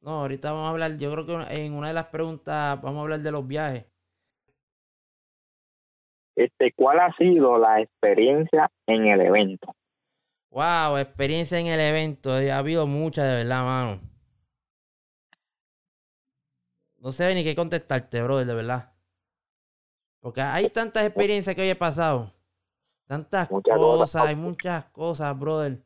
No, 0.02 0.20
ahorita 0.20 0.52
vamos 0.52 0.66
a 0.68 0.70
hablar, 0.70 0.98
yo 0.98 1.10
creo 1.12 1.26
que 1.26 1.64
en 1.64 1.72
una 1.74 1.88
de 1.88 1.94
las 1.94 2.06
preguntas 2.06 2.80
vamos 2.80 2.98
a 2.98 3.02
hablar 3.02 3.20
de 3.20 3.32
los 3.32 3.46
viajes. 3.46 3.86
Este, 6.36 6.72
¿Cuál 6.76 7.00
ha 7.00 7.12
sido 7.16 7.58
la 7.58 7.80
experiencia 7.80 8.70
en 8.86 9.06
el 9.06 9.20
evento? 9.22 9.74
Wow, 10.50 10.98
experiencia 10.98 11.58
en 11.58 11.66
el 11.66 11.80
evento. 11.80 12.32
Ha 12.32 12.58
habido 12.58 12.86
muchas, 12.86 13.24
de 13.24 13.34
verdad, 13.36 13.64
mano. 13.64 14.00
No 16.98 17.12
sé 17.12 17.34
ni 17.34 17.44
qué 17.44 17.54
contestarte, 17.54 18.22
brother, 18.22 18.46
de 18.46 18.54
verdad. 18.54 18.92
Porque 20.20 20.40
hay 20.40 20.68
tantas 20.70 21.04
experiencias 21.04 21.54
que 21.54 21.62
hoy 21.62 21.68
he 21.70 21.74
pasado. 21.76 22.32
Tantas 23.06 23.50
Muchas 23.50 23.76
cosas, 23.76 23.98
cosas. 24.12 24.26
hay 24.26 24.34
muchas 24.36 24.84
cosas, 24.86 25.38
brother. 25.38 25.78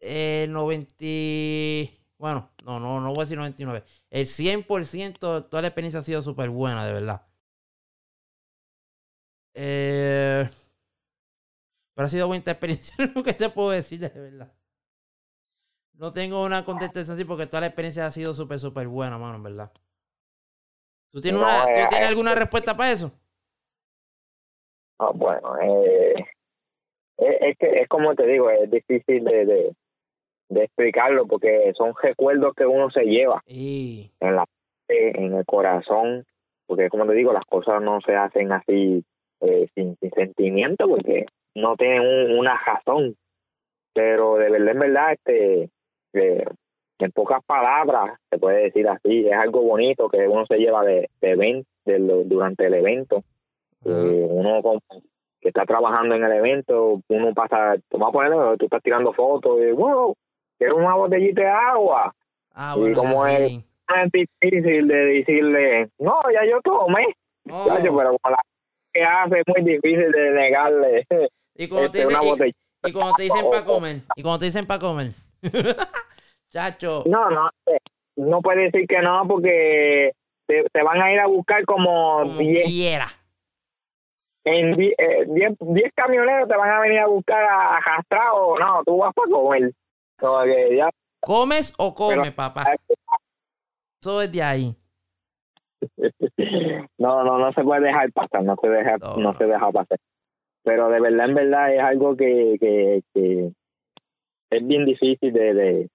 Eh, 0.00 0.46
90... 0.48 1.96
Bueno, 2.18 2.50
no, 2.64 2.78
no, 2.78 3.00
no 3.00 3.10
voy 3.10 3.20
a 3.20 3.24
decir 3.24 3.38
99. 3.38 3.82
El 4.10 4.26
100% 4.26 5.34
de 5.34 5.42
toda 5.42 5.62
la 5.62 5.68
experiencia 5.68 6.00
ha 6.00 6.02
sido 6.02 6.22
súper 6.22 6.50
buena, 6.50 6.86
de 6.86 6.92
verdad. 6.92 7.22
Eh... 9.54 10.48
Pero 11.94 12.06
ha 12.06 12.10
sido 12.10 12.26
buena 12.28 12.42
experiencia, 12.46 12.96
lo 13.14 13.22
que 13.22 13.34
te 13.34 13.50
puedo 13.50 13.70
decir, 13.70 14.00
de 14.00 14.08
verdad. 14.08 14.52
No 15.94 16.12
tengo 16.12 16.42
una 16.44 16.64
contestación 16.64 17.14
así 17.14 17.26
porque 17.26 17.46
toda 17.46 17.60
la 17.60 17.66
experiencia 17.66 18.06
ha 18.06 18.10
sido 18.10 18.32
súper, 18.32 18.58
súper 18.58 18.88
buena, 18.88 19.18
mano, 19.18 19.36
en 19.36 19.42
verdad. 19.42 19.72
¿Tú 21.10 21.20
tienes, 21.20 21.40
No, 21.40 21.46
una, 21.46 21.64
¿tú 21.64 21.70
eh, 21.70 21.86
tienes 21.90 22.08
eh, 22.08 22.10
alguna 22.10 22.34
respuesta 22.34 22.74
para 22.74 22.92
eso? 22.92 23.12
Ah, 24.98 25.10
bueno, 25.14 25.58
eh, 25.60 26.14
es, 27.18 27.36
es 27.40 27.58
que 27.58 27.82
es 27.82 27.88
como 27.88 28.14
te 28.14 28.26
digo, 28.26 28.48
es 28.48 28.70
difícil 28.70 29.24
de, 29.24 29.44
de, 29.44 29.76
de 30.50 30.64
explicarlo 30.64 31.26
porque 31.26 31.72
son 31.76 31.92
recuerdos 32.02 32.54
que 32.54 32.66
uno 32.66 32.90
se 32.90 33.04
lleva 33.04 33.42
Y... 33.46 34.10
en 34.20 34.36
la 34.36 34.44
en 34.88 35.34
el 35.34 35.44
corazón, 35.46 36.24
porque 36.66 36.88
como 36.88 37.06
te 37.06 37.14
digo, 37.14 37.32
las 37.32 37.44
cosas 37.44 37.80
no 37.80 38.00
se 38.00 38.14
hacen 38.16 38.50
así 38.52 39.04
eh, 39.40 39.68
sin, 39.74 39.96
sin 40.00 40.10
sentimiento 40.10 40.88
porque 40.88 41.26
no 41.54 41.76
tienen 41.76 42.00
un- 42.02 42.38
una 42.40 42.60
razón, 42.66 43.14
pero 43.94 44.34
de 44.36 44.50
verdad, 44.50 44.68
en 44.72 44.78
verdad, 44.80 45.12
este, 45.12 45.70
eh, 46.14 46.44
en 46.98 47.12
pocas 47.12 47.42
palabras, 47.46 48.18
se 48.30 48.38
puede 48.38 48.64
decir 48.64 48.86
así, 48.88 49.26
es 49.26 49.32
algo 49.32 49.62
bonito 49.62 50.08
que 50.08 50.26
uno 50.28 50.44
se 50.46 50.58
lleva 50.58 50.84
de, 50.84 51.08
de 51.20 51.36
event- 51.36 51.66
de 51.84 51.98
lo- 52.00 52.24
durante 52.24 52.66
el 52.66 52.74
evento. 52.74 53.22
Eh, 53.84 54.26
uno 54.28 54.60
que 55.40 55.48
está 55.48 55.64
trabajando 55.64 56.14
en 56.16 56.24
el 56.24 56.32
evento, 56.32 57.00
uno 57.08 57.32
pasa, 57.32 57.76
vas 57.92 58.08
a 58.08 58.12
ponerlo, 58.12 58.56
tú 58.58 58.66
estás 58.66 58.82
tirando 58.82 59.12
fotos 59.14 59.58
y, 59.62 59.70
wow, 59.72 60.14
quiero 60.60 60.76
una 60.76 60.94
botellita 60.94 61.40
de 61.40 61.48
agua. 61.48 62.14
Ah, 62.54 62.74
y 62.78 62.92
como 62.92 63.26
es- 63.26 63.58
difícil 64.12 64.86
de 64.86 64.94
decirle, 64.94 65.88
no, 65.98 66.20
ya 66.32 66.44
yo 66.48 66.60
tomé, 66.62 67.06
Oh, 67.50 67.66
Chacho, 67.66 67.96
pero 67.96 68.16
con 68.18 68.32
la 68.32 68.38
que 68.92 69.02
hace 69.02 69.40
es 69.40 69.44
muy 69.48 69.64
difícil 69.72 70.12
de 70.12 70.30
negarle 70.30 71.06
y 71.56 71.68
cuando 71.68 71.90
te 71.90 71.98
este, 72.02 72.06
una 72.06 72.20
dicen, 72.20 72.52
y- 72.84 72.92
cuando 72.92 73.14
te 73.14 73.22
dicen 73.24 73.50
para 73.50 73.64
comer, 73.64 73.96
y 74.14 74.22
cuando 74.22 74.38
te 74.38 74.44
dicen 74.44 74.66
para 74.66 74.80
comer. 74.80 75.06
Chacho, 76.50 77.04
No, 77.06 77.30
no, 77.30 77.48
eh, 77.66 77.78
no 78.16 78.40
puede 78.42 78.64
decir 78.70 78.86
que 78.86 79.00
no 79.00 79.26
porque 79.26 80.12
te, 80.46 80.64
te 80.72 80.82
van 80.82 81.00
a 81.00 81.12
ir 81.12 81.18
a 81.20 81.26
buscar 81.26 81.64
como 81.64 82.20
como 82.22 82.38
10 82.38 82.64
quiera. 82.66 83.06
en 84.44 84.76
10 84.76 84.94
eh, 84.98 85.90
camioneros 85.94 86.48
te 86.48 86.56
van 86.56 86.70
a 86.70 86.80
venir 86.80 86.98
a 87.00 87.06
buscar 87.06 87.42
a 87.42 87.76
arrastrado. 87.78 88.58
No, 88.58 88.82
tú 88.84 88.98
vas 88.98 89.14
para 89.14 89.30
comer. 89.30 89.72
Como 90.20 90.42
que 90.44 90.76
ya 90.76 90.90
¿Comes 91.20 91.74
o 91.78 91.94
come, 91.94 92.16
Pero- 92.22 92.34
papá? 92.36 92.64
Eso 94.00 94.22
es 94.22 94.32
de 94.32 94.42
ahí. 94.42 94.74
no, 96.98 97.24
no, 97.24 97.38
no 97.38 97.52
se 97.52 97.62
puede 97.62 97.82
dejar 97.86 98.10
pasar, 98.12 98.42
no 98.44 98.56
se 98.60 98.68
deja, 98.68 98.96
No, 98.98 99.16
no, 99.16 99.32
no. 99.32 99.38
se 99.38 99.44
deja 99.46 99.70
pasar. 99.72 99.98
Pero 100.62 100.88
de 100.88 101.00
verdad, 101.00 101.28
en 101.28 101.34
verdad, 101.34 101.74
es 101.74 101.80
algo 101.80 102.16
que, 102.16 102.56
que, 102.60 103.02
que 103.14 103.52
es 104.50 104.66
bien 104.66 104.84
difícil 104.84 105.32
de, 105.32 105.54
de, 105.54 105.90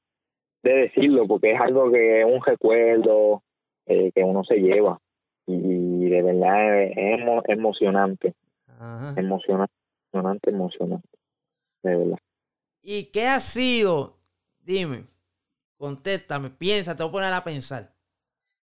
de 0.64 0.72
decirlo, 0.74 1.28
porque 1.28 1.52
es 1.54 1.62
algo 1.62 1.92
que 1.92 2.22
es 2.22 2.26
un 2.26 2.42
recuerdo 2.44 3.44
eh, 3.88 4.12
que 4.14 4.24
uno 4.24 4.44
se 4.44 4.56
lleva. 4.58 5.00
Y 5.48 6.10
de 6.10 6.22
verdad 6.24 6.82
es, 6.84 6.92
es 6.98 7.20
emo- 7.20 7.44
emocionante, 7.48 8.34
Ajá. 8.68 9.14
emocionante, 9.18 9.74
emocionante, 10.12 10.50
emocionante. 10.50 11.08
De 11.84 11.96
verdad. 11.96 12.18
¿Y 12.82 13.12
qué 13.12 13.28
ha 13.28 13.40
sido? 13.40 14.15
Dime, 14.66 15.06
contéstame, 15.78 16.50
piensa, 16.50 16.96
te 16.96 17.04
voy 17.04 17.10
a 17.10 17.12
poner 17.12 17.34
a 17.34 17.44
pensar. 17.44 17.94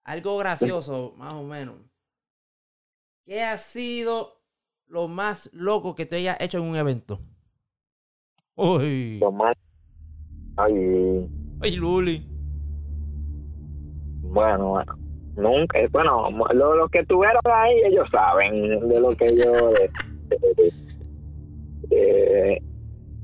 Algo 0.04 0.38
gracioso, 0.38 1.12
más 1.18 1.34
o 1.34 1.42
menos. 1.42 1.76
¿Qué 3.22 3.42
ha 3.42 3.58
sido 3.58 4.40
lo 4.86 5.08
más 5.08 5.50
loco 5.52 5.94
que 5.94 6.06
te 6.06 6.16
hayas 6.16 6.40
hecho 6.40 6.56
en 6.58 6.64
un 6.64 6.76
evento? 6.76 7.20
Uy, 8.54 9.18
Lo 9.20 9.30
más, 9.30 9.54
ay, 10.56 11.28
ay, 11.60 11.76
Luli. 11.76 12.26
Bueno, 14.22 14.70
bueno, 14.70 14.96
nunca, 15.36 15.78
eh, 15.78 15.88
bueno, 15.92 16.30
lo- 16.54 16.76
los 16.76 16.90
que 16.90 17.00
estuvieron 17.00 17.42
ahí, 17.44 17.74
ellos 17.84 18.08
saben 18.10 18.88
de 18.88 19.00
lo 19.00 19.14
que 19.16 19.36
yo... 19.36 19.70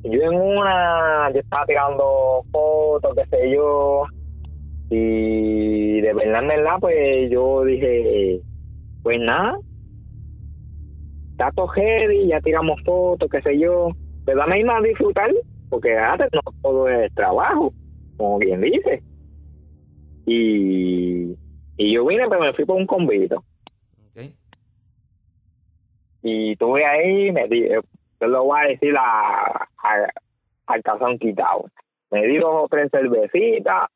yo 0.02 0.22
en 0.22 0.34
una, 0.34 1.30
yo 1.32 1.40
estaba 1.40 1.66
tirando 1.66 2.44
fotos, 2.52 3.14
qué 3.14 3.26
sé 3.26 3.50
yo, 3.50 4.04
y 4.88 6.00
de 6.00 6.14
verdad, 6.14 6.42
en 6.42 6.48
verdad, 6.48 6.76
pues 6.80 7.30
yo 7.30 7.64
dije, 7.64 8.40
pues 9.02 9.20
nada, 9.20 9.58
está 11.32 11.50
todo 11.52 11.68
heavy, 11.68 12.28
ya 12.28 12.40
tiramos 12.40 12.80
fotos, 12.84 13.28
qué 13.30 13.42
sé 13.42 13.58
yo, 13.58 13.88
pero 14.24 14.38
dame 14.38 14.60
irme 14.60 14.72
a 14.72 14.80
disfrutar, 14.80 15.30
porque 15.68 15.96
antes 15.96 16.28
no 16.32 16.40
todo 16.62 16.88
es 16.88 17.12
trabajo, 17.14 17.72
como 18.16 18.38
quien 18.38 18.60
dice. 18.60 19.02
Y, 20.24 21.36
y 21.76 21.94
yo 21.94 22.06
vine 22.06 22.28
pero 22.28 22.40
me 22.40 22.52
fui 22.52 22.64
por 22.64 22.76
un 22.76 22.86
convito. 22.86 23.44
Ok. 24.08 24.32
y 26.22 26.52
estuve 26.52 26.84
ahí 26.84 27.30
me 27.30 27.46
di 27.48 27.64
eh, 27.64 27.80
yo 28.20 28.26
lo 28.28 28.44
voy 28.44 28.60
a 28.60 28.68
decir 28.68 28.94
a, 28.98 29.68
al 30.66 30.82
calzón 30.82 31.18
quitado. 31.18 31.66
Me 32.10 32.26
di 32.26 32.38
dos 32.38 32.64
o 32.64 32.68
tres 32.68 32.90
cervecitas 32.90 33.88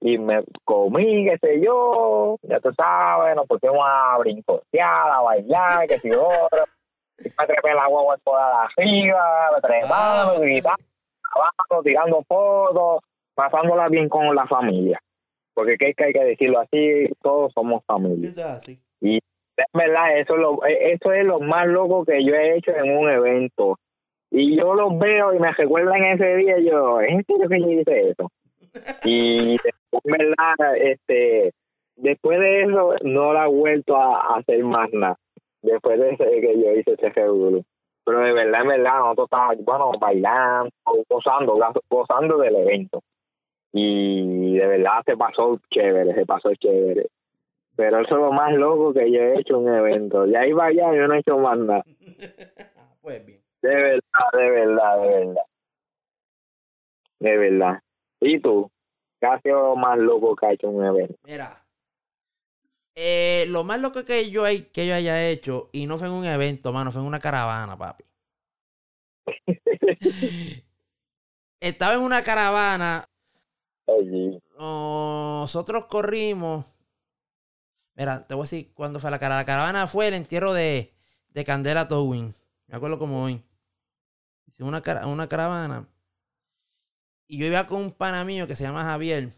y 0.00 0.18
me 0.18 0.44
comí 0.64 1.24
qué 1.24 1.38
sé 1.38 1.60
yo 1.60 2.36
ya 2.42 2.60
tú 2.60 2.70
sabes 2.74 3.34
nos 3.34 3.46
pusimos 3.46 3.80
a 3.82 4.18
brincotear 4.18 5.10
a 5.10 5.20
bailar 5.22 5.86
que 5.86 5.98
si 5.98 6.10
otro. 6.10 6.64
Y 7.18 7.24
me 7.24 7.46
trepé 7.46 7.72
la 7.74 7.86
guagua 7.86 8.18
por 8.22 8.38
arriba 8.38 9.50
me 9.54 9.60
trepaba 9.62 10.38
me 10.38 10.44
gritaba 10.44 10.76
abajo 11.34 11.82
tirando 11.82 12.22
fotos 12.24 13.02
pasándola 13.36 13.88
bien 13.88 14.08
con 14.08 14.34
la 14.34 14.46
familia. 14.46 15.00
Porque 15.54 15.76
que, 15.78 15.94
que 15.94 16.04
hay 16.04 16.12
que 16.12 16.24
decirlo 16.24 16.58
así, 16.60 17.08
todos 17.22 17.52
somos 17.52 17.84
familia. 17.86 18.30
Y 19.00 19.18
es 19.18 19.66
verdad, 19.72 20.18
eso 20.18 20.34
es, 20.34 20.40
lo, 20.40 20.66
eh, 20.66 20.92
eso 20.92 21.12
es 21.12 21.24
lo 21.24 21.40
más 21.40 21.66
loco 21.66 22.04
que 22.04 22.24
yo 22.24 22.34
he 22.34 22.56
hecho 22.56 22.72
en 22.72 22.96
un 22.96 23.08
evento. 23.08 23.78
Y 24.30 24.56
yo 24.56 24.74
los 24.74 24.98
veo 24.98 25.34
y 25.34 25.38
me 25.38 25.52
recuerdan 25.52 26.04
ese 26.04 26.36
día, 26.36 26.58
y 26.58 26.70
yo, 26.70 27.00
¿es 27.00 27.10
en 27.10 27.24
que 27.24 27.60
yo 27.60 27.70
hice 27.70 28.10
eso? 28.10 28.30
Y 29.04 29.52
en 29.52 29.58
verdad, 30.04 30.76
este, 30.76 31.52
después 31.96 32.38
de 32.38 32.62
eso, 32.62 32.94
no 33.02 33.32
la 33.32 33.46
he 33.46 33.48
vuelto 33.48 33.96
a, 33.96 34.36
hacer 34.36 34.62
más 34.64 34.90
nada. 34.92 35.16
Después 35.62 35.98
de 35.98 36.16
que 36.16 36.62
yo 36.62 36.72
hice 36.72 36.92
ese 36.92 37.12
seguro. 37.12 37.62
Pero 38.04 38.20
de 38.20 38.32
verdad, 38.32 38.62
en 38.62 38.68
verdad, 38.68 38.98
nosotros 38.98 39.26
estábamos, 39.26 39.64
bueno, 39.64 39.92
bailando, 39.98 40.70
gozando, 41.08 41.58
gozando 41.88 42.38
del 42.38 42.56
evento 42.56 43.02
y 43.78 44.56
de 44.56 44.66
verdad 44.66 45.02
se 45.04 45.16
pasó 45.16 45.60
chévere, 45.70 46.14
se 46.14 46.24
pasó 46.24 46.54
chévere. 46.54 47.08
Pero 47.76 48.00
eso 48.00 48.14
es 48.14 48.20
lo 48.22 48.32
más 48.32 48.54
loco 48.54 48.94
que 48.94 49.10
yo 49.10 49.20
he 49.20 49.40
hecho 49.40 49.58
un 49.58 49.72
evento. 49.72 50.22
Ahí 50.22 50.54
para 50.54 50.68
allá 50.68 50.94
yo 50.94 51.06
no 51.06 51.14
he 51.14 51.18
hecho 51.18 51.38
más 51.38 51.58
nada. 51.58 51.84
Ah, 52.78 52.94
pues 53.02 53.24
bien. 53.26 53.45
De 53.62 53.74
verdad, 53.74 54.00
de 54.32 54.50
verdad, 54.50 55.00
de 55.02 55.08
verdad. 55.08 55.42
De 57.18 57.36
verdad. 57.38 57.80
¿Y 58.20 58.40
tú? 58.40 58.70
¿Qué 59.20 59.26
ha 59.26 59.40
sido 59.40 59.62
lo 59.70 59.76
más 59.76 59.98
loco 59.98 60.36
que 60.36 60.46
ha 60.46 60.52
hecho 60.52 60.68
en 60.68 60.76
un 60.76 60.84
evento? 60.84 61.14
Mira. 61.24 61.62
eh, 62.98 63.44
lo 63.48 63.62
más 63.64 63.78
loco 63.80 64.04
que 64.06 64.30
yo, 64.30 64.44
hay- 64.44 64.62
que 64.72 64.86
yo 64.86 64.94
haya 64.94 65.28
hecho, 65.28 65.68
y 65.72 65.86
no 65.86 65.98
fue 65.98 66.06
en 66.06 66.14
un 66.14 66.24
evento, 66.24 66.72
mano, 66.72 66.90
fue 66.90 67.02
en 67.02 67.06
una 67.06 67.20
caravana, 67.20 67.76
papi. 67.76 68.04
Estaba 71.60 71.94
en 71.94 72.00
una 72.00 72.22
caravana 72.22 73.04
Allí. 73.86 74.40
nosotros 74.58 75.86
corrimos. 75.86 76.64
Mira, 77.94 78.20
te 78.26 78.34
voy 78.34 78.42
a 78.42 78.44
decir 78.44 78.72
cuándo 78.74 78.98
fue 79.00 79.10
la 79.10 79.18
caravana. 79.18 79.42
La 79.42 79.46
caravana 79.46 79.86
fue 79.86 80.08
el 80.08 80.14
entierro 80.14 80.52
de, 80.52 80.90
de 81.30 81.44
Candela 81.44 81.88
Towing. 81.88 82.34
Me 82.66 82.76
acuerdo 82.76 82.98
como 82.98 83.24
hoy. 83.24 83.42
Una, 84.58 84.82
una 85.06 85.28
caravana. 85.28 85.88
Y 87.26 87.38
yo 87.38 87.46
iba 87.46 87.66
con 87.66 87.80
un 87.82 87.92
pana 87.92 88.24
mío 88.24 88.46
que 88.46 88.56
se 88.56 88.64
llama 88.64 88.84
Javier. 88.84 89.30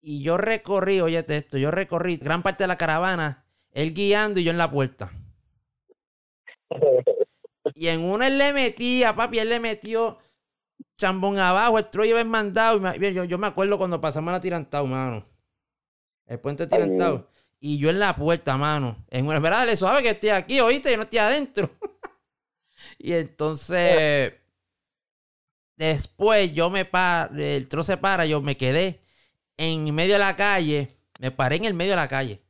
Y 0.00 0.22
yo 0.22 0.36
recorrí, 0.36 1.00
oye 1.00 1.24
esto, 1.26 1.58
yo 1.58 1.70
recorrí 1.70 2.16
gran 2.18 2.42
parte 2.42 2.64
de 2.64 2.68
la 2.68 2.78
caravana, 2.78 3.44
él 3.72 3.92
guiando 3.94 4.38
y 4.38 4.44
yo 4.44 4.50
en 4.52 4.58
la 4.58 4.70
puerta. 4.70 5.10
Y 7.74 7.88
en 7.88 8.00
una 8.00 8.26
él 8.28 8.38
le 8.38 8.52
metía, 8.52 9.14
papi, 9.14 9.38
él 9.38 9.48
le 9.48 9.60
metió 9.60 10.18
chambón 10.96 11.38
abajo, 11.38 11.78
el 11.78 11.88
trollo 11.90 12.14
bien 12.14 12.28
mandado. 12.28 12.76
Y 12.76 12.80
me- 12.80 13.12
yo, 13.14 13.24
yo 13.24 13.38
me 13.38 13.46
acuerdo 13.46 13.78
cuando 13.78 14.00
pasamos 14.00 14.32
la 14.32 14.40
tirantao, 14.40 14.86
mano. 14.86 15.24
El 16.26 16.38
puente 16.40 16.64
Ay. 16.64 16.68
tirantao. 16.68 17.28
Y 17.60 17.78
yo 17.78 17.90
en 17.90 17.98
la 17.98 18.14
puerta, 18.14 18.56
mano. 18.56 18.96
En 19.10 19.26
una 19.26 19.40
verdad, 19.40 19.66
le 19.66 19.76
suave 19.76 20.02
que 20.02 20.10
estoy 20.10 20.30
aquí, 20.30 20.60
oíste, 20.60 20.90
yo 20.92 20.96
no 20.96 21.02
estoy 21.04 21.18
adentro. 21.18 21.70
Y 22.96 23.12
entonces, 23.12 24.32
después 25.76 26.52
yo 26.54 26.70
me 26.70 26.84
pa 26.84 27.30
el 27.36 27.68
tro 27.68 27.82
se 27.82 27.96
para, 27.96 28.24
yo 28.24 28.40
me 28.40 28.56
quedé 28.56 28.98
en 29.58 29.94
medio 29.94 30.14
de 30.14 30.20
la 30.20 30.36
calle. 30.36 30.96
Me 31.18 31.30
paré 31.30 31.56
en 31.56 31.64
el 31.64 31.74
medio 31.74 31.92
de 31.92 31.96
la 31.96 32.08
calle. 32.08 32.42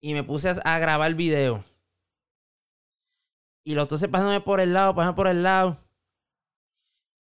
Y 0.00 0.12
me 0.12 0.22
puse 0.22 0.54
a, 0.62 0.78
grabar 0.78 1.14
video. 1.14 1.64
Y 3.64 3.74
los 3.74 3.88
se 3.88 4.08
pasándome 4.08 4.40
por 4.40 4.60
el 4.60 4.72
lado, 4.72 4.94
pasándome 4.94 5.16
por 5.16 5.28
el 5.28 5.42
lado. 5.42 5.76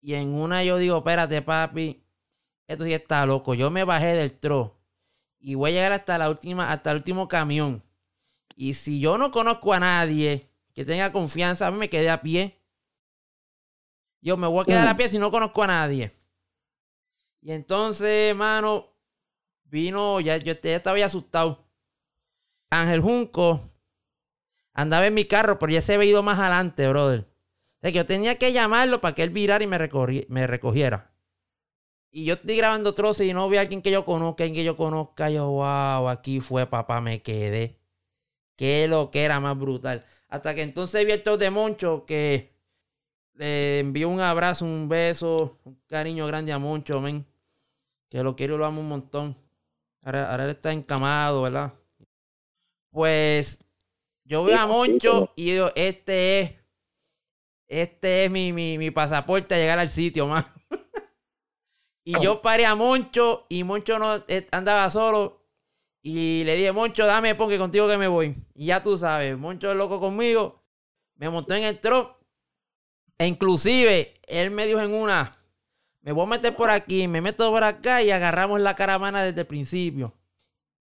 Y 0.01 0.15
en 0.15 0.35
una 0.35 0.63
yo 0.63 0.77
digo, 0.77 0.99
espérate, 0.99 1.43
papi. 1.43 2.05
Esto 2.67 2.85
sí 2.85 2.93
está 2.93 3.25
loco. 3.25 3.55
Yo 3.55 3.71
me 3.71 3.85
bajé 3.85 4.15
del 4.15 4.33
tro. 4.33 4.77
Y 5.41 5.55
voy 5.55 5.71
a 5.71 5.75
llegar 5.75 5.93
hasta 5.93 6.19
la 6.19 6.29
última, 6.29 6.71
hasta 6.71 6.91
el 6.91 6.99
último 6.99 7.29
camión. 7.29 7.83
Y 8.57 8.75
si 8.75 9.01
yo 9.01 9.17
no 9.19 9.31
conozco 9.31 9.73
a 9.73 9.81
nadie 9.81 10.48
que 10.79 10.85
tenga 10.85 11.11
confianza, 11.11 11.67
a 11.67 11.73
mí 11.73 11.77
me 11.77 11.91
quedé 11.91 12.09
a 12.09 12.23
pie. 12.23 12.57
Yo 14.21 14.37
me 14.37 14.47
voy 14.47 14.63
a 14.63 14.65
quedar 14.65 14.87
a 14.87 14.97
pie 14.97 15.09
si 15.09 15.19
no 15.19 15.33
conozco 15.33 15.65
a 15.65 15.67
nadie. 15.67 16.13
Y 17.43 17.51
entonces, 17.51 18.33
mano, 18.37 18.95
vino, 19.65 20.21
ya 20.21 20.37
yo 20.37 20.53
ya 20.55 20.77
estaba 20.77 20.97
ya 20.97 21.07
asustado. 21.07 21.67
Ángel 22.71 23.01
Junco 23.01 23.61
andaba 24.73 25.09
en 25.09 25.15
mi 25.15 25.25
carro, 25.25 25.59
pero 25.59 25.73
ya 25.73 25.83
se 25.83 25.95
había 25.95 26.11
ido 26.11 26.23
más 26.23 26.39
adelante, 26.39 26.89
brother. 26.89 27.23
O 27.23 27.81
sea, 27.81 27.91
que 27.91 27.97
yo 27.99 28.07
tenía 28.07 28.37
que 28.39 28.53
llamarlo 28.53 29.01
para 29.01 29.17
que 29.17 29.25
él 29.25 29.31
virara 29.31 29.65
y 29.65 29.67
me, 29.67 29.79
recorri- 29.79 30.27
me 30.29 30.47
recogiera. 30.47 31.11
Y 32.13 32.25
yo 32.25 32.35
estoy 32.35 32.57
grabando 32.57 32.95
troces 32.95 33.27
y 33.27 33.35
no 33.35 33.49
veo 33.49 33.59
a 33.59 33.63
alguien 33.63 33.83
que 33.83 33.91
yo 33.91 34.05
conozca, 34.05 34.45
alguien 34.45 34.61
que 34.63 34.65
yo 34.65 34.77
conozca. 34.77 35.29
Yo, 35.29 35.51
wow, 35.51 36.09
aquí 36.09 36.41
fue, 36.41 36.67
papá, 36.67 37.01
me 37.01 37.21
quedé. 37.21 37.81
Qué 38.57 38.89
lo 38.89 39.11
que 39.11 39.25
era 39.25 39.41
más 39.41 39.59
brutal. 39.59 40.05
Hasta 40.29 40.55
que 40.55 40.63
entonces 40.63 41.05
vi 41.07 41.13
el 41.13 41.23
show 41.23 41.37
de 41.37 41.51
Moncho 41.51 42.05
que 42.07 42.51
le 43.35 43.79
envió 43.79 44.09
un 44.09 44.21
abrazo, 44.21 44.65
un 44.65 44.89
beso, 44.89 45.59
un 45.65 45.81
cariño 45.87 46.27
grande 46.27 46.53
a 46.53 46.59
Moncho, 46.59 47.01
men. 47.01 47.25
Que 48.11 48.23
lo 48.23 48.37
quiero 48.37 48.57
y 48.57 48.59
lo 48.59 48.67
amo 48.67 48.81
un 48.81 48.89
montón. 48.89 49.37
Ahora, 50.03 50.31
ahora 50.31 50.45
él 50.45 50.51
está 50.51 50.73
encamado, 50.73 51.43
¿verdad? 51.43 51.73
Pues 52.91 53.61
yo 54.25 54.45
veo 54.45 54.59
a 54.59 54.67
Moncho 54.67 55.33
y 55.37 55.53
digo, 55.53 55.71
este 55.75 56.41
es, 56.41 56.53
este 57.69 58.25
es 58.25 58.31
mi, 58.31 58.53
mi, 58.53 58.77
mi 58.77 58.91
pasaporte 58.91 59.55
a 59.55 59.59
llegar 59.59 59.79
al 59.79 59.89
sitio, 59.89 60.27
man. 60.27 60.45
y 62.05 62.21
yo 62.23 62.43
paré 62.43 62.67
a 62.67 62.75
Moncho 62.75 63.47
y 63.49 63.65
Moncho 63.65 63.99
no 63.99 64.17
eh, 64.29 64.47
andaba 64.51 64.91
solo. 64.91 65.38
Y 66.11 66.43
le 66.45 66.57
dije, 66.57 66.73
Moncho, 66.73 67.05
dame 67.05 67.35
porque 67.35 67.59
contigo 67.59 67.87
que 67.87 67.99
me 67.99 68.09
voy. 68.09 68.35
Y 68.55 68.65
ya 68.65 68.83
tú 68.83 68.97
sabes, 68.97 69.37
Moncho 69.37 69.75
loco 69.75 70.01
conmigo. 70.01 70.65
Me 71.17 71.29
montó 71.29 71.53
en 71.53 71.65
el 71.65 71.79
truck. 71.81 72.17
E 73.19 73.27
inclusive, 73.27 74.15
él 74.27 74.51
me 74.51 74.67
dijo 74.67 74.81
en 74.81 74.95
una, 74.95 75.39
me 76.01 76.13
voy 76.13 76.25
a 76.25 76.31
meter 76.31 76.57
por 76.57 76.71
aquí, 76.71 77.07
me 77.09 77.21
meto 77.21 77.51
por 77.51 77.63
acá 77.63 78.03
y 78.03 78.11
agarramos 78.11 78.59
la 78.63 78.75
caravana 78.75 79.23
desde 79.23 79.43
el 79.43 79.47
principio. 79.47 80.15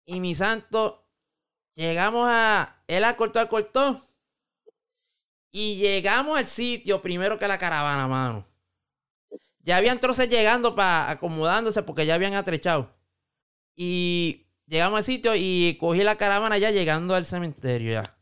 Y 0.05 0.21
mi 0.21 0.33
santo, 0.33 1.05
llegamos 1.73 2.29
a. 2.31 2.81
Él 2.87 3.03
acortó, 3.03 3.41
acortó. 3.41 4.01
Y 5.51 5.75
llegamos 5.75 6.37
al 6.37 6.47
sitio 6.47 7.01
primero 7.01 7.37
que 7.37 7.49
la 7.49 7.57
caravana, 7.57 8.07
mano. 8.07 8.45
Ya 9.59 9.75
habían 9.75 9.99
troces 9.99 10.29
llegando 10.29 10.73
para 10.73 11.11
acomodándose 11.11 11.83
porque 11.83 12.05
ya 12.05 12.15
habían 12.15 12.35
atrechado. 12.35 12.95
Y 13.75 14.47
llegamos 14.71 14.99
al 14.99 15.03
sitio 15.03 15.33
y 15.35 15.77
cogí 15.79 16.03
la 16.03 16.15
caravana 16.15 16.57
ya 16.57 16.71
llegando 16.71 17.13
al 17.13 17.25
cementerio 17.25 17.91
ya. 17.91 18.17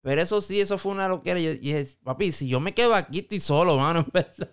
Pero 0.00 0.20
eso 0.20 0.40
sí, 0.40 0.60
eso 0.60 0.78
fue 0.78 0.92
una 0.92 1.08
loquera. 1.08 1.40
Y 1.40 1.56
dije, 1.56 1.86
papi, 2.02 2.30
si 2.30 2.48
yo 2.48 2.60
me 2.60 2.72
quedo 2.72 2.94
aquí, 2.94 3.18
estoy 3.20 3.40
solo, 3.40 3.76
mano, 3.76 4.00
en 4.06 4.10
verdad. 4.12 4.50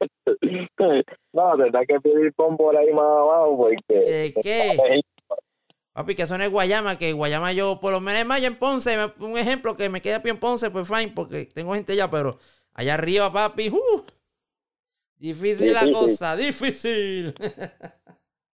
no, 1.32 1.56
tendrás 1.56 1.86
que 1.86 2.00
pedir 2.00 2.32
por 2.34 2.76
ahí 2.76 2.92
más 2.92 3.04
abajo 3.04 3.56
porque... 3.56 4.32
¿Qué? 4.42 5.02
Papi, 5.92 6.14
que 6.14 6.22
eso 6.22 6.38
no 6.38 6.44
es 6.44 6.50
Guayama, 6.50 6.96
que 6.96 7.12
Guayama 7.12 7.52
yo, 7.52 7.78
por 7.78 7.92
lo 7.92 8.00
menos, 8.00 8.20
es 8.20 8.26
más, 8.26 8.42
en 8.42 8.56
Ponce, 8.56 8.96
un 9.18 9.36
ejemplo 9.36 9.76
que 9.76 9.90
me 9.90 10.00
queda 10.00 10.20
bien 10.20 10.36
en 10.36 10.40
Ponce, 10.40 10.70
pues 10.70 10.88
fine, 10.88 11.12
porque 11.14 11.44
tengo 11.44 11.74
gente 11.74 11.92
allá, 11.92 12.10
pero 12.10 12.38
allá 12.72 12.94
arriba, 12.94 13.30
papi, 13.30 13.68
uh, 13.68 14.06
difícil 15.16 15.74
la 15.74 15.92
cosa, 15.92 16.34
difícil. 16.34 17.34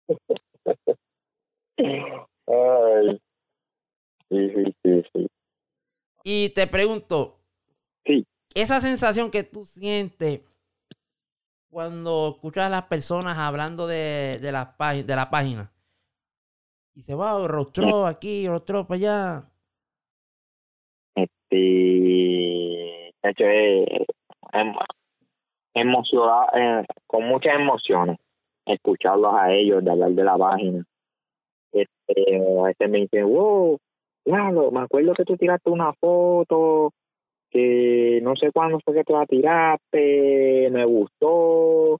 Ay, 2.46 3.20
sí, 4.28 4.74
sí, 4.82 5.02
sí. 5.12 5.26
Y 6.24 6.48
te 6.50 6.66
pregunto, 6.66 7.40
sí. 8.04 8.24
esa 8.54 8.80
sensación 8.80 9.30
que 9.30 9.42
tú 9.42 9.64
sientes 9.64 10.40
cuando 11.70 12.32
escuchas 12.34 12.66
a 12.66 12.70
las 12.70 12.82
personas 12.82 13.38
hablando 13.38 13.86
de, 13.86 14.38
de, 14.40 14.52
la, 14.52 14.74
de 15.04 15.16
la 15.16 15.30
página, 15.30 15.72
y 16.94 17.02
se 17.02 17.14
va, 17.14 17.46
rostro 17.48 18.06
aquí, 18.06 18.46
rostro 18.46 18.86
para 18.86 18.96
allá. 18.98 19.44
Este, 21.14 21.56
de 21.56 23.30
hecho, 23.30 23.44
es, 23.44 24.06
eh, 26.54 26.84
con 27.06 27.24
muchas 27.24 27.54
emociones, 27.54 28.18
escucharlos 28.66 29.34
a 29.34 29.52
ellos, 29.52 29.82
de 29.82 29.90
hablar 29.90 30.10
de 30.10 30.24
la 30.24 30.36
página. 30.36 30.84
Este, 31.72 32.36
a 32.64 32.70
este 32.70 32.88
me 32.88 32.98
dicen, 33.00 33.26
wow, 33.26 33.78
claro, 34.24 34.70
me 34.70 34.80
acuerdo 34.80 35.14
que 35.14 35.24
tú 35.24 35.36
tiraste 35.36 35.70
una 35.70 35.92
foto, 35.94 36.92
que 37.50 38.20
no 38.22 38.36
sé 38.36 38.50
cuándo 38.52 38.78
fue 38.84 38.94
que 38.94 39.04
tú 39.04 39.14
la 39.14 39.26
tiraste, 39.26 40.68
me 40.70 40.84
gustó, 40.84 41.98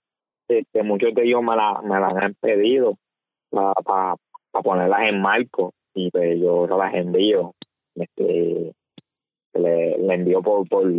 este, 0.49 0.83
muchos 0.83 1.15
de 1.15 1.25
ellos 1.25 1.43
me 1.43 1.57
la, 1.57 1.81
me 1.83 1.99
la 1.99 2.09
han 2.09 2.35
pedido 2.41 2.97
para 3.51 4.17
para 4.53 4.63
ponerlas 4.63 5.09
en 5.09 5.21
marco 5.21 5.73
y 5.95 6.11
pues 6.11 6.39
yo 6.39 6.67
no 6.67 6.79
las 6.79 6.95
envío 6.95 7.55
este 7.97 8.73
le, 9.55 9.99
le 9.99 10.15
envío 10.15 10.43
por 10.43 10.69
por 10.69 10.91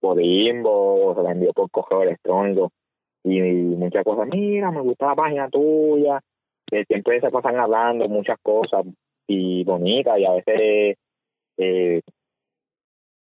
por 0.00 0.20
inbox 0.20 1.16
se 1.16 1.22
la 1.22 1.32
envío 1.32 1.52
por 1.52 1.70
correo 1.70 2.02
electrónico 2.02 2.70
y, 3.24 3.40
muchas 3.40 4.04
cosas 4.04 4.28
mira 4.28 4.70
me 4.70 4.80
gusta 4.80 5.06
la 5.06 5.14
página 5.14 5.48
tuya 5.48 6.20
que 6.66 6.84
siempre 6.84 7.20
se 7.20 7.30
pasan 7.30 7.56
hablando 7.58 8.08
muchas 8.08 8.38
cosas 8.42 8.84
y 9.26 9.64
bonitas 9.64 10.18
y 10.18 10.24
a 10.24 10.32
veces 10.32 10.96
eh, 11.58 12.00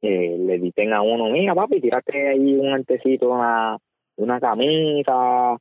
eh, 0.03 0.37
le 0.39 0.59
dicen 0.59 0.93
a 0.93 1.03
uno 1.03 1.31
mira 1.31 1.55
papi 1.55 1.81
tírate 1.81 2.29
ahí 2.29 2.55
un 2.57 2.73
antecito 2.73 3.31
una 3.31 3.79
una 4.17 4.41
camisa 4.41 5.57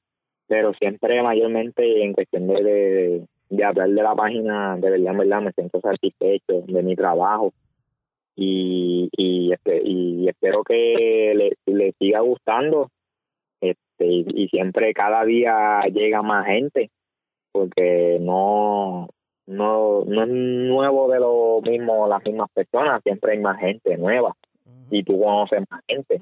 pero 0.48 0.74
siempre 0.74 1.22
mayormente 1.24 2.04
en 2.04 2.14
cuestión 2.14 2.48
de, 2.48 3.26
de 3.50 3.64
hablar 3.64 3.90
de 3.90 4.04
la 4.04 4.16
página, 4.16 4.76
de 4.78 4.90
verdad, 4.90 5.12
en 5.14 5.18
verdad, 5.18 5.42
me 5.42 5.52
siento 5.52 5.80
satisfecho 5.80 6.62
de 6.68 6.84
mi 6.84 6.96
trabajo. 6.96 7.54
Y, 8.36 9.10
y, 9.16 9.54
este, 9.54 9.82
y 9.84 10.28
espero 10.28 10.64
que 10.64 11.34
le, 11.36 11.74
le 11.74 11.92
siga 11.94 12.22
gustando 12.22 12.90
este 13.62 14.06
y, 14.06 14.48
siempre 14.50 14.92
cada 14.94 15.24
día 15.24 15.82
llega 15.94 16.24
más 16.24 16.48
gente 16.48 16.90
porque 17.54 18.18
no 18.20 19.08
no 19.46 20.04
no 20.06 20.24
es 20.24 20.30
nuevo 20.30 21.12
de 21.12 21.20
lo 21.20 21.62
mismo 21.62 22.08
las 22.08 22.24
mismas 22.26 22.50
personas 22.54 23.02
siempre 23.04 23.34
hay 23.34 23.40
más 23.40 23.60
gente 23.60 23.98
nueva. 23.98 24.36
Y 24.90 25.04
tú 25.04 25.20
conoces 25.20 25.64
más 25.70 25.82
gente. 25.88 26.20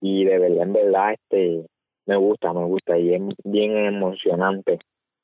Y 0.00 0.24
de 0.24 0.38
verdad 0.38 0.62
en 0.62 0.72
verdad 0.72 1.12
este 1.14 1.66
me 2.06 2.16
gusta 2.16 2.52
me 2.52 2.64
gusta. 2.64 2.96
Y 2.98 3.14
es 3.14 3.22
bien 3.44 3.76
emocionante. 3.76 4.78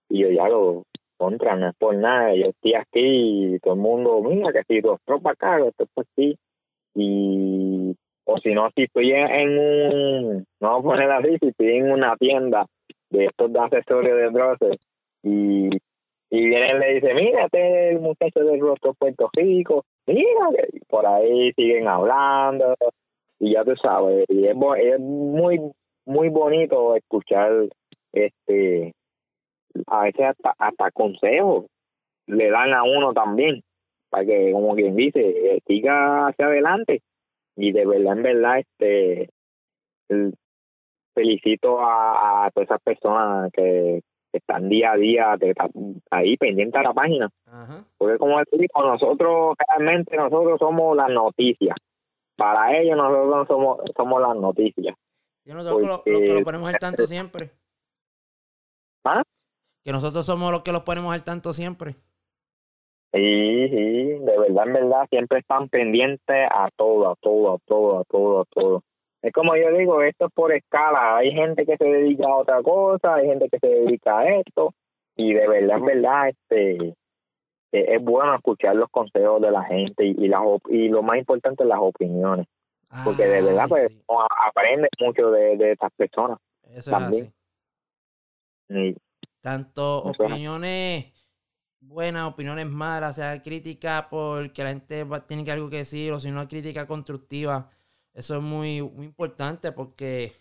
Y 0.09 0.23
yo 0.23 0.31
ya 0.31 0.49
lo 0.49 0.85
contra, 1.17 1.57
no 1.57 1.69
es 1.69 1.77
por 1.77 1.95
nada, 1.97 2.35
yo 2.35 2.47
estoy 2.47 2.75
aquí 2.75 3.55
y 3.55 3.59
todo 3.61 3.75
el 3.75 3.81
mundo, 3.81 4.21
mira 4.23 4.53
que 4.53 4.63
si 4.65 4.81
dos 4.81 5.01
tropas 5.05 5.35
acá, 5.35 5.59
esto 5.65 5.85
es 5.85 5.91
así, 5.97 6.37
y 6.95 7.97
o 8.25 8.39
si 8.39 8.55
no, 8.55 8.71
si 8.75 8.85
estoy 8.85 9.13
en, 9.13 9.59
un, 9.59 10.47
no 10.61 10.69
vamos 10.69 10.85
a 10.85 10.89
poner 10.89 11.11
así, 11.11 11.37
si 11.41 11.49
estoy 11.49 11.77
en 11.77 11.93
una 11.93 12.17
tienda 12.17 12.67
de 13.11 13.27
estos 13.27 13.53
de 13.53 13.59
accesorios 13.61 14.17
de 14.17 14.29
broces 14.29 14.79
y, 15.25 15.71
y 16.31 16.47
viene 16.47 16.71
y 16.71 16.79
le 16.79 16.95
dice, 16.95 17.15
mira, 17.15 17.47
este 17.47 17.89
es 17.89 17.97
el 17.97 18.01
muchacho 18.01 18.41
del 18.41 18.61
rostro 18.61 18.95
Puerto 18.95 19.31
Rico, 19.33 19.85
mira, 20.07 20.49
por 20.89 21.07
ahí 21.07 21.53
siguen 21.55 21.89
hablando 21.89 22.77
y 23.39 23.55
ya 23.55 23.65
tú 23.65 23.75
sabes, 23.77 24.27
y 24.29 24.47
es, 24.47 24.55
muy, 24.57 25.61
muy 26.07 26.29
bonito 26.29 26.95
escuchar 26.95 27.51
este 28.13 28.93
a 29.89 30.05
veces 30.05 30.27
hasta, 30.27 30.55
hasta 30.59 30.91
consejos 30.93 31.67
le 32.27 32.51
dan 32.51 32.73
a 32.73 32.85
uno 32.85 33.13
también, 33.13 33.63
para 34.09 34.25
que, 34.25 34.53
como 34.53 34.75
quien 34.75 34.95
dice, 34.95 35.61
siga 35.67 36.29
hacia 36.29 36.47
adelante. 36.47 37.03
Y 37.57 37.73
de 37.73 37.87
verdad, 37.87 38.17
en 38.17 38.23
verdad, 38.23 38.59
este 38.61 39.31
felicito 41.15 41.81
a, 41.81 42.47
a 42.47 42.51
todas 42.51 42.69
esas 42.69 42.83
personas 42.83 43.51
que, 43.53 44.01
están 44.39 44.69
día 44.69 44.93
a 44.93 44.97
día 44.97 45.37
ahí 46.11 46.37
pendientes 46.37 46.81
a 46.81 46.83
la 46.83 46.93
página. 46.93 47.31
Porque 47.99 48.19
como 48.19 48.39
digo, 48.53 48.83
nosotros 48.83 49.57
realmente 49.69 50.17
nosotros 50.17 50.59
somos 50.59 50.97
las 50.97 51.11
noticias. 51.11 51.77
Para 52.37 52.77
ellos 52.79 52.97
nosotros 52.97 53.49
somos 53.49 53.79
somos 53.97 54.21
las 54.21 54.37
noticias. 54.37 54.97
Yo 55.45 55.55
nosotros 55.55 56.03
lo, 56.07 56.13
lo, 56.13 56.35
lo 56.35 56.45
ponemos 56.45 56.69
al 56.69 56.79
tanto 56.79 57.07
siempre. 57.07 57.51
¿Ah? 59.05 59.23
que 59.85 59.93
nosotros 59.93 60.25
somos 60.25 60.51
los 60.51 60.63
que 60.63 60.73
los 60.73 60.83
ponemos 60.83 61.15
al 61.15 61.23
tanto 61.23 61.53
siempre. 61.53 61.93
Sí, 63.13 63.69
sí, 63.69 64.19
de 64.25 64.39
verdad, 64.39 64.67
en 64.67 64.73
verdad, 64.73 65.07
siempre 65.09 65.39
están 65.39 65.69
pendientes 65.69 66.49
a 66.51 66.71
todo, 66.75 67.13
a 67.13 67.15
todo, 67.17 67.55
a 67.55 67.59
todo, 67.67 67.99
a 68.01 68.05
todo, 68.05 68.41
a 68.41 68.45
todo. 68.47 68.83
Es 69.25 69.33
como 69.33 69.57
yo 69.57 69.73
digo, 69.73 70.03
esto 70.03 70.27
es 70.27 70.33
por 70.35 70.53
escala. 70.53 71.17
Hay 71.17 71.33
gente 71.33 71.65
que 71.65 71.79
se 71.79 71.85
dedica 71.85 72.27
a 72.27 72.37
otra 72.37 72.63
cosa, 72.63 73.15
hay 73.15 73.27
gente 73.27 73.49
que 73.49 73.59
se 73.59 73.69
dedica 73.69 74.19
a 74.19 74.29
esto, 74.39 74.75
y 75.17 75.33
de 75.33 75.49
verdad, 75.49 75.79
en 75.79 75.85
verdad, 75.87 76.29
este 76.29 76.95
e, 77.73 77.95
es 77.95 78.05
bueno 78.05 78.35
escuchar 78.35 78.77
los 78.77 78.91
consejos 78.91 79.41
de 79.41 79.51
la 79.51 79.65
gente 79.65 80.05
y, 80.05 80.11
y, 80.11 80.29
las, 80.29 80.43
y 80.69 80.89
lo 80.89 81.03
más 81.03 81.17
importante, 81.17 81.65
las 81.65 81.79
opiniones. 81.81 82.47
porque 83.03 83.25
de 83.25 83.41
verdad, 83.41 83.65
pues, 83.67 83.89
aprende 84.47 84.89
mucho 85.01 85.31
de, 85.31 85.57
de 85.57 85.73
estas 85.73 85.91
personas 85.95 86.39
también. 86.85 87.33
Tanto 89.41 90.03
opiniones 90.03 91.15
buenas, 91.81 92.31
opiniones 92.31 92.67
malas, 92.67 93.17
sea 93.17 93.43
crítica 93.43 94.07
porque 94.11 94.65
la 94.65 94.71
gente 94.71 95.07
tiene 95.27 95.45
que 95.45 95.53
algo 95.53 95.71
que 95.71 95.79
decir, 95.79 96.13
o 96.13 96.21
si 96.21 96.31
no 96.31 96.47
crítica 96.47 96.87
constructiva. 96.87 97.71
Eso 98.15 98.37
es 98.37 98.43
muy, 98.43 98.81
muy 98.81 99.07
importante 99.07 99.73
porque 99.73 100.33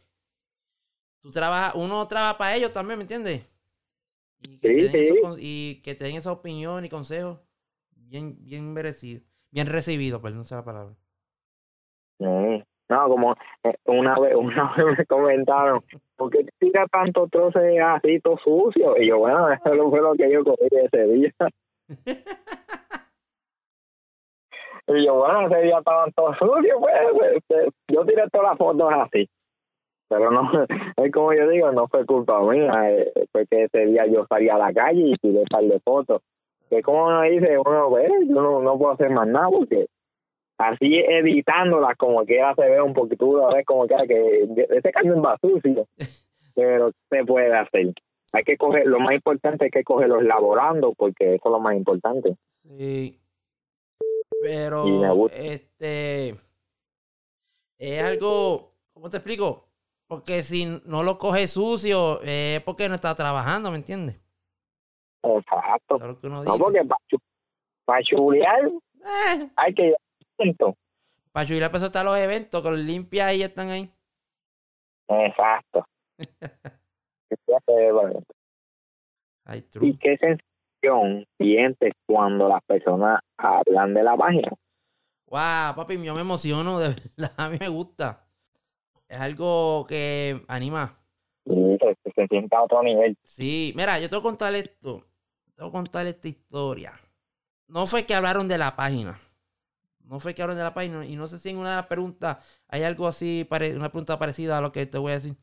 tú 1.21 1.31
trabajas, 1.31 1.73
uno 1.75 2.07
trabaja 2.07 2.37
para 2.37 2.55
ellos 2.55 2.71
también, 2.71 2.99
¿me 2.99 3.03
entiendes? 3.03 3.49
Y 4.39 4.59
que, 4.59 4.69
te 4.69 4.87
den 4.87 5.15
y 5.39 5.81
que 5.81 5.95
te 5.95 6.05
den 6.05 6.17
esa 6.17 6.31
opinión 6.31 6.85
y 6.85 6.89
consejos 6.89 7.39
bien, 7.91 8.37
bien 8.41 8.73
merecido, 8.73 9.21
bien 9.51 9.67
recibido, 9.67 10.21
perdón, 10.21 10.43
la 10.49 10.63
palabra. 10.63 10.95
No, 12.89 13.07
como 13.07 13.35
eh, 13.63 13.73
una 13.85 14.19
vez, 14.19 14.35
una 14.37 14.73
vez 14.75 14.97
me 14.97 15.05
comentaron, 15.05 15.83
¿por 16.15 16.29
qué 16.29 16.45
tira 16.59 16.85
tanto 16.87 17.27
troce 17.27 17.79
así 17.79 18.19
todo 18.19 18.37
sucio? 18.37 19.01
Y 19.01 19.07
yo, 19.07 19.19
bueno, 19.19 19.49
eso 19.65 19.89
fue 19.89 20.01
lo 20.01 20.13
que 20.13 20.31
yo 20.31 20.43
comí 20.43 20.67
ese 20.71 21.07
día. 21.07 21.33
y 24.87 25.05
yo, 25.05 25.15
bueno, 25.15 25.47
ese 25.47 25.61
día 25.63 25.77
estaban 25.77 26.11
todos 26.13 26.37
sucios, 26.37 26.77
pues, 26.79 27.33
este, 27.35 27.69
yo 27.87 28.05
tiré 28.05 28.23
todas 28.31 28.49
las 28.49 28.57
fotos 28.57 28.91
así. 28.93 29.29
Pero 30.09 30.31
no, 30.31 30.49
es 30.97 31.11
como 31.11 31.33
yo 31.33 31.47
digo, 31.49 31.71
no 31.71 31.87
fue 31.87 32.05
culpa 32.05 32.41
mía, 32.41 32.91
eh, 32.91 33.11
fue 33.31 33.47
que 33.47 33.63
ese 33.63 33.85
día 33.85 34.05
yo 34.07 34.25
salí 34.27 34.49
a 34.49 34.57
la 34.57 34.73
calle 34.73 35.01
y 35.01 35.15
tiré 35.17 35.39
un 35.39 35.45
par 35.45 35.63
de 35.63 35.79
fotos. 35.79 36.21
Que 36.69 36.81
como 36.81 37.05
uno 37.05 37.21
dice, 37.23 37.57
uno, 37.57 37.91
ve, 37.91 38.09
yo 38.27 38.41
no, 38.41 38.61
no 38.61 38.77
puedo 38.77 38.93
hacer 38.93 39.09
más 39.09 39.27
nada 39.27 39.49
porque 39.49 39.87
así 40.57 40.99
editándolas 40.99 41.97
como 41.97 42.25
que 42.25 42.39
se 42.55 42.69
ve 42.69 42.81
un 42.81 42.93
poquito 42.93 43.47
a 43.47 43.53
ver 43.53 43.65
como 43.65 43.87
que, 43.87 43.95
que 44.07 44.67
ese 44.69 44.91
cambio 44.91 45.21
va 45.21 45.37
sucio 45.41 45.87
pero 46.55 46.91
se 47.09 47.25
puede 47.25 47.53
hacer 47.53 47.93
hay 48.33 48.43
que 48.43 48.57
coger, 48.57 48.87
lo 48.87 48.99
más 48.99 49.13
importante 49.13 49.67
es 49.67 49.71
que 49.71 49.83
cogerlos 49.83 50.23
laborando, 50.23 50.93
porque 50.93 51.35
eso 51.35 51.43
es 51.45 51.51
lo 51.51 51.59
más 51.59 51.75
importante. 51.75 52.35
Sí. 52.63 53.15
Pero, 54.43 55.29
este, 55.29 56.35
es 57.77 58.03
algo, 58.03 58.73
¿cómo 58.93 59.09
te 59.09 59.17
explico? 59.17 59.69
Porque 60.07 60.43
si 60.43 60.65
no 60.85 61.01
lo 61.03 61.17
coge 61.17 61.47
sucio, 61.47 62.21
eh, 62.23 62.57
es 62.57 62.63
porque 62.63 62.89
no 62.89 62.95
está 62.95 63.15
trabajando, 63.15 63.71
¿me 63.71 63.77
entiendes? 63.77 64.19
Exacto. 65.23 65.97
Que 65.97 66.27
uno 66.27 66.43
No, 66.43 66.57
porque 66.57 66.81
para 67.85 68.03
chulear 68.03 68.67
Eh, 68.67 69.49
hay 69.55 69.73
que 69.73 69.87
ir 69.87 69.95
para 71.31 71.47
subir 71.47 71.61
la 71.61 71.71
persona 71.71 71.87
está 71.87 72.03
los 72.03 72.17
eventos, 72.17 72.61
que 72.61 72.69
los 72.69 72.79
limpia 72.79 73.33
y 73.33 73.39
ya 73.39 73.45
están 73.45 73.69
ahí. 73.69 73.89
Exacto. 75.07 75.87
Ay, 79.45 79.61
true. 79.63 79.87
¿Y 79.87 79.97
qué 79.97 80.15
sientes 81.37 81.93
cuando 82.05 82.47
las 82.47 82.63
personas 82.65 83.19
hablan 83.37 83.93
de 83.93 84.03
la 84.03 84.15
página? 84.17 84.49
Wow, 85.27 85.75
papi, 85.75 86.01
yo 86.03 86.13
me 86.13 86.21
emociono, 86.21 86.79
de 86.79 86.89
verdad, 87.17 87.33
a 87.37 87.49
mí 87.49 87.57
me 87.59 87.67
gusta. 87.69 88.19
Es 89.07 89.19
algo 89.19 89.85
que 89.87 90.41
anima. 90.47 90.93
Sí, 91.45 91.77
se, 91.79 92.11
se 92.11 92.27
siente 92.27 92.55
a 92.55 92.63
otro 92.63 92.83
nivel. 92.83 93.17
Sí, 93.23 93.73
mira, 93.75 93.99
yo 93.99 94.09
te 94.09 94.15
voy 94.15 94.21
a 94.21 94.23
contar 94.23 94.55
esto. 94.55 95.05
Te 95.55 95.61
voy 95.61 95.69
a 95.69 95.71
contar 95.71 96.07
esta 96.07 96.27
historia. 96.27 96.93
No 97.67 97.87
fue 97.87 98.05
que 98.05 98.15
hablaron 98.15 98.47
de 98.47 98.57
la 98.57 98.75
página. 98.75 99.19
No 100.01 100.19
fue 100.19 100.35
que 100.35 100.41
hablaron 100.41 100.57
de 100.57 100.63
la 100.63 100.73
página. 100.73 101.05
Y 101.05 101.15
no 101.15 101.27
sé 101.27 101.39
si 101.39 101.49
en 101.49 101.57
una 101.57 101.71
de 101.71 101.75
las 101.77 101.87
preguntas 101.87 102.39
hay 102.67 102.83
algo 102.83 103.07
así, 103.07 103.47
una 103.75 103.89
pregunta 103.89 104.19
parecida 104.19 104.57
a 104.57 104.61
lo 104.61 104.71
que 104.71 104.85
te 104.85 104.97
voy 104.97 105.11
a 105.11 105.15
decir. 105.15 105.35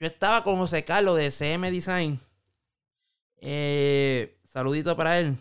Yo 0.00 0.06
estaba 0.06 0.44
con 0.44 0.56
José 0.56 0.84
Carlos 0.84 1.18
de 1.18 1.30
CM 1.30 1.70
Design. 1.70 2.20
Eh, 3.40 4.38
saludito 4.44 4.96
para 4.96 5.18
él. 5.18 5.36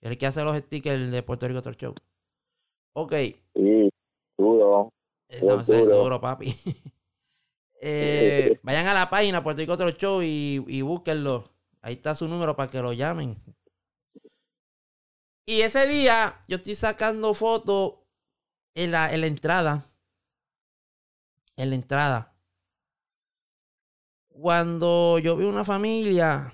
El 0.00 0.18
que 0.18 0.26
hace 0.26 0.42
los 0.42 0.56
stickers 0.56 1.10
de 1.10 1.22
Puerto 1.22 1.48
Rico 1.48 1.62
Talk 1.62 1.76
Show. 1.76 1.94
Ok. 2.94 3.12
Sí, 3.54 3.90
duro. 4.38 4.92
A 5.30 5.64
ser 5.64 5.84
duro. 5.84 5.96
duro, 5.96 6.20
papi. 6.20 6.54
Eh, 7.78 8.58
vayan 8.62 8.86
a 8.86 8.94
la 8.94 9.10
página 9.10 9.44
Puerto 9.44 9.60
Rico 9.60 9.74
Otro 9.74 9.90
Show 9.90 10.22
y, 10.22 10.64
y 10.66 10.80
búsquenlo. 10.80 11.44
Ahí 11.82 11.92
está 11.94 12.14
su 12.14 12.26
número 12.26 12.56
para 12.56 12.70
que 12.70 12.80
lo 12.80 12.94
llamen. 12.94 13.36
Y 15.44 15.60
ese 15.60 15.86
día 15.86 16.40
yo 16.48 16.56
estoy 16.56 16.74
sacando 16.74 17.32
fotos 17.34 17.94
en 18.74 18.90
la, 18.90 19.12
en 19.12 19.20
la 19.20 19.26
entrada. 19.28 19.84
En 21.56 21.70
la 21.70 21.76
entrada. 21.76 22.34
Cuando 24.28 25.18
yo 25.18 25.36
vi 25.36 25.44
una 25.44 25.64
familia 25.64 26.52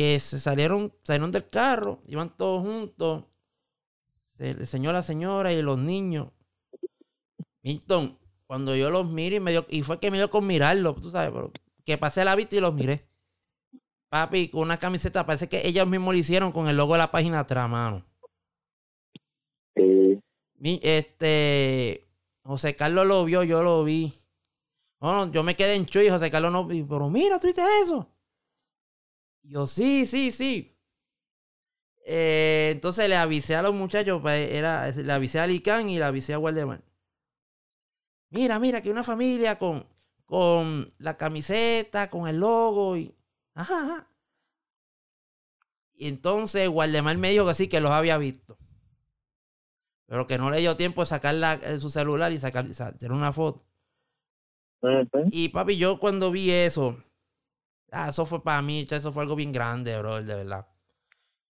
que 0.00 0.18
se 0.18 0.40
salieron, 0.40 0.90
salieron 1.02 1.30
del 1.30 1.46
carro, 1.50 1.98
iban 2.08 2.34
todos 2.34 2.62
juntos. 2.62 3.24
El 4.38 4.66
señor, 4.66 4.94
la 4.94 5.02
señora 5.02 5.52
y 5.52 5.60
los 5.60 5.76
niños. 5.76 6.28
Milton, 7.62 8.16
cuando 8.46 8.74
yo 8.74 8.88
los 8.88 9.06
miré 9.10 9.36
y 9.36 9.40
me 9.40 9.50
dio, 9.50 9.66
y 9.68 9.82
fue 9.82 10.00
que 10.00 10.10
me 10.10 10.16
dio 10.16 10.30
con 10.30 10.46
mirarlo, 10.46 10.94
tú 10.94 11.10
sabes, 11.10 11.30
pero 11.34 11.50
que 11.84 11.98
pasé 11.98 12.24
la 12.24 12.34
vista 12.34 12.56
y 12.56 12.60
los 12.60 12.72
miré. 12.72 13.02
Papi, 14.08 14.48
con 14.48 14.62
una 14.62 14.78
camiseta, 14.78 15.26
parece 15.26 15.50
que 15.50 15.68
ellos 15.68 15.86
mismos 15.86 16.14
lo 16.14 16.18
hicieron 16.18 16.50
con 16.50 16.66
el 16.70 16.78
logo 16.78 16.94
de 16.94 16.98
la 17.00 17.10
página 17.10 17.40
atrás, 17.40 17.68
mano. 17.68 18.02
Mi- 20.54 20.80
Este, 20.82 22.02
José 22.42 22.74
Carlos 22.74 23.06
lo 23.06 23.22
vio, 23.26 23.42
yo 23.42 23.62
lo 23.62 23.84
vi. 23.84 24.14
No, 25.02 25.26
no, 25.26 25.30
yo 25.30 25.42
me 25.42 25.56
quedé 25.56 25.74
en 25.74 25.84
chuy, 25.84 26.08
José 26.08 26.30
Carlos 26.30 26.52
no 26.52 26.64
vi, 26.64 26.82
pero 26.84 27.10
mira, 27.10 27.38
¿tú 27.38 27.48
viste 27.48 27.60
eso? 27.82 28.06
Yo, 29.50 29.66
sí, 29.66 30.06
sí, 30.06 30.30
sí. 30.30 30.70
Eh, 32.06 32.70
entonces 32.72 33.08
le 33.08 33.16
avisé 33.16 33.56
a 33.56 33.62
los 33.62 33.74
muchachos, 33.74 34.20
pues, 34.22 34.50
era, 34.52 34.88
le 34.90 35.12
avisé 35.12 35.40
a 35.40 35.46
Licán 35.48 35.90
y 35.90 35.98
le 35.98 36.04
avisé 36.04 36.34
a 36.34 36.36
Guardemar. 36.36 36.80
Mira, 38.30 38.60
mira, 38.60 38.80
que 38.80 38.90
una 38.92 39.02
familia 39.02 39.58
con, 39.58 39.84
con 40.24 40.88
la 40.98 41.16
camiseta, 41.16 42.08
con 42.10 42.28
el 42.28 42.38
logo 42.38 42.96
y. 42.96 43.12
Ajá, 43.54 43.74
ajá. 43.84 44.06
Y 45.94 46.06
entonces 46.06 46.68
Guardemar 46.68 47.18
me 47.18 47.30
dijo 47.30 47.44
que 47.46 47.54
sí, 47.54 47.66
que 47.68 47.80
los 47.80 47.90
había 47.90 48.18
visto. 48.18 48.56
Pero 50.06 50.28
que 50.28 50.38
no 50.38 50.50
le 50.50 50.58
dio 50.58 50.76
tiempo 50.76 51.02
de 51.02 51.06
sacar 51.06 51.34
la- 51.34 51.54
eh, 51.54 51.80
su 51.80 51.90
celular 51.90 52.30
y 52.32 52.38
sacar, 52.38 52.66
y 52.66 52.74
sa- 52.74 52.92
tener 52.92 53.12
una 53.12 53.32
foto. 53.32 53.64
Y 55.32 55.48
papi, 55.50 55.76
yo 55.76 55.98
cuando 55.98 56.30
vi 56.30 56.50
eso, 56.52 56.96
ah, 57.92 58.08
eso 58.10 58.26
fue 58.26 58.42
para 58.42 58.62
mí, 58.62 58.86
eso 58.90 59.12
fue 59.12 59.22
algo 59.22 59.36
bien 59.36 59.52
grande, 59.52 59.98
bro, 59.98 60.22
de 60.22 60.34
verdad. 60.34 60.66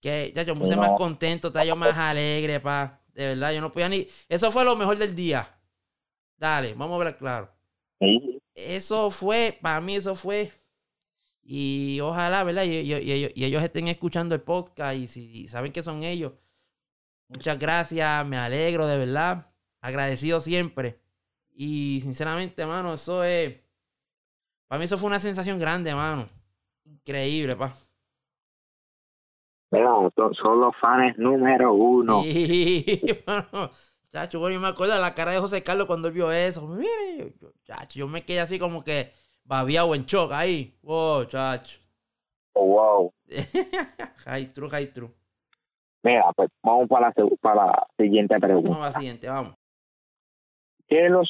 Que 0.01 0.33
ya 0.35 0.43
yo 0.43 0.55
me 0.55 0.63
puse 0.63 0.77
No. 0.77 0.83
más 0.83 0.93
contento, 0.93 1.53
yo 1.65 1.77
más 1.77 1.97
alegre, 1.97 2.61
pa. 2.61 2.99
De 3.13 3.29
verdad, 3.29 3.53
yo 3.53 3.61
no 3.61 3.71
podía 3.73 3.89
ni. 3.89 4.07
Eso 4.29 4.51
fue 4.51 4.65
lo 4.65 4.77
mejor 4.77 4.97
del 4.97 5.15
día. 5.15 5.47
Dale, 6.37 6.75
vamos 6.75 7.01
a 7.01 7.05
ver 7.05 7.17
claro. 7.19 7.51
Sí. 8.01 8.41
Eso 8.55 9.11
fue, 9.11 9.59
para 9.61 9.81
mí, 9.81 9.97
eso 9.97 10.15
fue. 10.15 10.51
Y 11.43 11.99
ojalá, 12.01 12.45
¿verdad? 12.45 12.65
Y, 12.65 12.77
y- 12.95 13.33
y 13.35 13.45
ellos 13.45 13.63
estén 13.63 13.89
escuchando 13.89 14.35
el 14.35 14.41
podcast 14.41 14.97
y 14.97 15.07
si 15.09 15.49
saben 15.49 15.73
que 15.73 15.83
son 15.83 16.03
ellos. 16.03 16.33
Muchas 17.29 17.59
gracias, 17.59 18.27
me 18.27 18.37
alegro 18.39 18.87
de 18.87 18.99
verdad. 18.99 19.47
Agradecido 19.81 20.41
siempre. 20.41 21.01
Y 21.53 22.01
sinceramente, 22.03 22.65
mano, 22.67 22.95
eso 22.95 23.23
es. 23.25 23.55
Para 24.71 24.79
mí, 24.79 24.85
eso 24.85 24.99
fue 24.99 25.09
una 25.09 25.19
sensación 25.19 25.59
grande, 25.59 25.93
mano. 25.97 26.29
Increíble, 26.85 27.57
pa. 27.57 27.73
Mira, 29.73 29.91
son, 30.15 30.61
los 30.61 30.77
fans 30.81 31.19
número 31.19 31.75
uno. 31.75 32.23
Sí, 32.23 33.03
mano. 33.27 33.69
Chacho, 34.11 34.39
bueno, 34.39 34.55
yo 34.55 34.61
me 34.61 34.69
acuerdo 34.69 34.95
de 34.95 35.01
la 35.01 35.13
cara 35.13 35.33
de 35.33 35.39
José 35.39 35.65
Carlos 35.65 35.89
cuando 35.89 36.07
él 36.07 36.15
vio 36.15 36.31
eso. 36.31 36.69
Mire, 36.69 37.35
yo, 37.41 37.51
chacho, 37.65 37.99
yo 37.99 38.07
me 38.07 38.25
quedé 38.25 38.39
así 38.39 38.61
como 38.61 38.85
que 38.85 39.11
babiado 39.43 39.93
en 39.97 40.05
shock 40.05 40.31
ahí. 40.31 40.79
Wow, 40.83 41.25
chacho. 41.25 41.81
Oh, 42.53 42.67
wow. 42.67 43.15
high 44.25 44.53
true, 44.53 44.71
high 44.71 44.93
true. 44.93 45.11
Mira, 46.05 46.33
pues 46.37 46.49
vamos 46.63 46.89
para 46.89 47.09
la, 47.09 47.27
para 47.41 47.67
la 47.67 47.87
siguiente 47.99 48.39
pregunta. 48.39 48.71
Vamos 48.71 48.87
a 48.87 48.91
la 48.91 48.99
siguiente, 49.01 49.29
vamos. 49.29 49.55
¿Qué 50.87 51.09
los, 51.09 51.29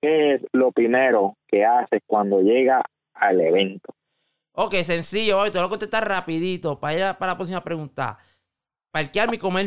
¿Qué 0.00 0.34
es 0.34 0.42
lo 0.52 0.72
primero 0.72 1.34
que 1.46 1.64
haces 1.64 2.00
cuando 2.06 2.40
llega 2.40 2.82
al 3.14 3.40
evento? 3.40 3.92
Ok, 4.52 4.74
sencillo, 4.84 5.38
hoy 5.38 5.50
te 5.50 5.56
lo 5.56 5.62
voy 5.62 5.66
a 5.68 5.70
contestar 5.70 6.08
rapidito 6.08 6.78
para 6.80 6.94
ir 6.96 7.02
a- 7.04 7.14
para 7.18 7.32
la 7.32 7.36
próxima 7.38 7.62
pregunta. 7.62 8.18
Parquearme 8.92 9.36
y 9.36 9.38
comer. 9.38 9.66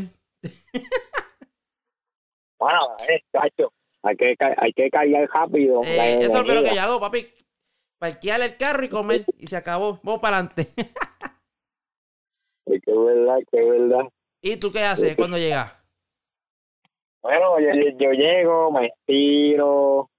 Bueno, 2.60 2.80
eh, 3.10 3.22
chacho, 3.32 3.72
hay 4.04 4.16
que, 4.16 4.36
hay 4.58 4.74
que 4.74 4.90
cargar 4.90 5.30
rápido. 5.34 5.82
Eh, 5.86 6.18
eso 6.22 6.40
es 6.40 6.48
lo 6.48 6.64
que 6.64 6.76
yo 6.76 6.82
hago, 6.82 7.00
papi. 7.00 7.28
Parquear 8.00 8.42
el 8.42 8.58
carro 8.58 8.84
y 8.84 8.90
comer. 8.90 9.26
Y 9.38 9.48
se 9.48 9.56
acabó. 9.58 10.00
Vamos 10.04 10.22
para 10.22 10.38
adelante. 10.38 10.64
Es 12.66 12.82
verdad, 12.86 13.40
es 13.40 13.70
verdad. 13.70 14.10
¿Y 14.42 14.58
tú 14.58 14.72
qué 14.72 14.84
haces 14.84 15.16
cuando 15.16 15.38
llegas? 15.38 15.72
Bueno, 17.22 17.60
yo, 17.60 17.68
yo- 17.74 17.98
yo 17.98 18.12
llego, 18.12 18.72
me 18.72 18.88
estiro, 18.88 20.10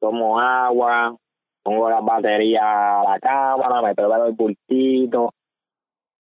tomo 0.00 0.40
agua, 0.40 1.16
pongo 1.62 1.90
la 1.90 2.00
batería 2.00 3.00
a 3.00 3.04
la 3.04 3.20
cámara, 3.20 3.82
me 3.82 3.94
preparo 3.94 4.26
el 4.26 4.32
bultito. 4.32 5.32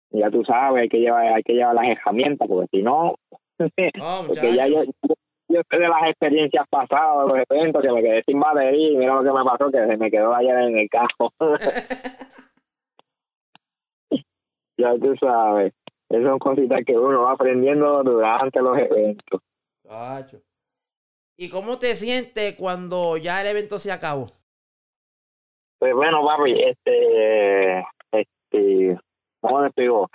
Ya 0.09 0.29
tú 0.29 0.43
sabes, 0.43 0.83
hay 0.83 0.89
que 0.89 0.99
llevar, 0.99 1.27
hay 1.27 1.43
que 1.43 1.53
llevar 1.53 1.75
las 1.75 1.87
herramientas, 1.87 2.47
porque 2.47 2.67
si 2.71 2.81
no, 2.81 3.15
Oh, 4.01 4.23
porque 4.27 4.53
ya 4.53 4.67
yo, 4.67 4.83
yo 5.49 5.61
sé 5.69 5.77
de 5.77 5.87
las 5.87 6.09
experiencias 6.09 6.65
pasadas, 6.69 7.27
de 7.27 7.33
los 7.33 7.45
eventos, 7.49 7.81
que 7.81 7.91
me 7.91 8.01
quedé 8.01 8.23
sin 8.23 8.39
batería 8.39 8.91
y 8.91 8.97
mira 8.97 9.15
lo 9.15 9.23
que 9.23 9.31
me 9.31 9.43
pasó, 9.43 9.71
que 9.71 9.85
se 9.85 9.97
me 9.97 10.11
quedó 10.11 10.35
ayer 10.35 10.55
en 10.57 10.77
el 10.77 10.89
carro. 10.89 11.33
ya 14.77 14.95
tú 14.97 15.15
sabes, 15.19 15.73
esas 16.09 16.23
son 16.23 16.39
cositas 16.39 16.83
que 16.85 16.97
uno 16.97 17.23
va 17.23 17.33
aprendiendo 17.33 18.01
durante 18.03 18.61
los 18.61 18.77
eventos. 18.77 19.41
Chacho. 19.83 20.39
¿Y 21.37 21.49
cómo 21.49 21.77
te 21.77 21.95
sientes 21.95 22.55
cuando 22.55 23.17
ya 23.17 23.41
el 23.41 23.47
evento 23.47 23.77
se 23.79 23.91
acabó? 23.91 24.27
Pues 25.79 25.93
bueno, 25.93 26.25
papi, 26.25 26.59
este, 26.59 27.85
este, 28.11 28.99
¿cómo 29.39 29.69
te 29.69 29.83
digo? 29.83 30.09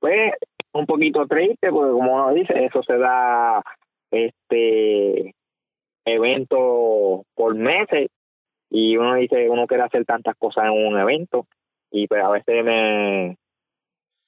Pues 0.00 0.32
un 0.72 0.86
poquito 0.86 1.26
triste 1.26 1.70
porque 1.70 1.92
como 1.92 2.14
uno 2.14 2.32
dice, 2.32 2.64
eso 2.64 2.82
se 2.82 2.96
da, 2.96 3.62
este, 4.10 5.34
evento 6.04 7.24
por 7.34 7.54
meses 7.54 8.08
y 8.70 8.96
uno 8.96 9.16
dice, 9.16 9.48
uno 9.48 9.66
quiere 9.66 9.84
hacer 9.84 10.04
tantas 10.04 10.36
cosas 10.36 10.64
en 10.64 10.86
un 10.86 10.98
evento 10.98 11.46
y 11.90 12.06
pues 12.06 12.22
a 12.22 12.30
veces 12.30 12.64
me, 12.64 13.36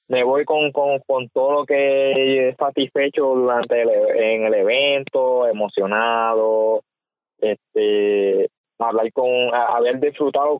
me 0.07 0.23
voy 0.23 0.45
con, 0.45 0.71
con, 0.71 0.99
con 1.07 1.29
todo 1.29 1.51
lo 1.51 1.65
que 1.65 2.49
he 2.49 2.55
satisfecho 2.55 3.23
durante 3.23 3.81
el, 3.81 3.89
en 3.89 4.45
el 4.45 4.53
evento, 4.53 5.47
emocionado, 5.47 6.81
este, 7.39 8.49
hablar 8.77 9.11
con, 9.13 9.53
haber 9.53 9.99
disfrutado 9.99 10.59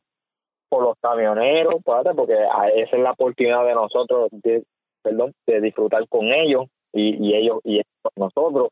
por 0.69 0.83
los 0.83 0.95
camioneros, 0.99 1.75
porque 1.83 2.33
esa 2.33 2.95
es 2.95 3.01
la 3.01 3.11
oportunidad 3.11 3.65
de 3.65 3.75
nosotros, 3.75 4.29
de, 4.31 4.63
perdón, 5.03 5.31
de 5.45 5.61
disfrutar 5.61 6.07
con 6.09 6.25
ellos 6.33 6.65
y, 6.91 7.15
y 7.23 7.35
ellos 7.35 7.59
y 7.63 7.81
nosotros. 8.15 8.69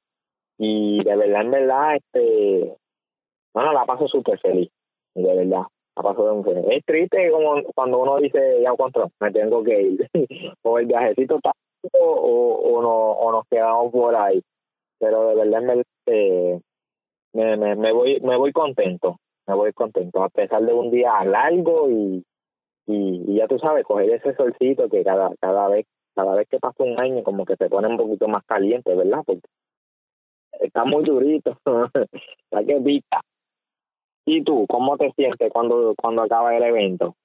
Y 0.57 1.03
de 1.03 1.15
verdad, 1.15 1.41
en 1.41 1.51
verdad, 1.51 1.95
este, 1.95 2.76
bueno, 3.53 3.74
la 3.74 3.86
paso 3.86 4.07
súper 4.07 4.39
feliz, 4.39 4.69
de 5.15 5.36
verdad. 5.36 5.63
Paso 5.96 6.36
de 6.36 6.44
feliz. 6.44 6.66
Es 6.70 6.86
triste 6.86 7.32
como 7.32 7.62
cuando 7.76 8.00
uno 8.00 8.18
dice, 8.18 8.62
ya 8.62 8.72
encontró, 8.72 9.10
me 9.20 9.32
tengo 9.32 9.64
que 9.64 9.82
ir, 9.82 10.10
o 10.64 10.80
el 10.80 10.88
viajecito 10.88 11.36
está 11.36 11.52
o, 11.91 12.08
o, 12.08 12.82
no, 12.82 13.12
o 13.12 13.32
nos 13.32 13.48
quedamos 13.48 13.91
por 13.91 14.16
ahí. 14.16 14.41
Pero 15.00 15.30
de 15.30 15.36
verdad, 15.36 15.84
eh, 16.08 16.60
me, 17.34 17.58
me, 17.58 17.76
me 17.76 17.91
voy 17.91 18.20
me 18.22 18.38
voy 18.38 18.52
contento 18.52 19.18
me 19.48 19.56
voy 19.56 19.74
contento 19.74 20.24
a 20.24 20.30
pesar 20.30 20.64
de 20.64 20.74
un 20.74 20.91
día 20.91 21.24
largo 21.26 21.89
y, 21.89 22.24
y, 22.88 23.36
ya 23.36 23.48
tú 23.48 23.60
sabes 23.60 23.86
coger 23.86 24.10
ese 24.12 24.36
solcito 24.36 24.89
que 24.89 25.04
cada 25.04 25.32
cada 25.39 25.68
vez 25.68 25.86
cada 26.16 26.36
vez 26.36 26.48
que 26.48 26.60
pasa 26.60 26.84
un 26.84 27.00
año 27.00 27.24
como 27.24 27.46
que 27.46 27.56
se 27.56 27.70
pone 27.70 27.88
un 27.88 27.98
poquito 27.98 28.28
más 28.28 28.44
caliente 28.46 28.96
verdad 28.96 29.22
porque 29.26 29.41
está 30.62 30.86
muy 30.86 31.04
durito 31.04 31.58
está 32.52 32.64
que 32.66 32.80
pica 32.82 33.22
y 34.26 34.43
tú 34.43 34.65
cómo 34.67 34.97
te 34.97 35.11
sientes 35.13 35.51
cuando 35.51 35.93
cuando 35.97 36.24
acaba 36.24 36.55
el 36.55 36.63
evento 36.63 37.15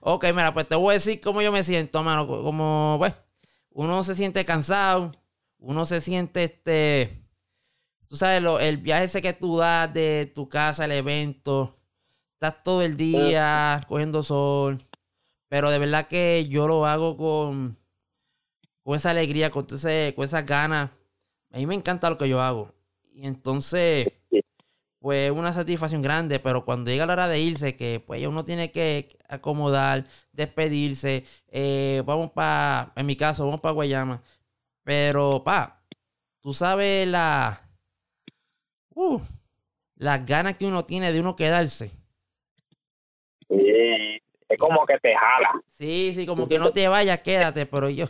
Ok, 0.00 0.26
mira, 0.32 0.54
pues 0.54 0.68
te 0.68 0.76
voy 0.76 0.92
a 0.92 0.94
decir 0.94 1.20
cómo 1.20 1.42
yo 1.42 1.50
me 1.50 1.64
siento, 1.64 2.02
mano. 2.02 2.26
Como, 2.26 2.96
pues, 2.98 3.14
uno 3.70 4.04
se 4.04 4.14
siente 4.14 4.44
cansado, 4.44 5.12
uno 5.58 5.86
se 5.86 6.00
siente, 6.00 6.44
este, 6.44 7.10
tú 8.06 8.16
sabes, 8.16 8.42
lo, 8.42 8.60
el 8.60 8.78
viaje 8.78 9.04
ese 9.04 9.22
que 9.22 9.32
tú 9.32 9.58
das 9.58 9.92
de 9.92 10.30
tu 10.34 10.48
casa 10.48 10.84
al 10.84 10.92
evento, 10.92 11.76
estás 12.34 12.62
todo 12.62 12.82
el 12.82 12.96
día 12.96 13.84
cogiendo 13.88 14.22
sol, 14.22 14.78
pero 15.48 15.70
de 15.70 15.78
verdad 15.78 16.06
que 16.06 16.46
yo 16.48 16.68
lo 16.68 16.86
hago 16.86 17.16
con, 17.16 17.76
con 18.84 18.96
esa 18.96 19.10
alegría, 19.10 19.50
con, 19.50 19.66
ese, 19.68 20.12
con 20.14 20.24
esas 20.24 20.46
ganas. 20.46 20.90
A 21.50 21.56
mí 21.58 21.66
me 21.66 21.74
encanta 21.74 22.10
lo 22.10 22.18
que 22.18 22.28
yo 22.28 22.40
hago. 22.40 22.72
Y 23.14 23.26
entonces, 23.26 24.08
pues 25.08 25.30
una 25.30 25.54
satisfacción 25.54 26.02
grande, 26.02 26.38
pero 26.38 26.66
cuando 26.66 26.90
llega 26.90 27.06
la 27.06 27.14
hora 27.14 27.28
de 27.28 27.40
irse, 27.40 27.76
que 27.76 27.98
pues 27.98 28.26
uno 28.26 28.44
tiene 28.44 28.70
que 28.70 29.16
acomodar, 29.26 30.04
despedirse, 30.32 31.24
eh, 31.48 32.02
vamos 32.04 32.32
para, 32.32 32.92
en 32.94 33.06
mi 33.06 33.16
caso, 33.16 33.46
vamos 33.46 33.62
para 33.62 33.72
Guayama. 33.72 34.20
Pero, 34.84 35.42
pa, 35.42 35.80
tú 36.42 36.52
sabes 36.52 37.08
la, 37.08 37.58
uh, 38.90 39.18
las 39.94 40.26
ganas 40.26 40.58
que 40.58 40.66
uno 40.66 40.84
tiene 40.84 41.10
de 41.10 41.20
uno 41.20 41.36
quedarse. 41.36 41.90
Sí, 43.48 44.20
es 44.46 44.58
como 44.58 44.84
que 44.84 44.98
te 44.98 45.14
jala. 45.16 45.52
Sí, 45.68 46.12
sí, 46.14 46.26
como 46.26 46.46
que 46.46 46.58
no 46.58 46.70
te 46.70 46.86
vayas, 46.86 47.20
quédate, 47.20 47.64
pero 47.64 47.88
yo. 47.88 48.08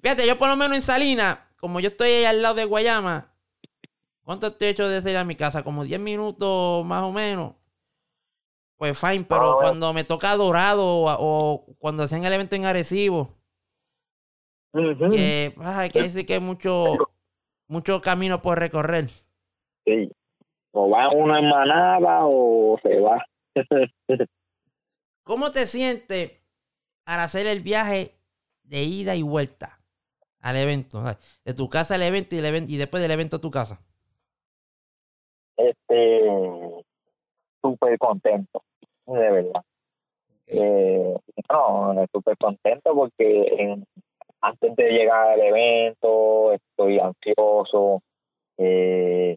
Fíjate, 0.00 0.24
yo 0.24 0.38
por 0.38 0.50
lo 0.50 0.54
menos 0.54 0.76
en 0.76 0.82
Salinas, 0.82 1.40
como 1.56 1.80
yo 1.80 1.88
estoy 1.88 2.10
ahí 2.10 2.24
al 2.26 2.42
lado 2.42 2.54
de 2.54 2.64
Guayama, 2.64 3.33
¿cuánto 4.24 4.48
estoy 4.48 4.68
hecho 4.68 4.88
de 4.88 5.00
salir 5.00 5.16
a 5.16 5.24
mi 5.24 5.36
casa? 5.36 5.62
Como 5.62 5.84
10 5.84 6.00
minutos 6.00 6.84
más 6.84 7.02
o 7.02 7.12
menos. 7.12 7.54
Pues 8.76 8.98
fine, 8.98 9.24
pero 9.28 9.58
cuando 9.60 9.92
me 9.92 10.04
toca 10.04 10.36
Dorado 10.36 10.84
o, 10.84 11.64
cuando 11.78 12.02
hacen 12.02 12.24
el 12.24 12.32
evento 12.32 12.56
en 12.56 12.64
Arecibo, 12.64 13.30
que, 14.72 15.54
hay 15.58 15.90
que 15.90 16.02
decir 16.02 16.26
que 16.26 16.34
hay 16.34 16.40
mucho, 16.40 16.96
mucho 17.68 18.00
camino 18.00 18.42
por 18.42 18.58
recorrer. 18.58 19.08
Sí. 19.86 20.10
O 20.72 20.90
va 20.90 21.08
uno 21.12 21.38
en 21.38 21.48
manada 21.48 22.22
o 22.24 22.78
se 22.82 22.98
va. 22.98 23.24
¿Cómo 25.22 25.52
te 25.52 25.66
sientes 25.66 26.32
al 27.06 27.20
hacer 27.20 27.46
el 27.46 27.60
viaje 27.60 28.12
de 28.64 28.82
ida 28.82 29.14
y 29.14 29.22
vuelta 29.22 29.78
al 30.40 30.56
evento? 30.56 31.02
de 31.44 31.54
tu 31.54 31.68
casa 31.68 31.94
al 31.94 32.02
evento 32.02 32.34
y, 32.34 32.38
el 32.38 32.46
evento 32.46 32.72
y 32.72 32.76
después 32.76 33.00
del 33.02 33.12
evento 33.12 33.36
a 33.36 33.40
tu 33.40 33.52
casa. 33.52 33.80
Este, 35.94 36.84
súper 37.62 37.98
contento, 37.98 38.62
de 39.06 39.30
verdad. 39.30 39.62
Eh, 40.48 41.14
no, 41.50 42.06
súper 42.12 42.36
contento 42.36 42.94
porque 42.94 43.54
en, 43.58 43.86
antes 44.40 44.76
de 44.76 44.90
llegar 44.90 45.28
al 45.28 45.40
evento 45.40 46.52
estoy 46.52 46.98
ansioso, 46.98 48.02
eh, 48.58 49.36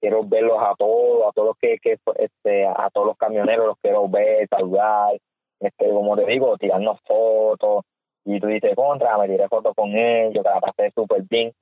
quiero 0.00 0.24
verlos 0.24 0.58
a 0.60 0.74
todos, 0.76 1.28
a 1.28 1.32
todos 1.32 1.48
los 1.48 1.56
que, 1.58 1.78
que 1.78 1.96
este, 2.16 2.66
a 2.66 2.90
todos 2.92 3.06
los 3.06 3.16
camioneros 3.16 3.66
los 3.66 3.78
quiero 3.80 4.08
ver, 4.08 4.48
saludar, 4.48 5.16
este, 5.60 5.88
como 5.88 6.16
te 6.16 6.26
digo, 6.26 6.58
tirarnos 6.58 6.98
fotos, 7.06 7.84
y 8.24 8.40
tú 8.40 8.48
dices 8.48 8.74
contra, 8.74 9.16
me 9.18 9.28
tiré 9.28 9.48
fotos 9.48 9.72
con 9.74 9.96
ellos, 9.96 10.44
la 10.44 10.60
pasé 10.60 10.90
súper 10.94 11.22
bien, 11.30 11.52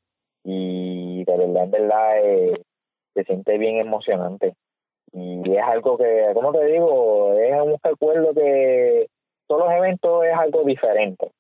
y 0.45 1.25
de 1.25 1.37
verdad, 1.37 1.65
en 1.65 1.71
verdad, 1.71 2.19
eh, 2.25 2.63
se 3.15 3.25
siente 3.25 3.59
bien 3.59 3.77
emocionante. 3.79 4.55
Y 5.13 5.57
es 5.57 5.63
algo 5.63 5.99
que, 5.99 6.31
como 6.35 6.53
te 6.53 6.65
digo, 6.67 7.35
es 7.35 7.61
un 7.61 7.77
recuerdo 7.83 8.33
que 8.35 9.09
todos 9.47 9.65
los 9.65 9.73
eventos 9.73 10.25
es 10.25 10.35
algo 10.35 10.63
diferente 10.65 11.31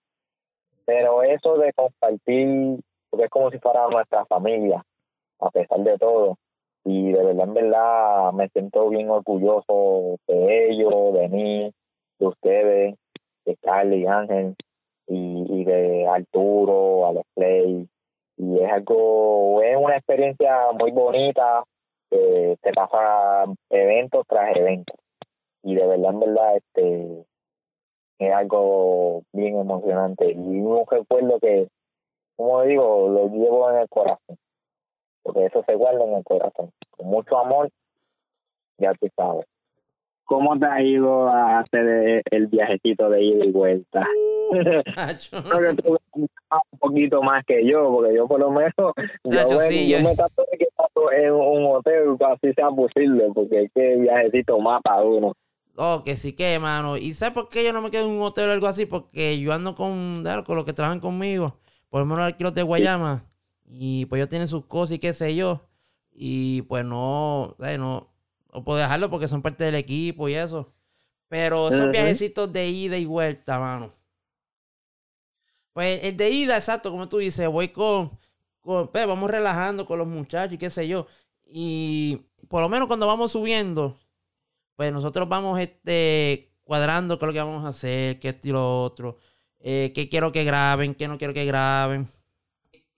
pero 0.90 1.22
eso 1.22 1.56
de 1.56 1.72
compartir, 1.72 2.80
porque 3.10 3.26
es 3.26 3.30
como 3.30 3.48
si 3.52 3.60
fuera 3.60 3.86
nuestra 3.86 4.24
familia, 4.26 4.84
a 5.38 5.48
pesar 5.50 5.78
de 5.80 5.96
todo. 5.98 6.36
Y 6.84 7.12
de 7.12 7.22
verdad, 7.22 7.44
en 7.44 7.54
verdad, 7.54 8.32
me 8.32 8.48
siento 8.48 8.88
bien 8.88 9.08
orgulloso 9.08 10.16
de 10.26 10.70
ellos, 10.70 11.14
de 11.14 11.28
mí, 11.28 11.72
de 12.18 12.26
ustedes, 12.26 12.96
de 13.44 13.56
Carly, 13.58 14.04
Ángel, 14.04 14.56
y, 15.06 15.60
y 15.60 15.64
de 15.64 16.08
Arturo, 16.08 17.06
Alex 17.06 17.26
Play. 17.36 17.88
Y 18.42 18.58
es 18.58 18.72
algo, 18.72 19.60
es 19.60 19.76
una 19.76 19.96
experiencia 19.98 20.72
muy 20.72 20.92
bonita, 20.92 21.62
que 22.10 22.56
te 22.62 22.72
pasa 22.72 23.44
eventos 23.68 24.24
tras 24.26 24.56
eventos. 24.56 24.96
Y 25.62 25.74
de 25.74 25.86
verdad, 25.86 26.10
en 26.12 26.20
verdad, 26.20 26.56
este 26.56 27.26
es 28.18 28.32
algo 28.32 29.24
bien 29.32 29.58
emocionante 29.58 30.32
y 30.32 30.60
un 30.60 30.86
recuerdo 30.86 31.38
que, 31.38 31.68
como 32.36 32.62
digo, 32.62 33.08
lo 33.08 33.28
llevo 33.28 33.70
en 33.70 33.76
el 33.80 33.88
corazón, 33.90 34.38
porque 35.22 35.44
eso 35.44 35.62
se 35.66 35.74
guarda 35.74 36.04
en 36.04 36.14
el 36.14 36.24
corazón, 36.24 36.70
con 36.92 37.08
mucho 37.08 37.36
amor, 37.36 37.68
ya 38.78 38.94
tú 38.94 39.06
sabes. 39.16 39.44
¿Cómo 40.30 40.56
te 40.60 40.64
ha 40.64 40.80
ido 40.80 41.26
a 41.26 41.58
hacer 41.58 42.22
el 42.30 42.46
viajecito 42.46 43.10
de 43.10 43.20
ida 43.20 43.44
y 43.46 43.50
vuelta? 43.50 44.06
Uh, 44.52 44.54
Creo 45.48 45.74
que 45.74 45.82
tú 45.82 45.98
un 46.14 46.78
poquito 46.78 47.20
más 47.20 47.44
que 47.44 47.66
yo, 47.66 47.90
porque 47.90 48.14
yo 48.14 48.28
por 48.28 48.38
lo 48.38 48.52
menos 48.52 48.72
yo, 49.24 49.60
sí, 49.62 49.92
me 50.04 50.14
trato 50.14 50.44
de 50.52 50.58
quedar 50.58 51.20
en 51.20 51.32
un 51.32 51.74
hotel 51.74 52.16
así 52.32 52.52
sea 52.54 52.68
posible, 52.70 53.24
porque 53.34 53.64
es 53.64 53.72
que 53.74 53.96
viajecito 53.96 54.60
mata 54.60 54.92
a 54.92 55.02
uno. 55.02 55.32
Oh, 55.76 56.02
que 56.04 56.14
sí 56.14 56.36
que, 56.36 56.60
mano. 56.60 56.96
¿Y 56.96 57.14
sabes 57.14 57.34
por 57.34 57.48
qué 57.48 57.64
yo 57.64 57.72
no 57.72 57.82
me 57.82 57.90
quedo 57.90 58.08
en 58.08 58.16
un 58.16 58.22
hotel 58.22 58.50
o 58.50 58.52
algo 58.52 58.68
así? 58.68 58.86
Porque 58.86 59.40
yo 59.40 59.52
ando 59.52 59.74
con, 59.74 60.22
con 60.46 60.54
los 60.54 60.64
que 60.64 60.72
trabajan 60.72 61.00
conmigo. 61.00 61.56
Por 61.88 62.02
lo 62.02 62.06
menos 62.06 62.32
aquí 62.32 62.44
los 62.44 62.54
de 62.54 62.62
Guayama. 62.62 63.24
Y 63.66 64.06
pues 64.06 64.20
ellos 64.20 64.28
tienen 64.28 64.46
sus 64.46 64.64
cosas 64.66 64.92
y 64.92 65.00
qué 65.00 65.12
sé 65.12 65.34
yo. 65.34 65.62
Y 66.12 66.62
pues 66.62 66.84
no, 66.84 67.56
no, 67.58 68.09
no 68.52 68.64
puedo 68.64 68.78
dejarlo 68.78 69.10
porque 69.10 69.28
son 69.28 69.42
parte 69.42 69.64
del 69.64 69.74
equipo 69.74 70.28
y 70.28 70.34
eso. 70.34 70.72
Pero 71.28 71.68
esos 71.68 71.90
viajecitos 71.92 72.52
de 72.52 72.68
ida 72.68 72.96
y 72.96 73.04
vuelta, 73.04 73.58
mano. 73.58 73.92
Pues 75.72 76.02
el 76.02 76.16
de 76.16 76.30
ida, 76.30 76.56
exacto, 76.56 76.90
como 76.90 77.08
tú 77.08 77.18
dices, 77.18 77.46
voy 77.48 77.68
con, 77.68 78.10
con 78.60 78.88
pues, 78.88 79.06
vamos 79.06 79.30
relajando 79.30 79.86
con 79.86 79.98
los 79.98 80.08
muchachos 80.08 80.54
y 80.54 80.58
qué 80.58 80.70
sé 80.70 80.88
yo. 80.88 81.06
Y 81.46 82.20
por 82.48 82.62
lo 82.62 82.68
menos 82.68 82.88
cuando 82.88 83.06
vamos 83.06 83.32
subiendo, 83.32 83.96
pues 84.74 84.92
nosotros 84.92 85.28
vamos 85.28 85.60
este, 85.60 86.48
cuadrando 86.64 87.18
qué 87.18 87.24
es 87.24 87.26
lo 87.28 87.32
que 87.32 87.38
vamos 87.38 87.64
a 87.64 87.68
hacer, 87.68 88.18
qué 88.18 88.28
esto 88.28 88.48
y 88.48 88.52
lo 88.52 88.82
otro, 88.82 89.18
eh, 89.60 89.92
qué 89.94 90.08
quiero 90.08 90.32
que 90.32 90.42
graben, 90.42 90.94
qué 90.94 91.06
no 91.06 91.18
quiero 91.18 91.34
que 91.34 91.44
graben. 91.44 92.08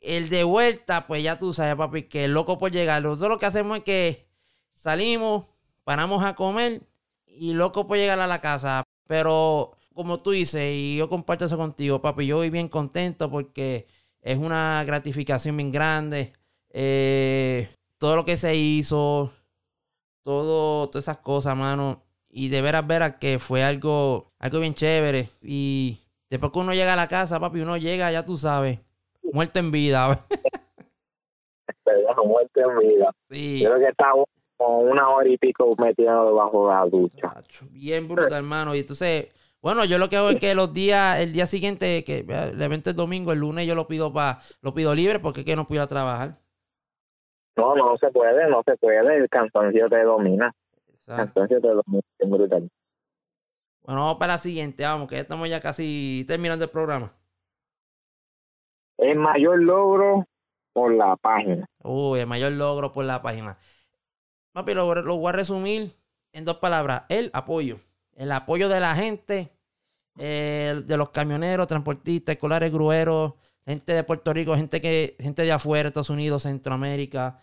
El 0.00 0.30
de 0.30 0.44
vuelta, 0.44 1.06
pues 1.06 1.22
ya 1.22 1.38
tú 1.38 1.52
sabes, 1.52 1.76
papi, 1.76 2.04
que 2.04 2.28
loco 2.28 2.58
por 2.58 2.72
llegar. 2.72 3.02
Nosotros 3.02 3.30
lo 3.30 3.38
que 3.38 3.46
hacemos 3.46 3.78
es 3.78 3.84
que 3.84 4.31
salimos, 4.82 5.44
paramos 5.84 6.24
a 6.24 6.34
comer 6.34 6.80
y 7.26 7.52
loco 7.54 7.86
por 7.86 7.96
llegar 7.96 8.18
a 8.18 8.26
la 8.26 8.40
casa. 8.40 8.82
Pero 9.06 9.70
como 9.94 10.18
tú 10.18 10.32
dices, 10.32 10.72
y 10.74 10.96
yo 10.96 11.08
comparto 11.08 11.44
eso 11.44 11.56
contigo, 11.56 12.02
papi, 12.02 12.26
yo 12.26 12.38
voy 12.38 12.50
bien 12.50 12.68
contento 12.68 13.30
porque 13.30 13.86
es 14.20 14.38
una 14.38 14.82
gratificación 14.84 15.56
bien 15.56 15.70
grande. 15.70 16.32
Eh, 16.70 17.68
todo 17.98 18.16
lo 18.16 18.24
que 18.24 18.36
se 18.36 18.56
hizo, 18.56 19.32
todo, 20.22 20.88
todas 20.88 21.04
esas 21.04 21.18
cosas, 21.18 21.56
mano. 21.56 22.02
Y 22.28 22.48
de 22.48 22.60
veras, 22.60 22.84
veras 22.84 23.16
que 23.20 23.38
fue 23.38 23.62
algo, 23.62 24.32
algo 24.40 24.58
bien 24.58 24.74
chévere. 24.74 25.28
Y 25.42 26.00
después 26.28 26.50
que 26.50 26.58
uno 26.58 26.74
llega 26.74 26.94
a 26.94 26.96
la 26.96 27.06
casa, 27.06 27.38
papi, 27.38 27.60
uno 27.60 27.76
llega, 27.76 28.10
ya 28.10 28.24
tú 28.24 28.36
sabes, 28.36 28.80
muerto 29.32 29.60
en 29.60 29.70
vida. 29.70 30.18
muerto 32.24 32.60
en 32.60 32.78
vida. 32.80 33.14
Sí. 33.30 33.62
Creo 33.64 33.78
que 33.78 33.88
está 33.88 34.12
como 34.62 34.78
una 34.78 35.08
hora 35.08 35.28
y 35.28 35.36
pico 35.38 35.74
metido 35.78 36.26
debajo 36.26 36.68
de 36.68 36.74
la 36.74 36.86
ducha. 36.86 37.42
Bien 37.70 38.06
brutal, 38.06 38.32
hermano. 38.32 38.74
Y 38.74 38.80
entonces, 38.80 39.28
bueno, 39.60 39.84
yo 39.84 39.98
lo 39.98 40.08
que 40.08 40.16
hago 40.16 40.30
es 40.30 40.36
que 40.36 40.54
los 40.54 40.72
días, 40.72 41.20
el 41.20 41.32
día 41.32 41.46
siguiente, 41.46 42.04
que 42.04 42.20
el 42.20 42.60
evento 42.62 42.90
es 42.90 42.96
domingo, 42.96 43.32
el 43.32 43.40
lunes 43.40 43.66
yo 43.66 43.74
lo 43.74 43.86
pido 43.86 44.12
pa, 44.12 44.40
lo 44.60 44.74
pido 44.74 44.94
libre 44.94 45.18
porque 45.18 45.40
es 45.40 45.46
que 45.46 45.56
no 45.56 45.66
puedo 45.66 45.86
trabajar. 45.86 46.38
No, 47.56 47.74
no 47.74 47.96
se 47.98 48.10
puede, 48.10 48.48
no 48.48 48.62
se 48.64 48.76
puede. 48.76 49.16
El 49.16 49.28
cansancio 49.28 49.88
te 49.88 50.02
domina. 50.02 50.54
El 51.06 51.16
cansancio 51.16 51.60
te 51.60 51.68
domina. 51.68 52.02
Es 52.18 52.30
brutal. 52.30 52.70
Bueno, 53.84 54.02
vamos 54.02 54.16
para 54.16 54.34
la 54.34 54.38
siguiente, 54.38 54.84
vamos, 54.84 55.08
que 55.08 55.16
ya 55.16 55.22
estamos 55.22 55.48
ya 55.48 55.60
casi 55.60 56.24
terminando 56.28 56.64
el 56.64 56.70
programa. 56.70 57.10
El 58.96 59.18
mayor 59.18 59.60
logro 59.60 60.24
por 60.72 60.94
la 60.94 61.16
página. 61.16 61.66
Uy, 61.82 62.20
el 62.20 62.28
mayor 62.28 62.52
logro 62.52 62.92
por 62.92 63.04
la 63.04 63.20
página. 63.20 63.56
Papi, 64.52 64.74
lo, 64.74 64.94
lo 64.94 65.16
voy 65.16 65.30
a 65.30 65.32
resumir 65.32 65.90
en 66.32 66.44
dos 66.44 66.58
palabras. 66.58 67.04
El 67.08 67.30
apoyo. 67.32 67.78
El 68.14 68.30
apoyo 68.32 68.68
de 68.68 68.80
la 68.80 68.94
gente, 68.94 69.48
el 70.18 70.86
de 70.86 70.96
los 70.96 71.10
camioneros, 71.10 71.66
transportistas, 71.66 72.34
escolares, 72.34 72.70
grueros, 72.70 73.32
gente 73.64 73.92
de 73.94 74.04
Puerto 74.04 74.32
Rico, 74.32 74.54
gente 74.56 74.80
que, 74.80 75.16
gente 75.18 75.42
de 75.42 75.52
afuera, 75.52 75.88
Estados 75.88 76.10
Unidos, 76.10 76.42
Centroamérica. 76.42 77.40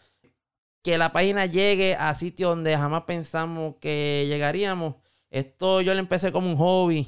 Que 0.84 0.98
la 0.98 1.12
página 1.12 1.46
llegue 1.46 1.96
a 1.96 2.14
sitios 2.16 2.52
donde 2.52 2.78
jamás 2.78 3.04
pensamos 3.04 3.76
que 3.78 4.26
llegaríamos. 4.28 4.96
Esto 5.30 5.82
yo 5.82 5.94
lo 5.94 6.00
empecé 6.00 6.32
como 6.32 6.50
un 6.50 6.58
hobby. 6.58 7.08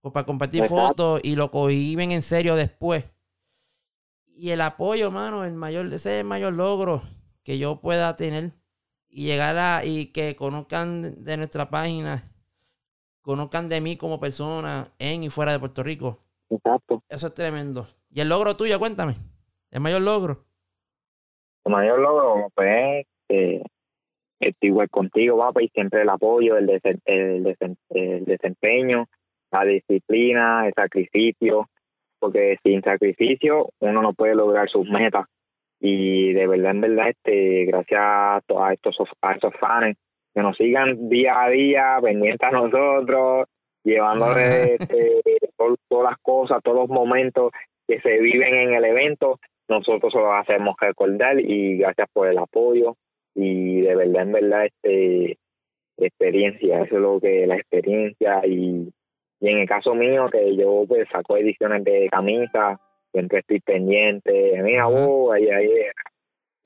pues, 0.00 0.12
para 0.12 0.26
compartir 0.26 0.62
Exacto. 0.62 0.86
fotos 0.88 1.20
y 1.22 1.36
lo 1.36 1.50
cogí 1.50 1.94
bien 1.94 2.10
en 2.10 2.22
serio 2.22 2.56
después. 2.56 3.04
Y 4.26 4.50
el 4.50 4.62
apoyo, 4.62 5.10
mano, 5.10 5.44
el 5.44 5.52
mayor, 5.52 5.86
ese 5.86 6.14
es 6.14 6.20
el 6.20 6.24
mayor 6.24 6.54
logro 6.54 7.02
que 7.44 7.58
yo 7.58 7.80
pueda 7.80 8.16
tener. 8.16 8.52
Y 9.10 9.26
llegar 9.26 9.56
a, 9.58 9.84
y 9.84 10.06
que 10.12 10.36
conozcan 10.36 11.24
de 11.24 11.36
nuestra 11.36 11.68
página, 11.68 12.22
conozcan 13.22 13.68
de 13.68 13.80
mí 13.80 13.96
como 13.96 14.20
persona 14.20 14.88
en 14.98 15.24
y 15.24 15.30
fuera 15.30 15.52
de 15.52 15.58
Puerto 15.58 15.82
Rico. 15.82 16.18
Exacto. 16.48 17.02
Eso 17.08 17.26
es 17.26 17.34
tremendo. 17.34 17.86
Y 18.10 18.20
el 18.20 18.28
logro 18.28 18.56
tuyo, 18.56 18.78
cuéntame. 18.78 19.14
El 19.70 19.80
mayor 19.80 20.02
logro. 20.02 20.38
El 21.64 21.72
mayor 21.72 21.98
logro, 21.98 22.50
pues, 22.54 23.06
eh, 23.28 23.62
estoy 24.40 24.68
igual 24.68 24.88
contigo, 24.88 25.38
papá, 25.38 25.62
y 25.62 25.68
siempre 25.68 26.02
el 26.02 26.08
apoyo, 26.08 26.56
el, 26.56 26.66
desen- 26.66 27.02
el, 27.04 27.44
desen- 27.44 27.76
el 27.90 28.24
desempeño, 28.24 29.06
la 29.50 29.64
disciplina, 29.64 30.66
el 30.66 30.72
sacrificio, 30.74 31.68
porque 32.18 32.58
sin 32.62 32.82
sacrificio 32.82 33.68
uno 33.80 34.02
no 34.02 34.12
puede 34.14 34.34
lograr 34.34 34.68
sus 34.70 34.88
metas. 34.88 35.26
Y 35.80 36.32
de 36.34 36.46
verdad, 36.46 36.72
en 36.72 36.80
verdad, 36.82 37.08
este, 37.08 37.64
gracias 37.64 38.00
a, 38.00 38.36
a 38.36 38.72
estos 38.72 38.96
a 39.22 39.32
estos 39.32 39.54
fans 39.58 39.96
que 40.34 40.42
nos 40.42 40.56
sigan 40.56 41.08
día 41.08 41.42
a 41.42 41.48
día, 41.48 41.98
pendientes 42.02 42.46
a 42.46 42.52
nosotros, 42.52 43.48
llevándole 43.82 44.74
este, 44.74 45.22
todas 45.88 46.10
las 46.10 46.18
cosas, 46.20 46.62
todos 46.62 46.78
los 46.78 46.88
momentos 46.88 47.50
que 47.88 48.00
se 48.00 48.20
viven 48.20 48.54
en 48.54 48.74
el 48.74 48.84
evento, 48.84 49.40
nosotros 49.68 50.12
se 50.12 50.18
lo 50.18 50.32
hacemos 50.34 50.76
recordar 50.80 51.40
y 51.40 51.78
gracias 51.78 52.08
por 52.12 52.28
el 52.28 52.38
apoyo 52.38 52.96
y 53.34 53.80
de 53.82 53.94
verdad 53.94 54.22
en 54.22 54.32
verdad 54.32 54.66
este 54.66 55.38
experiencia 55.96 56.82
eso 56.82 56.96
es 56.96 57.00
lo 57.00 57.20
que 57.20 57.46
la 57.46 57.56
experiencia 57.56 58.44
y, 58.46 58.90
y 59.40 59.48
en 59.48 59.58
el 59.58 59.68
caso 59.68 59.94
mío 59.94 60.28
que 60.30 60.56
yo 60.56 60.84
pues 60.88 61.08
saco 61.10 61.36
ediciones 61.36 61.84
de 61.84 62.08
camisa 62.10 62.80
siempre 63.12 63.40
estoy 63.40 63.60
pendiente 63.60 64.60
mira 64.62 64.88
uh, 64.88 65.32
ahí, 65.32 65.48
ahí 65.50 65.70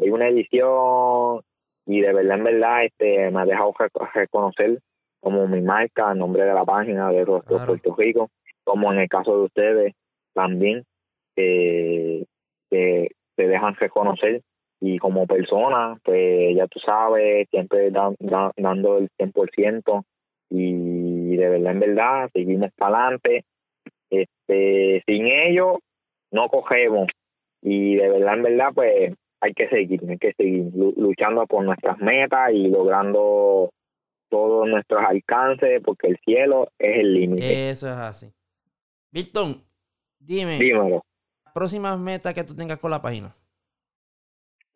hay 0.01 0.11
una 0.11 0.28
edición 0.28 1.40
y 1.86 2.01
de 2.01 2.12
verdad 2.12 2.38
en 2.38 2.45
verdad 2.45 2.84
este 2.84 3.30
me 3.30 3.40
ha 3.40 3.45
dejado 3.45 3.72
rec- 3.74 4.12
reconocer 4.14 4.78
como 5.20 5.47
mi 5.49 5.61
marca 5.62 6.12
el 6.12 6.18
nombre 6.18 6.45
de 6.45 6.53
la 6.55 6.64
página 6.64 7.11
de 7.11 7.24
Rostro 7.24 7.57
Claro. 7.57 7.66
Puerto 7.66 7.95
Rico 7.97 8.30
como 8.64 8.92
en 8.92 8.99
el 9.01 9.09
caso 9.09 9.36
de 9.36 9.45
ustedes 9.45 9.95
también 10.34 10.84
que, 11.36 12.24
que 12.70 13.09
se 13.36 13.47
dejan 13.47 13.74
reconocer 13.76 14.42
y 14.80 14.99
como 14.99 15.26
persona, 15.26 15.97
pues 16.05 16.55
ya 16.57 16.66
tú 16.66 16.78
sabes, 16.80 17.49
siempre 17.51 17.90
dan- 17.90 18.16
dan- 18.18 18.53
dando 18.57 18.99
el 18.99 19.09
100% 19.18 20.05
y 20.51 21.36
de 21.36 21.49
verdad, 21.49 21.72
en 21.72 21.80
verdad, 21.80 22.30
seguimos 22.34 22.70
para 22.76 22.99
adelante. 23.07 23.45
Este, 24.11 25.03
sin 25.07 25.26
ello, 25.26 25.78
no 26.35 26.49
cogemos 26.49 27.09
y 27.62 27.97
de 27.97 28.09
verdad, 28.09 28.35
en 28.35 28.43
verdad, 28.43 28.68
pues 28.74 29.14
hay 29.41 29.53
que 29.55 29.68
seguir, 29.68 30.01
hay 30.09 30.18
que 30.18 30.32
seguir 30.35 30.64
lu- 30.74 30.95
luchando 30.97 31.47
por 31.47 31.64
nuestras 31.64 31.99
metas 31.99 32.51
y 32.53 32.68
logrando 32.68 33.70
todos 34.30 34.66
nuestros 34.68 35.03
alcances 35.07 35.80
porque 35.85 36.09
el 36.09 36.18
cielo 36.24 36.68
es 36.78 36.99
el 36.99 37.14
límite. 37.14 37.70
Eso 37.70 37.87
es 37.87 37.95
así. 37.95 38.26
Milton, 39.12 39.62
dime, 40.18 40.59
Dímelo. 40.59 41.03
próximas 41.55 41.99
metas 41.99 42.35
que 42.35 42.43
tú 42.45 42.55
tengas 42.57 42.78
con 42.78 42.91
la 42.91 43.01
página. 43.01 43.32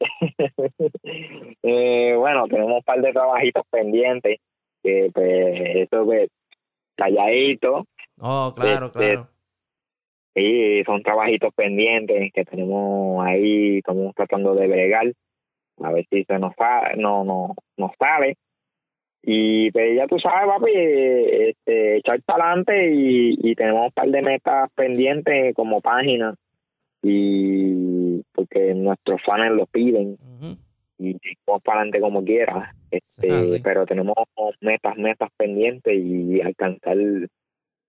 eh, 1.63 2.15
bueno, 2.17 2.47
tenemos 2.49 2.77
un 2.77 2.83
par 2.83 3.01
de 3.01 3.13
trabajitos 3.13 3.65
pendientes, 3.71 4.39
que 4.83 5.11
pues 5.13 5.57
eso 5.91 6.05
pues 6.05 6.29
calladito, 6.97 7.85
Oh, 8.21 8.53
claro, 8.55 8.87
Este, 8.87 8.99
claro. 8.99 9.29
Y 10.41 10.85
son 10.85 11.03
trabajitos 11.03 11.53
pendientes 11.55 12.33
que 12.33 12.45
tenemos 12.45 13.25
ahí, 13.27 13.79
estamos 13.79 14.15
tratando 14.15 14.55
de 14.55 14.67
bregar, 14.69 15.13
a 15.83 15.93
ver 15.93 16.07
si 16.11 16.25
se 16.25 16.39
nos 16.39 16.55
fa 16.55 16.95
no, 16.97 17.25
no, 17.25 17.55
nos 17.77 17.91
sale. 17.99 18.37
Y 19.23 19.71
pues 19.73 19.97
ya 19.97 20.07
tú 20.07 20.19
sabes, 20.21 20.47
papi, 20.49 20.71
este, 20.75 21.97
echar 21.99 22.23
para 22.23 22.45
adelante 22.47 22.91
y, 22.95 23.37
y 23.51 23.55
tenemos 23.55 23.87
un 23.87 23.93
par 23.93 24.09
de 24.09 24.23
metas 24.23 24.71
pendientes 24.75 25.55
como 25.55 25.81
página 25.81 26.35
y 27.03 28.23
porque 28.33 28.75
nuestros 28.75 29.21
fans 29.25 29.53
lo 29.53 29.67
piden 29.67 30.17
y 30.99 31.17
vamos 31.47 31.63
para 31.63 31.81
adelante 31.81 32.01
como 32.01 32.25
quiera 32.25 32.75
este 32.91 33.31
Ah, 33.31 33.43
sí. 33.45 33.61
pero 33.63 33.87
tenemos 33.87 34.15
metas 34.61 34.97
metas 34.97 35.31
pendientes 35.37 35.95
y 35.97 36.41
alcanzar 36.41 36.97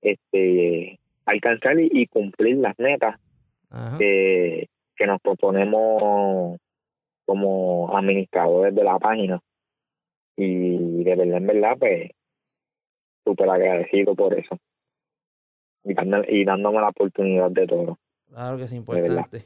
este 0.02 1.00
alcanzar 1.30 1.80
y, 1.80 1.90
y 1.92 2.08
cumplir 2.08 2.58
las 2.58 2.78
metas 2.80 3.20
que, 3.98 4.68
que 4.96 5.06
nos 5.08 5.22
proponemos 5.22 6.58
como 7.26 7.96
administradores 7.96 8.74
de 8.74 8.84
la 8.84 8.98
página 9.00 9.40
y 10.36 11.04
de 11.04 11.16
verdad 11.16 11.38
en 11.38 11.48
verdad 11.48 11.78
pues 11.78 12.12
súper 13.24 13.50
agradecido 13.50 14.16
por 14.16 14.34
eso 14.34 14.58
y, 15.84 15.94
dándome- 15.94 16.26
y 16.30 16.46
dándome 16.46 16.82
la 16.82 16.90
oportunidad 16.90 17.52
de 17.52 17.68
todo 17.68 17.98
Claro 18.30 18.58
que 18.58 18.64
es 18.64 18.74
importante. 18.74 19.44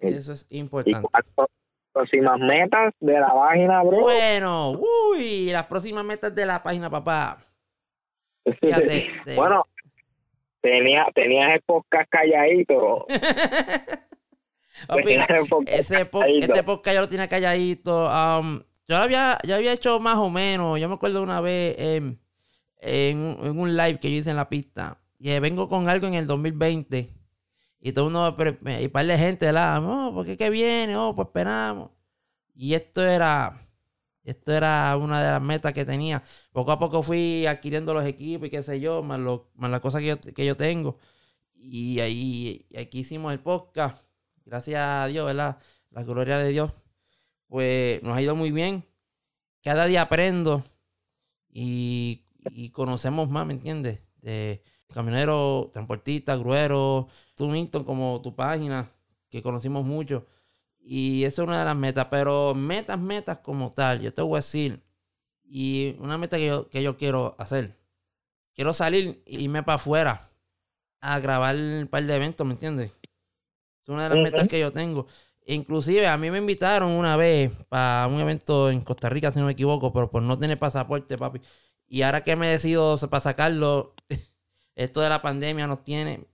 Eso 0.00 0.32
es 0.32 0.46
y 0.50 0.58
importante. 0.58 1.08
las 1.12 1.48
próximas 1.92 2.38
metas 2.40 2.92
de 3.00 3.12
la 3.20 3.32
página 3.32 3.82
bro 3.82 4.00
Bueno, 4.02 4.72
uy, 4.72 5.50
las 5.50 5.66
próximas 5.66 6.04
metas 6.04 6.34
de 6.34 6.44
la 6.46 6.62
página, 6.62 6.90
papá. 6.90 7.38
Fíjate. 8.60 9.06
te- 9.24 9.36
Bueno, 9.36 9.64
tenía, 10.64 11.06
tenías 11.14 11.54
el 11.54 11.60
podcast 11.62 12.08
calladito. 12.10 13.06
Ese 15.66 16.04
calladito. 16.06 16.46
este 16.52 16.62
podcast 16.64 16.94
yo 16.94 17.00
lo 17.02 17.08
tenía 17.08 17.28
calladito. 17.28 18.06
um, 18.10 18.58
yo 18.88 18.96
lo 18.96 19.02
había, 19.02 19.38
yo 19.46 19.54
había 19.54 19.72
hecho 19.72 20.00
más 20.00 20.16
o 20.16 20.28
menos. 20.30 20.80
Yo 20.80 20.88
me 20.88 20.94
acuerdo 20.96 21.22
una 21.22 21.40
vez 21.40 21.76
en, 21.78 22.18
un- 23.18 23.38
en 23.46 23.58
un 23.58 23.76
live 23.76 23.98
que 24.00 24.10
yo 24.10 24.18
hice 24.18 24.30
en 24.30 24.36
la 24.36 24.48
pista. 24.48 24.98
Y 25.18 25.30
eh, 25.30 25.40
vengo 25.40 25.68
con 25.68 25.88
algo 25.88 26.06
en 26.06 26.14
el 26.14 26.26
2020. 26.26 27.08
Y 27.80 27.92
todo 27.92 28.06
uno, 28.06 28.34
y 28.80 28.88
par 28.88 29.06
de 29.06 29.18
gente, 29.18 29.52
la, 29.52 29.78
no, 29.80 30.10
porque 30.14 30.36
qué 30.38 30.48
viene, 30.50 30.96
oh, 30.96 31.14
pues 31.14 31.28
esperamos. 31.28 31.90
Y 32.54 32.74
esto 32.74 33.04
era, 33.04 33.56
esto 34.24 34.52
era 34.52 34.96
una 34.96 35.22
de 35.22 35.30
las 35.32 35.42
metas 35.42 35.72
que 35.72 35.84
tenía. 35.84 36.22
Poco 36.52 36.72
a 36.72 36.78
poco 36.78 37.02
fui 37.02 37.46
adquiriendo 37.46 37.94
los 37.94 38.04
equipos 38.06 38.48
y 38.48 38.50
qué 38.50 38.62
sé 38.62 38.80
yo, 38.80 39.02
más, 39.02 39.20
lo- 39.20 39.50
más 39.56 39.70
las 39.70 39.80
cosas 39.80 40.00
que 40.00 40.06
yo, 40.08 40.20
que 40.20 40.46
yo 40.46 40.56
tengo. 40.56 40.98
Y 41.54 42.00
ahí, 42.00 42.66
aquí 42.78 43.00
hicimos 43.00 43.32
el 43.32 43.40
podcast. 43.40 44.02
Gracias 44.44 44.80
a 44.82 45.06
Dios, 45.08 45.26
¿verdad? 45.26 45.58
La 45.90 46.02
gloria 46.04 46.38
de 46.38 46.50
Dios. 46.50 46.72
Pues 47.48 48.02
nos 48.02 48.16
ha 48.16 48.22
ido 48.22 48.34
muy 48.34 48.50
bien. 48.50 48.84
Cada 49.62 49.86
día 49.86 50.02
aprendo 50.02 50.62
y, 51.50 52.24
y 52.50 52.70
conocemos 52.70 53.28
más, 53.30 53.46
¿me 53.46 53.54
entiendes? 53.54 54.00
De 54.20 54.62
camioneros, 54.92 55.70
transportistas, 55.70 56.38
grueros, 56.38 57.06
tú, 57.34 57.48
Milton, 57.48 57.84
como 57.84 58.20
tu 58.22 58.34
página, 58.34 58.88
que 59.30 59.42
conocimos 59.42 59.84
mucho. 59.84 60.26
Y 60.86 61.24
eso 61.24 61.42
es 61.42 61.48
una 61.48 61.60
de 61.60 61.64
las 61.64 61.76
metas, 61.76 62.06
pero 62.10 62.54
metas, 62.54 63.00
metas 63.00 63.38
como 63.38 63.72
tal, 63.72 64.02
yo 64.02 64.12
te 64.12 64.20
voy 64.20 64.34
a 64.34 64.40
decir, 64.40 64.82
y 65.42 65.96
una 65.98 66.18
meta 66.18 66.36
que 66.36 66.46
yo, 66.46 66.68
que 66.68 66.82
yo 66.82 66.98
quiero 66.98 67.34
hacer. 67.38 67.74
Quiero 68.54 68.74
salir 68.74 69.22
e 69.24 69.40
irme 69.40 69.62
para 69.62 69.76
afuera 69.76 70.20
a 71.00 71.18
grabar 71.20 71.56
un 71.56 71.88
par 71.90 72.02
de 72.02 72.14
eventos, 72.14 72.46
¿me 72.46 72.52
entiendes? 72.52 72.92
Es 73.82 73.88
una 73.88 74.08
de 74.08 74.14
las 74.14 74.24
metas 74.24 74.46
que 74.46 74.60
yo 74.60 74.72
tengo. 74.72 75.06
Inclusive 75.46 76.06
a 76.06 76.16
mí 76.16 76.30
me 76.30 76.38
invitaron 76.38 76.90
una 76.90 77.16
vez 77.16 77.50
para 77.68 78.06
un 78.06 78.20
evento 78.20 78.70
en 78.70 78.82
Costa 78.82 79.08
Rica, 79.08 79.32
si 79.32 79.38
no 79.38 79.46
me 79.46 79.52
equivoco, 79.52 79.92
pero 79.92 80.10
por 80.10 80.22
no 80.22 80.38
tener 80.38 80.58
pasaporte, 80.58 81.18
papi. 81.18 81.40
Y 81.86 82.02
ahora 82.02 82.24
que 82.24 82.36
me 82.36 82.48
decido 82.48 82.98
para 83.10 83.20
sacarlo, 83.20 83.94
esto 84.74 85.00
de 85.00 85.08
la 85.08 85.22
pandemia 85.22 85.66
nos 85.66 85.82
tiene 85.82 86.26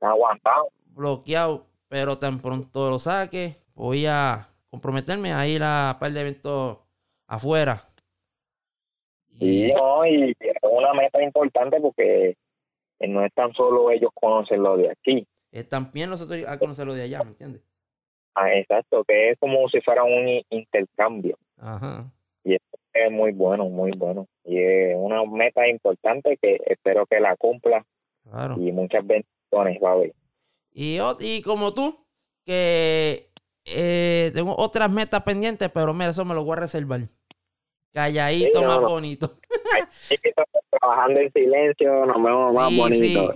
Aguantado. 0.00 0.72
bloqueado. 0.86 1.69
Pero 1.90 2.16
tan 2.16 2.38
pronto 2.40 2.88
lo 2.88 3.00
saque, 3.00 3.56
voy 3.74 4.06
a 4.06 4.46
comprometerme 4.70 5.32
a 5.32 5.46
ir 5.48 5.60
a 5.64 5.90
un 5.94 5.98
par 5.98 6.12
de 6.12 6.20
eventos 6.20 6.78
afuera. 7.26 7.82
Y 9.40 9.72
no, 9.72 10.06
y 10.06 10.30
es 10.38 10.56
una 10.62 10.94
meta 10.94 11.20
importante 11.20 11.80
porque 11.80 12.36
no 13.00 13.24
es 13.24 13.34
tan 13.34 13.52
solo 13.54 13.90
ellos 13.90 14.10
conocen 14.14 14.62
lo 14.62 14.76
de 14.76 14.90
aquí. 14.92 15.26
Eh, 15.50 15.64
también 15.64 16.10
nosotros 16.10 16.38
a 16.46 16.58
conocerlo 16.60 16.94
de 16.94 17.02
allá, 17.02 17.24
¿me 17.24 17.30
entiendes? 17.30 17.62
Ah, 18.36 18.54
exacto, 18.54 19.02
que 19.02 19.30
es 19.30 19.38
como 19.40 19.68
si 19.68 19.80
fuera 19.80 20.04
un 20.04 20.40
intercambio. 20.50 21.36
Ajá. 21.58 22.04
Y 22.44 22.54
es 22.54 23.10
muy 23.10 23.32
bueno, 23.32 23.64
muy 23.64 23.90
bueno. 23.96 24.28
Y 24.44 24.58
es 24.58 24.94
una 24.96 25.24
meta 25.24 25.66
importante 25.66 26.38
que 26.40 26.60
espero 26.66 27.04
que 27.06 27.18
la 27.18 27.36
cumpla 27.36 27.84
Claro. 28.30 28.54
y 28.58 28.70
muchas 28.70 29.04
bendiciones, 29.04 29.82
va 29.82 29.92
a 29.92 29.96
ver. 29.96 30.14
Y, 30.72 30.98
y 31.20 31.42
como 31.42 31.74
tú, 31.74 32.04
que 32.44 33.30
eh, 33.64 34.30
tengo 34.34 34.54
otras 34.56 34.90
metas 34.90 35.22
pendientes, 35.22 35.70
pero 35.72 35.92
mira, 35.94 36.10
eso 36.10 36.24
me 36.24 36.34
lo 36.34 36.44
voy 36.44 36.54
a 36.56 36.60
reservar. 36.60 37.02
Calladito, 37.92 38.58
Sí, 38.58 38.64
no, 38.64 38.68
más 38.68 38.80
no. 38.80 38.88
bonito. 38.88 39.34
Trabajando 40.70 41.20
en 41.20 41.32
silencio, 41.32 42.06
nos 42.06 42.22
vemos 42.22 42.54
más 42.54 42.68
Sí, 42.68 42.78
bonitos. 42.78 43.34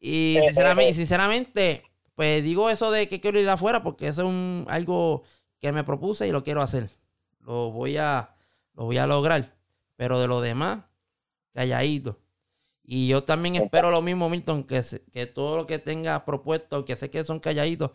Y 0.00 0.38
sinceramente, 0.44 0.94
sinceramente, 0.94 1.82
pues 2.14 2.42
digo 2.44 2.70
eso 2.70 2.90
de 2.92 3.08
que 3.08 3.20
quiero 3.20 3.40
ir 3.40 3.48
afuera 3.48 3.82
porque 3.82 4.06
eso 4.08 4.22
es 4.22 4.28
un, 4.28 4.64
algo 4.68 5.24
que 5.60 5.72
me 5.72 5.82
propuse 5.84 6.28
y 6.28 6.30
lo 6.32 6.44
quiero 6.44 6.62
hacer. 6.62 6.88
Lo 7.40 7.70
voy 7.72 7.96
a, 7.96 8.30
lo 8.74 8.84
voy 8.84 8.98
a 8.98 9.06
lograr. 9.06 9.50
Pero 9.96 10.20
de 10.20 10.28
lo 10.28 10.40
demás, 10.40 10.84
calladito. 11.52 12.16
Y 12.90 13.06
yo 13.06 13.22
también 13.22 13.56
espero 13.56 13.90
lo 13.90 14.00
mismo, 14.00 14.30
Milton, 14.30 14.64
que, 14.64 14.80
que 15.12 15.26
todo 15.26 15.58
lo 15.58 15.66
que 15.66 15.78
tenga 15.78 16.24
propuesto, 16.24 16.86
que 16.86 16.96
sé 16.96 17.10
que 17.10 17.22
son 17.22 17.38
calladitos, 17.38 17.90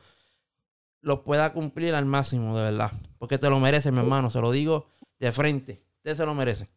los 1.02 1.22
pueda 1.22 1.52
cumplir 1.52 1.96
al 1.96 2.06
máximo, 2.06 2.56
de 2.56 2.66
verdad. 2.66 2.91
Porque 3.18 3.39
te 3.39 3.50
lo 3.50 3.60
mereces, 3.60 3.91
mi 3.91 3.98
hermano. 3.98 4.30
Se 4.30 4.39
lo 4.39 4.52
digo 4.52 4.86
de 5.18 5.32
frente. 5.32 5.80
Usted 5.98 6.14
se 6.14 6.26
lo 6.28 6.36
merece. 6.36 6.68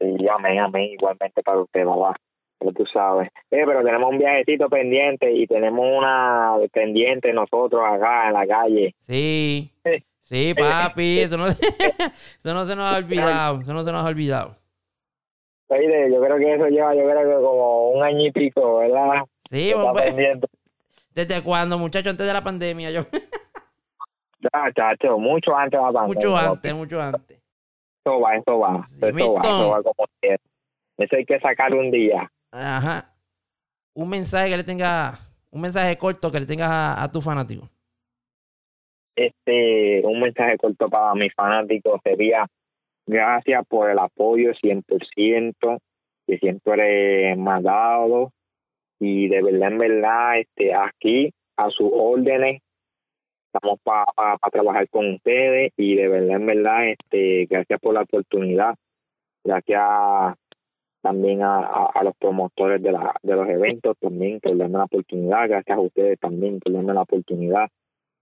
Sí, 0.00 0.26
amén, 0.26 0.58
amén. 0.58 0.84
Igualmente 0.94 1.42
para 1.42 1.60
usted, 1.60 1.84
papá. 1.84 2.16
Pero 2.58 2.72
tú 2.72 2.86
sabes. 2.86 3.28
Eh, 3.50 3.62
pero 3.66 3.84
tenemos 3.84 4.10
un 4.10 4.18
viajecito 4.18 4.70
pendiente 4.70 5.30
y 5.30 5.46
tenemos 5.46 5.84
una 5.86 6.54
pendiente 6.72 7.30
nosotros 7.34 7.82
acá 7.84 8.28
en 8.28 8.32
la 8.32 8.46
calle. 8.46 8.94
Sí. 9.00 9.70
Sí. 9.84 10.02
Sí, 10.24 10.54
papi. 10.54 11.18
Eso 11.18 11.36
no, 11.36 11.44
eso 11.46 12.54
no 12.54 12.64
se 12.64 12.74
nos 12.74 12.90
ha 12.90 12.96
olvidado. 12.96 13.60
Eso 13.60 13.74
no 13.74 13.84
se 13.84 13.92
nos 13.92 14.02
ha 14.02 14.08
olvidado. 14.08 14.61
Oye, 15.72 16.12
yo 16.12 16.20
creo 16.20 16.36
que 16.36 16.54
eso 16.54 16.66
lleva, 16.66 16.94
yo 16.94 17.02
creo 17.02 17.20
que 17.20 17.44
como 17.44 17.90
un 17.92 18.02
año 18.02 18.26
y 18.26 18.30
pico, 18.32 18.78
¿verdad? 18.78 19.22
Sí, 19.50 19.72
pues, 19.92 20.14
desde 21.14 21.42
cuando, 21.42 21.78
muchachos, 21.78 22.12
antes 22.12 22.26
de 22.26 22.32
la 22.32 22.42
pandemia, 22.42 22.90
yo. 22.90 23.02
Ya, 24.42 24.72
chacho, 24.74 25.18
mucho 25.18 25.56
antes 25.56 25.78
de 25.78 25.86
la 25.86 25.92
pandemia. 25.92 26.28
mucho 26.28 26.36
antes, 26.36 26.74
mucho 26.74 27.00
antes. 27.00 27.38
Eso 28.04 28.18
va, 28.18 28.34
eso 28.34 28.58
va. 28.58 28.84
Sí, 28.84 28.96
eso 28.98 29.34
va, 29.34 29.40
eso 29.40 29.68
va 29.70 29.82
como 29.84 30.04
quiera. 30.20 30.42
Eso 30.98 31.16
hay 31.16 31.24
que 31.24 31.38
sacar 31.38 31.72
un 31.72 31.92
día. 31.92 32.28
Ajá. 32.50 33.06
Un 33.94 34.08
mensaje 34.08 34.50
que 34.50 34.56
le 34.56 34.64
tenga, 34.64 35.16
un 35.52 35.60
mensaje 35.60 35.96
corto 35.96 36.32
que 36.32 36.40
le 36.40 36.46
tengas 36.46 36.68
a, 36.68 37.04
a 37.04 37.08
tu 37.08 37.20
fanático. 37.20 37.68
Este, 39.14 40.04
un 40.04 40.18
mensaje 40.18 40.58
corto 40.58 40.88
para 40.88 41.14
mis 41.14 41.32
fanáticos 41.34 42.00
sería 42.02 42.44
gracias 43.06 43.66
por 43.68 43.90
el 43.90 43.98
apoyo 43.98 44.52
100%, 44.54 45.78
que 46.26 46.38
siempre 46.38 47.36
me 47.36 47.50
ha 47.50 47.60
dado. 47.60 48.32
Y 48.98 49.28
de 49.28 49.42
verdad, 49.42 49.72
en 49.72 49.78
verdad, 49.78 50.38
este, 50.38 50.74
aquí 50.74 51.32
a 51.56 51.70
sus 51.70 51.90
órdenes, 51.92 52.60
estamos 53.52 53.80
para 53.82 54.38
trabajar 54.50 54.88
con 54.88 55.14
ustedes 55.14 55.72
y 55.76 55.96
de 55.96 56.08
verdad, 56.08 56.36
en 56.36 56.46
verdad, 56.46 56.88
este, 56.88 57.46
gracias 57.46 57.80
por 57.80 57.94
la 57.94 58.02
oportunidad. 58.02 58.74
Gracias 59.44 60.36
también 61.02 61.42
a, 61.42 61.58
a, 61.58 61.86
a 61.94 62.04
los 62.04 62.16
promotores 62.16 62.80
de, 62.80 62.92
la, 62.92 63.14
de 63.22 63.34
los 63.34 63.48
eventos 63.48 63.96
también 63.98 64.40
por 64.40 64.56
darme 64.56 64.78
la 64.78 64.84
oportunidad. 64.84 65.48
Gracias 65.48 65.76
a 65.76 65.80
ustedes 65.80 66.18
también 66.18 66.60
por 66.60 66.72
darme 66.72 66.94
la 66.94 67.02
oportunidad 67.02 67.68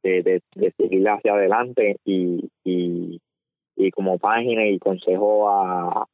de, 0.02 0.22
de, 0.22 0.42
de 0.54 0.72
seguir 0.72 1.08
hacia 1.08 1.34
adelante 1.34 1.96
y, 2.04 2.50
y, 2.64 3.20
y 3.86 3.90
como 3.90 4.18
página 4.18 4.66
y 4.66 4.78
consejo 4.78 5.48
a, 5.48 6.06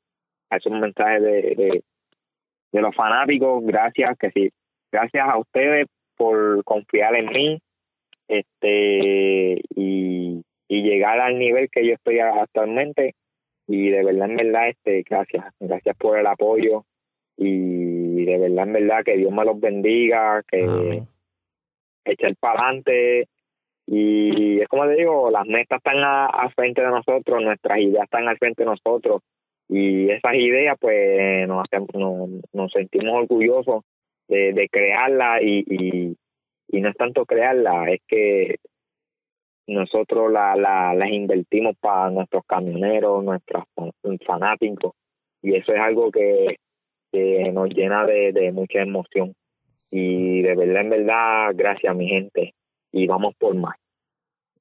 a 0.51 0.57
esos 0.57 0.73
mensajes 0.73 1.23
de, 1.23 1.33
de, 1.55 1.85
de 2.73 2.81
los 2.81 2.95
fanáticos, 2.95 3.65
gracias 3.65 4.17
que 4.19 4.31
sí, 4.31 4.51
gracias 4.93 5.29
a 5.29 5.39
ustedes 5.39 5.87
por 6.17 6.65
confiar 6.65 7.15
en 7.17 7.27
mí 7.27 7.59
este 8.29 9.63
y, 9.75 10.43
y 10.69 10.83
llegar 10.83 11.21
al 11.21 11.39
nivel 11.39 11.69
que 11.71 11.87
yo 11.87 11.95
estoy 11.95 12.19
actualmente 12.19 13.15
y 13.69 13.91
de 13.91 14.05
verdad 14.05 14.31
en 14.31 14.37
verdad 14.37 14.69
este 14.69 15.03
gracias 15.09 15.45
gracias 15.61 15.97
por 15.97 16.19
el 16.19 16.27
apoyo 16.27 16.85
y 17.37 18.25
de 18.25 18.39
verdad 18.39 18.67
en 18.67 18.73
verdad 18.73 19.05
que 19.05 19.17
Dios 19.17 19.33
me 19.33 19.45
los 19.45 19.61
bendiga 19.61 20.43
que 20.49 20.65
Amén. 20.65 21.09
echar 22.05 22.35
para 22.37 22.61
adelante 22.61 23.29
y 23.87 24.61
es 24.61 24.69
como 24.69 24.85
te 24.85 24.97
digo, 24.97 25.31
las 25.31 25.47
metas 25.47 25.79
están 25.79 25.99
a, 25.99 26.27
a 26.27 26.51
frente 26.51 26.83
de 26.83 26.89
nosotros, 26.89 27.43
nuestras 27.43 27.79
ideas 27.79 28.05
están 28.05 28.27
al 28.27 28.37
frente 28.39 28.65
de 28.65 28.71
nosotros. 28.71 29.23
Y 29.69 30.11
esas 30.11 30.35
ideas 30.35 30.77
pues 30.81 31.47
nos, 31.49 31.65
hacemos, 31.65 31.89
nos, 32.53 32.73
sentimos 32.73 33.15
orgullosos 33.15 33.85
de, 34.29 34.53
de 34.53 34.69
crearlas 34.69 35.41
y, 35.43 35.65
y, 35.69 36.17
y 36.69 36.81
no 36.81 36.89
es 36.89 36.97
tanto 36.97 37.25
crearlas, 37.27 37.89
es 37.89 38.01
que 38.09 38.57
nosotros 39.69 40.33
la, 40.33 40.57
la, 40.57 40.95
las 40.95 41.11
invertimos 41.11 41.77
para 41.79 42.11
nuestros 42.11 42.45
camioneros, 42.47 43.25
nuestros 43.25 43.65
fanáticos. 44.25 44.95
Y 45.43 45.55
eso 45.57 45.73
es 45.73 45.81
algo 45.81 46.11
que, 46.11 46.57
que 47.13 47.51
nos 47.53 47.69
llena 47.71 48.05
de, 48.05 48.33
de 48.33 48.53
mucha 48.53 48.81
emoción. 48.81 49.35
Y 49.91 50.43
de 50.43 50.55
verdad, 50.57 50.83
en 50.83 50.91
verdad, 50.91 51.53
gracias 51.55 51.95
mi 51.95 52.09
gente 52.09 52.56
y 52.97 53.07
vamos 53.07 53.35
por 53.39 53.55
más. 53.55 53.77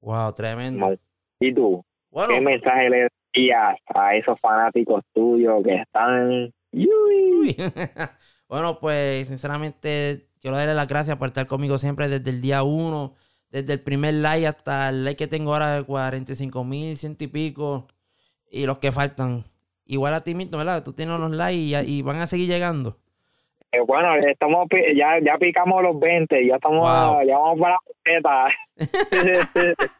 Wow, 0.02 0.32
tremendo. 0.34 0.94
¿Y 1.40 1.54
tú? 1.54 1.84
Bueno, 2.10 2.34
¿Qué 2.34 2.40
mensaje 2.40 2.90
le 2.90 3.08
darías 3.32 3.78
a 3.94 4.14
esos 4.14 4.38
fanáticos 4.40 5.02
tuyos 5.12 5.62
que 5.64 5.74
están... 5.76 6.52
Bueno, 8.48 8.78
pues 8.78 9.26
sinceramente 9.26 10.28
quiero 10.40 10.56
darle 10.56 10.74
las 10.74 10.86
gracias 10.86 11.16
por 11.16 11.26
estar 11.26 11.48
conmigo 11.48 11.78
siempre 11.78 12.08
desde 12.08 12.30
el 12.30 12.40
día 12.40 12.62
uno, 12.62 13.14
desde 13.50 13.72
el 13.72 13.80
primer 13.80 14.14
like 14.14 14.46
hasta 14.46 14.90
el 14.90 15.04
like 15.04 15.16
que 15.16 15.26
tengo 15.26 15.52
ahora 15.52 15.74
de 15.74 15.82
45 15.82 16.62
mil, 16.62 16.96
ciento 16.96 17.24
y 17.24 17.26
pico, 17.26 17.88
y 18.48 18.66
los 18.66 18.78
que 18.78 18.92
faltan. 18.92 19.42
Igual 19.84 20.14
a 20.14 20.22
ti 20.22 20.36
mismo, 20.36 20.58
¿verdad? 20.58 20.84
Tú 20.84 20.92
tienes 20.92 21.16
unos 21.16 21.32
likes 21.32 21.58
y, 21.58 21.74
y 21.74 22.02
van 22.02 22.18
a 22.20 22.28
seguir 22.28 22.48
llegando. 22.48 23.00
Eh, 23.72 23.80
bueno, 23.80 24.14
estamos 24.28 24.68
ya 24.94 25.18
ya 25.24 25.38
picamos 25.38 25.82
los 25.82 25.98
20, 25.98 26.46
ya 26.46 26.54
estamos 26.56 26.80
Wow. 26.80 27.26
ya 27.26 27.36
vamos 27.38 27.60
para 27.60 27.78
la. 28.20 28.48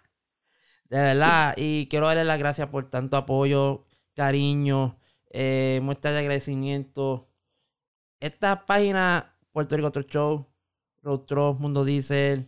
De 0.88 0.98
verdad, 1.02 1.54
y 1.56 1.88
quiero 1.88 2.06
darle 2.06 2.24
las 2.24 2.38
gracias 2.38 2.68
por 2.68 2.88
tanto 2.88 3.16
apoyo, 3.16 3.84
cariño, 4.14 4.96
eh, 5.30 5.80
muestras 5.82 6.14
de 6.14 6.20
agradecimiento. 6.20 7.28
Esta 8.20 8.66
página, 8.66 9.34
Puerto 9.50 9.76
Rico 9.76 9.88
Otro 9.88 10.02
Show, 10.02 10.46
Road 11.02 11.56
Mundo 11.58 11.84
Diesel, 11.84 12.46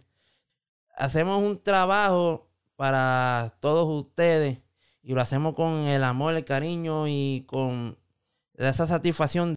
hacemos 0.97 1.43
un 1.43 1.61
trabajo 1.63 2.49
para 2.77 3.53
todos 3.61 3.89
ustedes 3.89 4.59
y 5.03 5.15
lo 5.15 5.21
hacemos 5.21 5.55
con 5.55 5.89
el 5.89 6.05
amor, 6.05 6.35
el 6.35 6.45
cariño 6.45 7.09
y 7.09 7.45
con 7.49 7.99
esa 8.55 8.87
satisfacción 8.87 9.55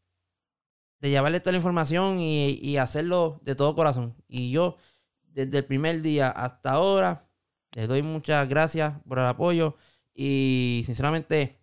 de 1.01 1.09
llevarle 1.09 1.39
toda 1.39 1.53
la 1.53 1.57
información 1.57 2.19
y, 2.19 2.59
y 2.61 2.77
hacerlo 2.77 3.41
de 3.43 3.55
todo 3.55 3.75
corazón. 3.75 4.15
Y 4.27 4.51
yo, 4.51 4.77
desde 5.23 5.57
el 5.57 5.65
primer 5.65 6.01
día 6.01 6.29
hasta 6.29 6.71
ahora, 6.71 7.27
les 7.71 7.87
doy 7.87 8.03
muchas 8.03 8.47
gracias 8.47 8.93
por 9.07 9.17
el 9.17 9.25
apoyo 9.25 9.75
y 10.13 10.83
sinceramente 10.85 11.59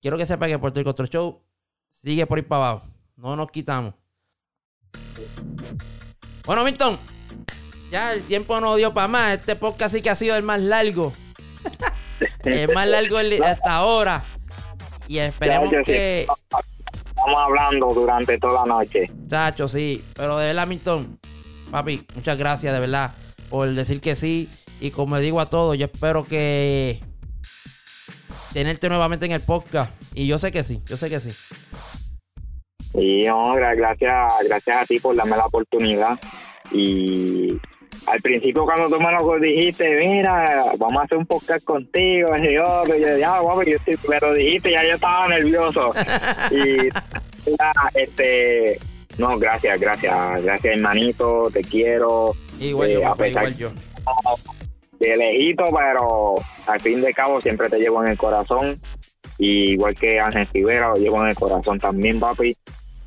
quiero 0.00 0.18
que 0.18 0.26
sepa 0.26 0.48
que 0.48 0.58
Puerto 0.58 0.80
Rico 0.80 0.90
Otro 0.90 1.06
Show 1.06 1.42
sigue 1.90 2.26
por 2.26 2.38
ir 2.38 2.48
para 2.48 2.70
abajo. 2.70 2.86
No 3.16 3.36
nos 3.36 3.50
quitamos. 3.50 3.94
Bueno, 6.44 6.64
Milton, 6.64 6.98
ya 7.92 8.12
el 8.12 8.22
tiempo 8.24 8.60
no 8.60 8.74
dio 8.74 8.92
para 8.92 9.06
más. 9.06 9.38
Este 9.38 9.54
podcast 9.54 9.94
sí 9.94 10.02
que 10.02 10.10
ha 10.10 10.16
sido 10.16 10.34
el 10.34 10.42
más 10.42 10.60
largo. 10.60 11.12
el 12.44 12.74
más 12.74 12.88
largo 12.88 13.18
hasta 13.18 13.76
ahora. 13.76 14.24
Y 15.06 15.18
esperemos 15.18 15.72
que... 15.84 16.26
Estamos 17.24 17.40
hablando 17.40 17.86
durante 17.94 18.38
toda 18.38 18.66
la 18.66 18.74
noche. 18.74 19.10
Chacho, 19.28 19.68
sí. 19.68 20.02
Pero 20.14 20.38
de 20.38 20.46
verdad, 20.48 20.66
Milton, 20.66 21.18
papi, 21.70 22.04
muchas 22.14 22.36
gracias, 22.36 22.72
de 22.74 22.80
verdad. 22.80 23.12
por 23.48 23.68
decir 23.68 24.00
que 24.00 24.16
sí. 24.16 24.48
Y 24.80 24.90
como 24.90 25.18
digo 25.18 25.40
a 25.40 25.46
todos, 25.46 25.76
yo 25.78 25.86
espero 25.86 26.24
que 26.24 26.98
tenerte 28.52 28.88
nuevamente 28.88 29.26
en 29.26 29.32
el 29.32 29.40
podcast. 29.40 29.92
Y 30.14 30.26
yo 30.26 30.38
sé 30.38 30.50
que 30.50 30.64
sí, 30.64 30.80
yo 30.86 30.96
sé 30.96 31.08
que 31.08 31.20
sí. 31.20 31.30
Sí, 32.92 33.24
no, 33.26 33.54
gra- 33.54 33.76
gracias, 33.76 34.12
gracias 34.44 34.76
a 34.76 34.84
ti 34.84 34.98
por 34.98 35.16
darme 35.16 35.36
la 35.36 35.46
oportunidad. 35.46 36.18
Y 36.72 37.58
al 38.06 38.20
principio 38.20 38.64
cuando 38.64 38.88
tú 38.88 39.00
me 39.02 39.10
lo 39.12 39.38
dijiste, 39.38 39.96
mira, 39.98 40.64
vamos 40.78 41.02
a 41.02 41.04
hacer 41.04 41.18
un 41.18 41.26
podcast 41.26 41.64
contigo, 41.64 42.28
y 42.36 42.54
yo, 42.54 42.84
yo, 42.86 43.16
ya, 43.18 43.38
guapo, 43.40 43.62
yo 43.62 43.76
me 44.08 44.20
lo 44.20 44.34
dijiste, 44.34 44.70
ya 44.70 44.82
yo 44.84 44.94
estaba 44.94 45.28
nervioso. 45.28 45.92
y 46.50 46.88
ya, 46.88 47.72
este, 47.94 48.78
no, 49.18 49.38
gracias, 49.38 49.78
gracias, 49.80 50.42
gracias 50.42 50.74
hermanito, 50.76 51.48
te 51.52 51.62
quiero. 51.62 52.32
Igual 52.60 52.90
Eh, 52.90 52.94
yo, 52.94 53.00
a 53.00 53.10
papá, 53.10 53.24
pesar 53.24 53.42
igual 53.50 53.56
yo. 53.56 53.70
de 54.98 55.16
lejito, 55.16 55.64
pero 55.74 56.34
al 56.66 56.80
fin 56.80 57.00
de 57.02 57.12
cabo 57.12 57.40
siempre 57.40 57.68
te 57.68 57.78
llevo 57.78 58.02
en 58.04 58.10
el 58.12 58.18
corazón. 58.18 58.76
Y 59.38 59.72
igual 59.72 59.94
que 59.94 60.20
Ángel 60.20 60.46
Rivera, 60.52 60.88
lo 60.88 60.94
llevo 60.96 61.20
en 61.22 61.28
el 61.30 61.34
corazón 61.34 61.78
también, 61.78 62.20
papi. 62.20 62.56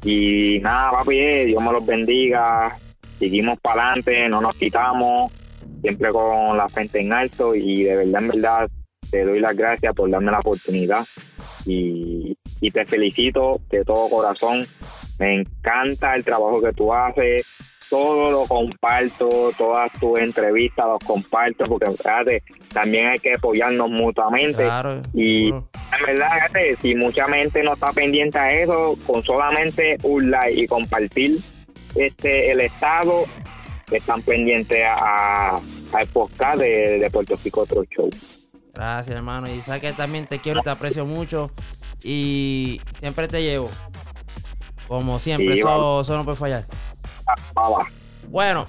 Y 0.04 0.60
nada, 0.60 0.92
papi, 0.92 1.18
eh, 1.20 1.46
Dios 1.46 1.64
me 1.64 1.72
los 1.72 1.86
bendiga. 1.86 2.78
Seguimos 3.20 3.60
para 3.60 3.88
adelante, 3.88 4.30
no 4.30 4.42
nos 4.42 4.56
quitamos, 4.56 5.32
siempre 5.82 6.12
con 6.12 6.58
la 6.58 6.68
frente 6.70 7.00
en 7.00 7.14
alto. 7.14 7.56
Y 7.56 7.84
de 7.84 7.96
verdad, 7.96 8.22
en 8.22 8.28
verdad, 8.28 8.70
te 9.10 9.24
doy 9.24 9.40
las 9.40 9.56
gracias 9.56 9.94
por 9.94 10.10
darme 10.10 10.32
la 10.32 10.40
oportunidad. 10.40 11.06
Y, 11.66 12.38
y 12.62 12.72
te 12.72 12.86
felicito 12.86 13.62
de 13.70 13.84
todo 13.84 14.10
corazón. 14.10 14.66
Me 15.20 15.42
encanta 15.42 16.14
el 16.16 16.24
trabajo 16.24 16.62
que 16.62 16.74
tú 16.74 16.94
haces 16.94 17.46
todo 17.90 18.32
lo 18.32 18.46
comparto, 18.46 19.52
todas 19.58 19.92
tus 20.00 20.20
entrevistas 20.20 20.86
los 20.86 21.00
comparto, 21.00 21.66
porque 21.66 21.92
fíjate, 21.92 22.44
también 22.74 23.08
hay 23.08 23.20
que 23.20 23.34
apoyarnos 23.34 23.90
mutuamente. 23.90 24.64
Claro. 24.64 25.02
Y 25.14 25.48
seguro. 25.48 25.70
en 25.98 26.06
verdad, 26.06 26.30
fíjate, 26.34 26.78
si 26.82 26.96
mucha 26.96 27.26
gente 27.28 27.64
no 27.64 27.74
está 27.74 27.92
pendiente 27.92 28.38
a 28.38 28.54
eso, 28.54 28.96
con 29.06 29.24
solamente 29.24 29.98
un 30.04 30.32
like 30.32 30.62
y 30.62 30.68
compartir 30.68 31.38
este 31.96 32.52
el 32.52 32.62
estado, 32.62 33.26
están 33.92 34.22
pendientes 34.22 34.84
a, 34.88 35.58
al 35.94 36.08
podcast 36.12 36.60
de, 36.60 37.00
de 37.00 37.10
Puerto 37.12 37.38
Rico 37.44 37.62
Otro 37.62 37.84
Show. 37.86 38.10
Gracias, 38.74 39.16
hermano. 39.16 39.50
Y 39.50 39.62
sabes 39.62 39.82
que 39.82 39.94
también 39.94 40.28
te 40.28 40.40
quiero, 40.40 40.62
te 40.62 40.70
aprecio 40.70 41.06
mucho. 41.06 41.52
Y 42.04 42.82
siempre 43.00 43.28
te 43.28 43.42
llevo. 43.42 43.70
Como 44.88 45.18
siempre, 45.20 45.54
Sí, 45.54 45.60
eso, 45.60 46.02
eso 46.02 46.18
no 46.18 46.24
puede 46.26 46.38
fallar. 46.38 46.68
Va. 47.58 47.88
Bueno, 48.30 48.68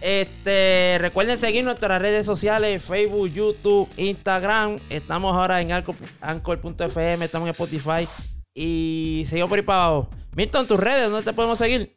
este, 0.00 0.96
recuerden 1.00 1.38
seguir 1.38 1.62
nuestras 1.64 2.00
redes 2.00 2.24
sociales, 2.26 2.82
Facebook, 2.82 3.28
YouTube, 3.28 3.88
Instagram. 3.96 4.76
Estamos 4.90 5.36
ahora 5.36 5.60
en 5.60 5.70
Anchor- 5.70 5.94
Anchor.fm, 6.20 7.24
estamos 7.24 7.46
en 7.46 7.50
Spotify. 7.50 8.08
Y 8.54 9.26
seguimos 9.28 9.48
por 9.50 9.58
ahí 9.58 9.64
para 9.64 9.84
abajo. 9.84 10.10
Milton, 10.34 10.66
tus 10.66 10.80
redes, 10.80 11.10
¿dónde 11.10 11.24
te 11.24 11.32
podemos 11.32 11.58
seguir? 11.58 11.96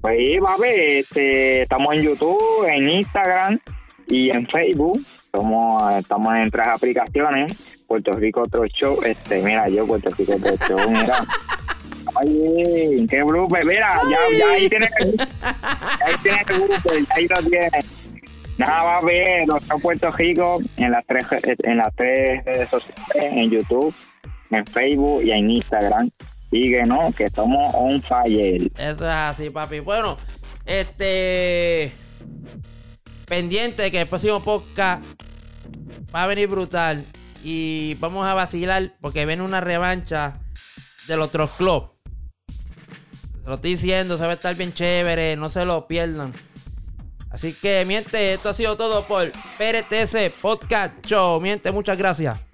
Pues 0.00 0.16
sí, 0.18 0.38
papi, 0.40 0.68
este, 0.68 1.62
estamos 1.62 1.94
en 1.96 2.02
YouTube, 2.02 2.64
en 2.68 2.88
Instagram 2.88 3.58
y 4.06 4.30
en 4.30 4.46
Facebook. 4.46 5.00
Somos, 5.32 5.92
estamos 5.94 6.38
en 6.38 6.50
tres 6.50 6.68
aplicaciones. 6.68 7.84
Puerto 7.86 8.12
Rico 8.12 8.42
Otro 8.42 8.64
Show. 8.66 9.00
Este, 9.04 9.42
mira, 9.42 9.68
yo 9.68 9.86
Puerto 9.86 10.10
Rico 10.10 10.34
Otro 10.34 10.56
Show, 10.68 10.90
mira. 10.90 11.24
Ay, 12.14 13.06
qué 13.10 13.22
blooper. 13.22 13.64
Mira, 13.64 14.00
ya, 14.08 14.38
ya 14.38 14.52
ahí 14.52 14.68
tienes 14.68 14.90
el, 15.00 15.20
ahí 15.20 16.14
tienes 16.22 16.40
el 16.48 16.56
blooper, 16.60 17.06
ahí 17.10 17.28
lo 17.28 17.50
tienes. 17.50 18.08
Nada, 18.56 18.82
va 18.82 18.96
a 18.98 19.00
ver, 19.02 19.46
nuestro 19.46 19.78
Puerto 19.78 20.10
Rico 20.12 20.58
en 20.76 20.90
las 20.92 21.04
tres 21.06 21.26
en 21.62 21.76
las 21.76 21.94
tres 21.94 22.44
redes 22.44 22.68
sociales, 22.68 23.04
en 23.14 23.50
YouTube, 23.50 23.94
en 24.50 24.66
Facebook 24.66 25.22
y 25.22 25.30
en 25.32 25.50
Instagram. 25.50 26.10
Sigue, 26.50 26.84
¿no? 26.84 27.12
Que 27.12 27.28
somos 27.28 27.74
on 27.74 28.02
fire. 28.02 28.70
Eso 28.78 29.08
es 29.08 29.14
así, 29.14 29.50
papi. 29.50 29.80
Bueno, 29.80 30.16
este. 30.64 31.92
Pendiente 33.26 33.90
que 33.90 34.00
el 34.00 34.06
próximo 34.06 34.42
podcast 34.42 35.04
va 36.14 36.24
a 36.24 36.26
venir 36.26 36.48
brutal. 36.48 37.04
Y 37.44 37.96
vamos 38.00 38.26
a 38.26 38.34
vacilar 38.34 38.94
porque 39.00 39.26
viene 39.26 39.42
una 39.42 39.60
revancha 39.60 40.40
del 41.06 41.20
otro 41.20 41.48
club. 41.48 41.92
Lo 43.44 43.54
estoy 43.54 43.72
diciendo, 43.72 44.18
se 44.18 44.24
va 44.24 44.30
a 44.30 44.34
estar 44.34 44.54
bien 44.54 44.72
chévere. 44.72 45.36
No 45.36 45.48
se 45.48 45.64
lo 45.64 45.86
pierdan. 45.86 46.32
Así 47.30 47.52
que, 47.52 47.84
miente, 47.84 48.32
esto 48.32 48.48
ha 48.48 48.54
sido 48.54 48.76
todo 48.76 49.04
por 49.04 49.30
PRTS 49.58 50.32
Podcast 50.40 51.04
Show. 51.06 51.40
Miente, 51.40 51.70
muchas 51.72 51.98
gracias. 51.98 52.47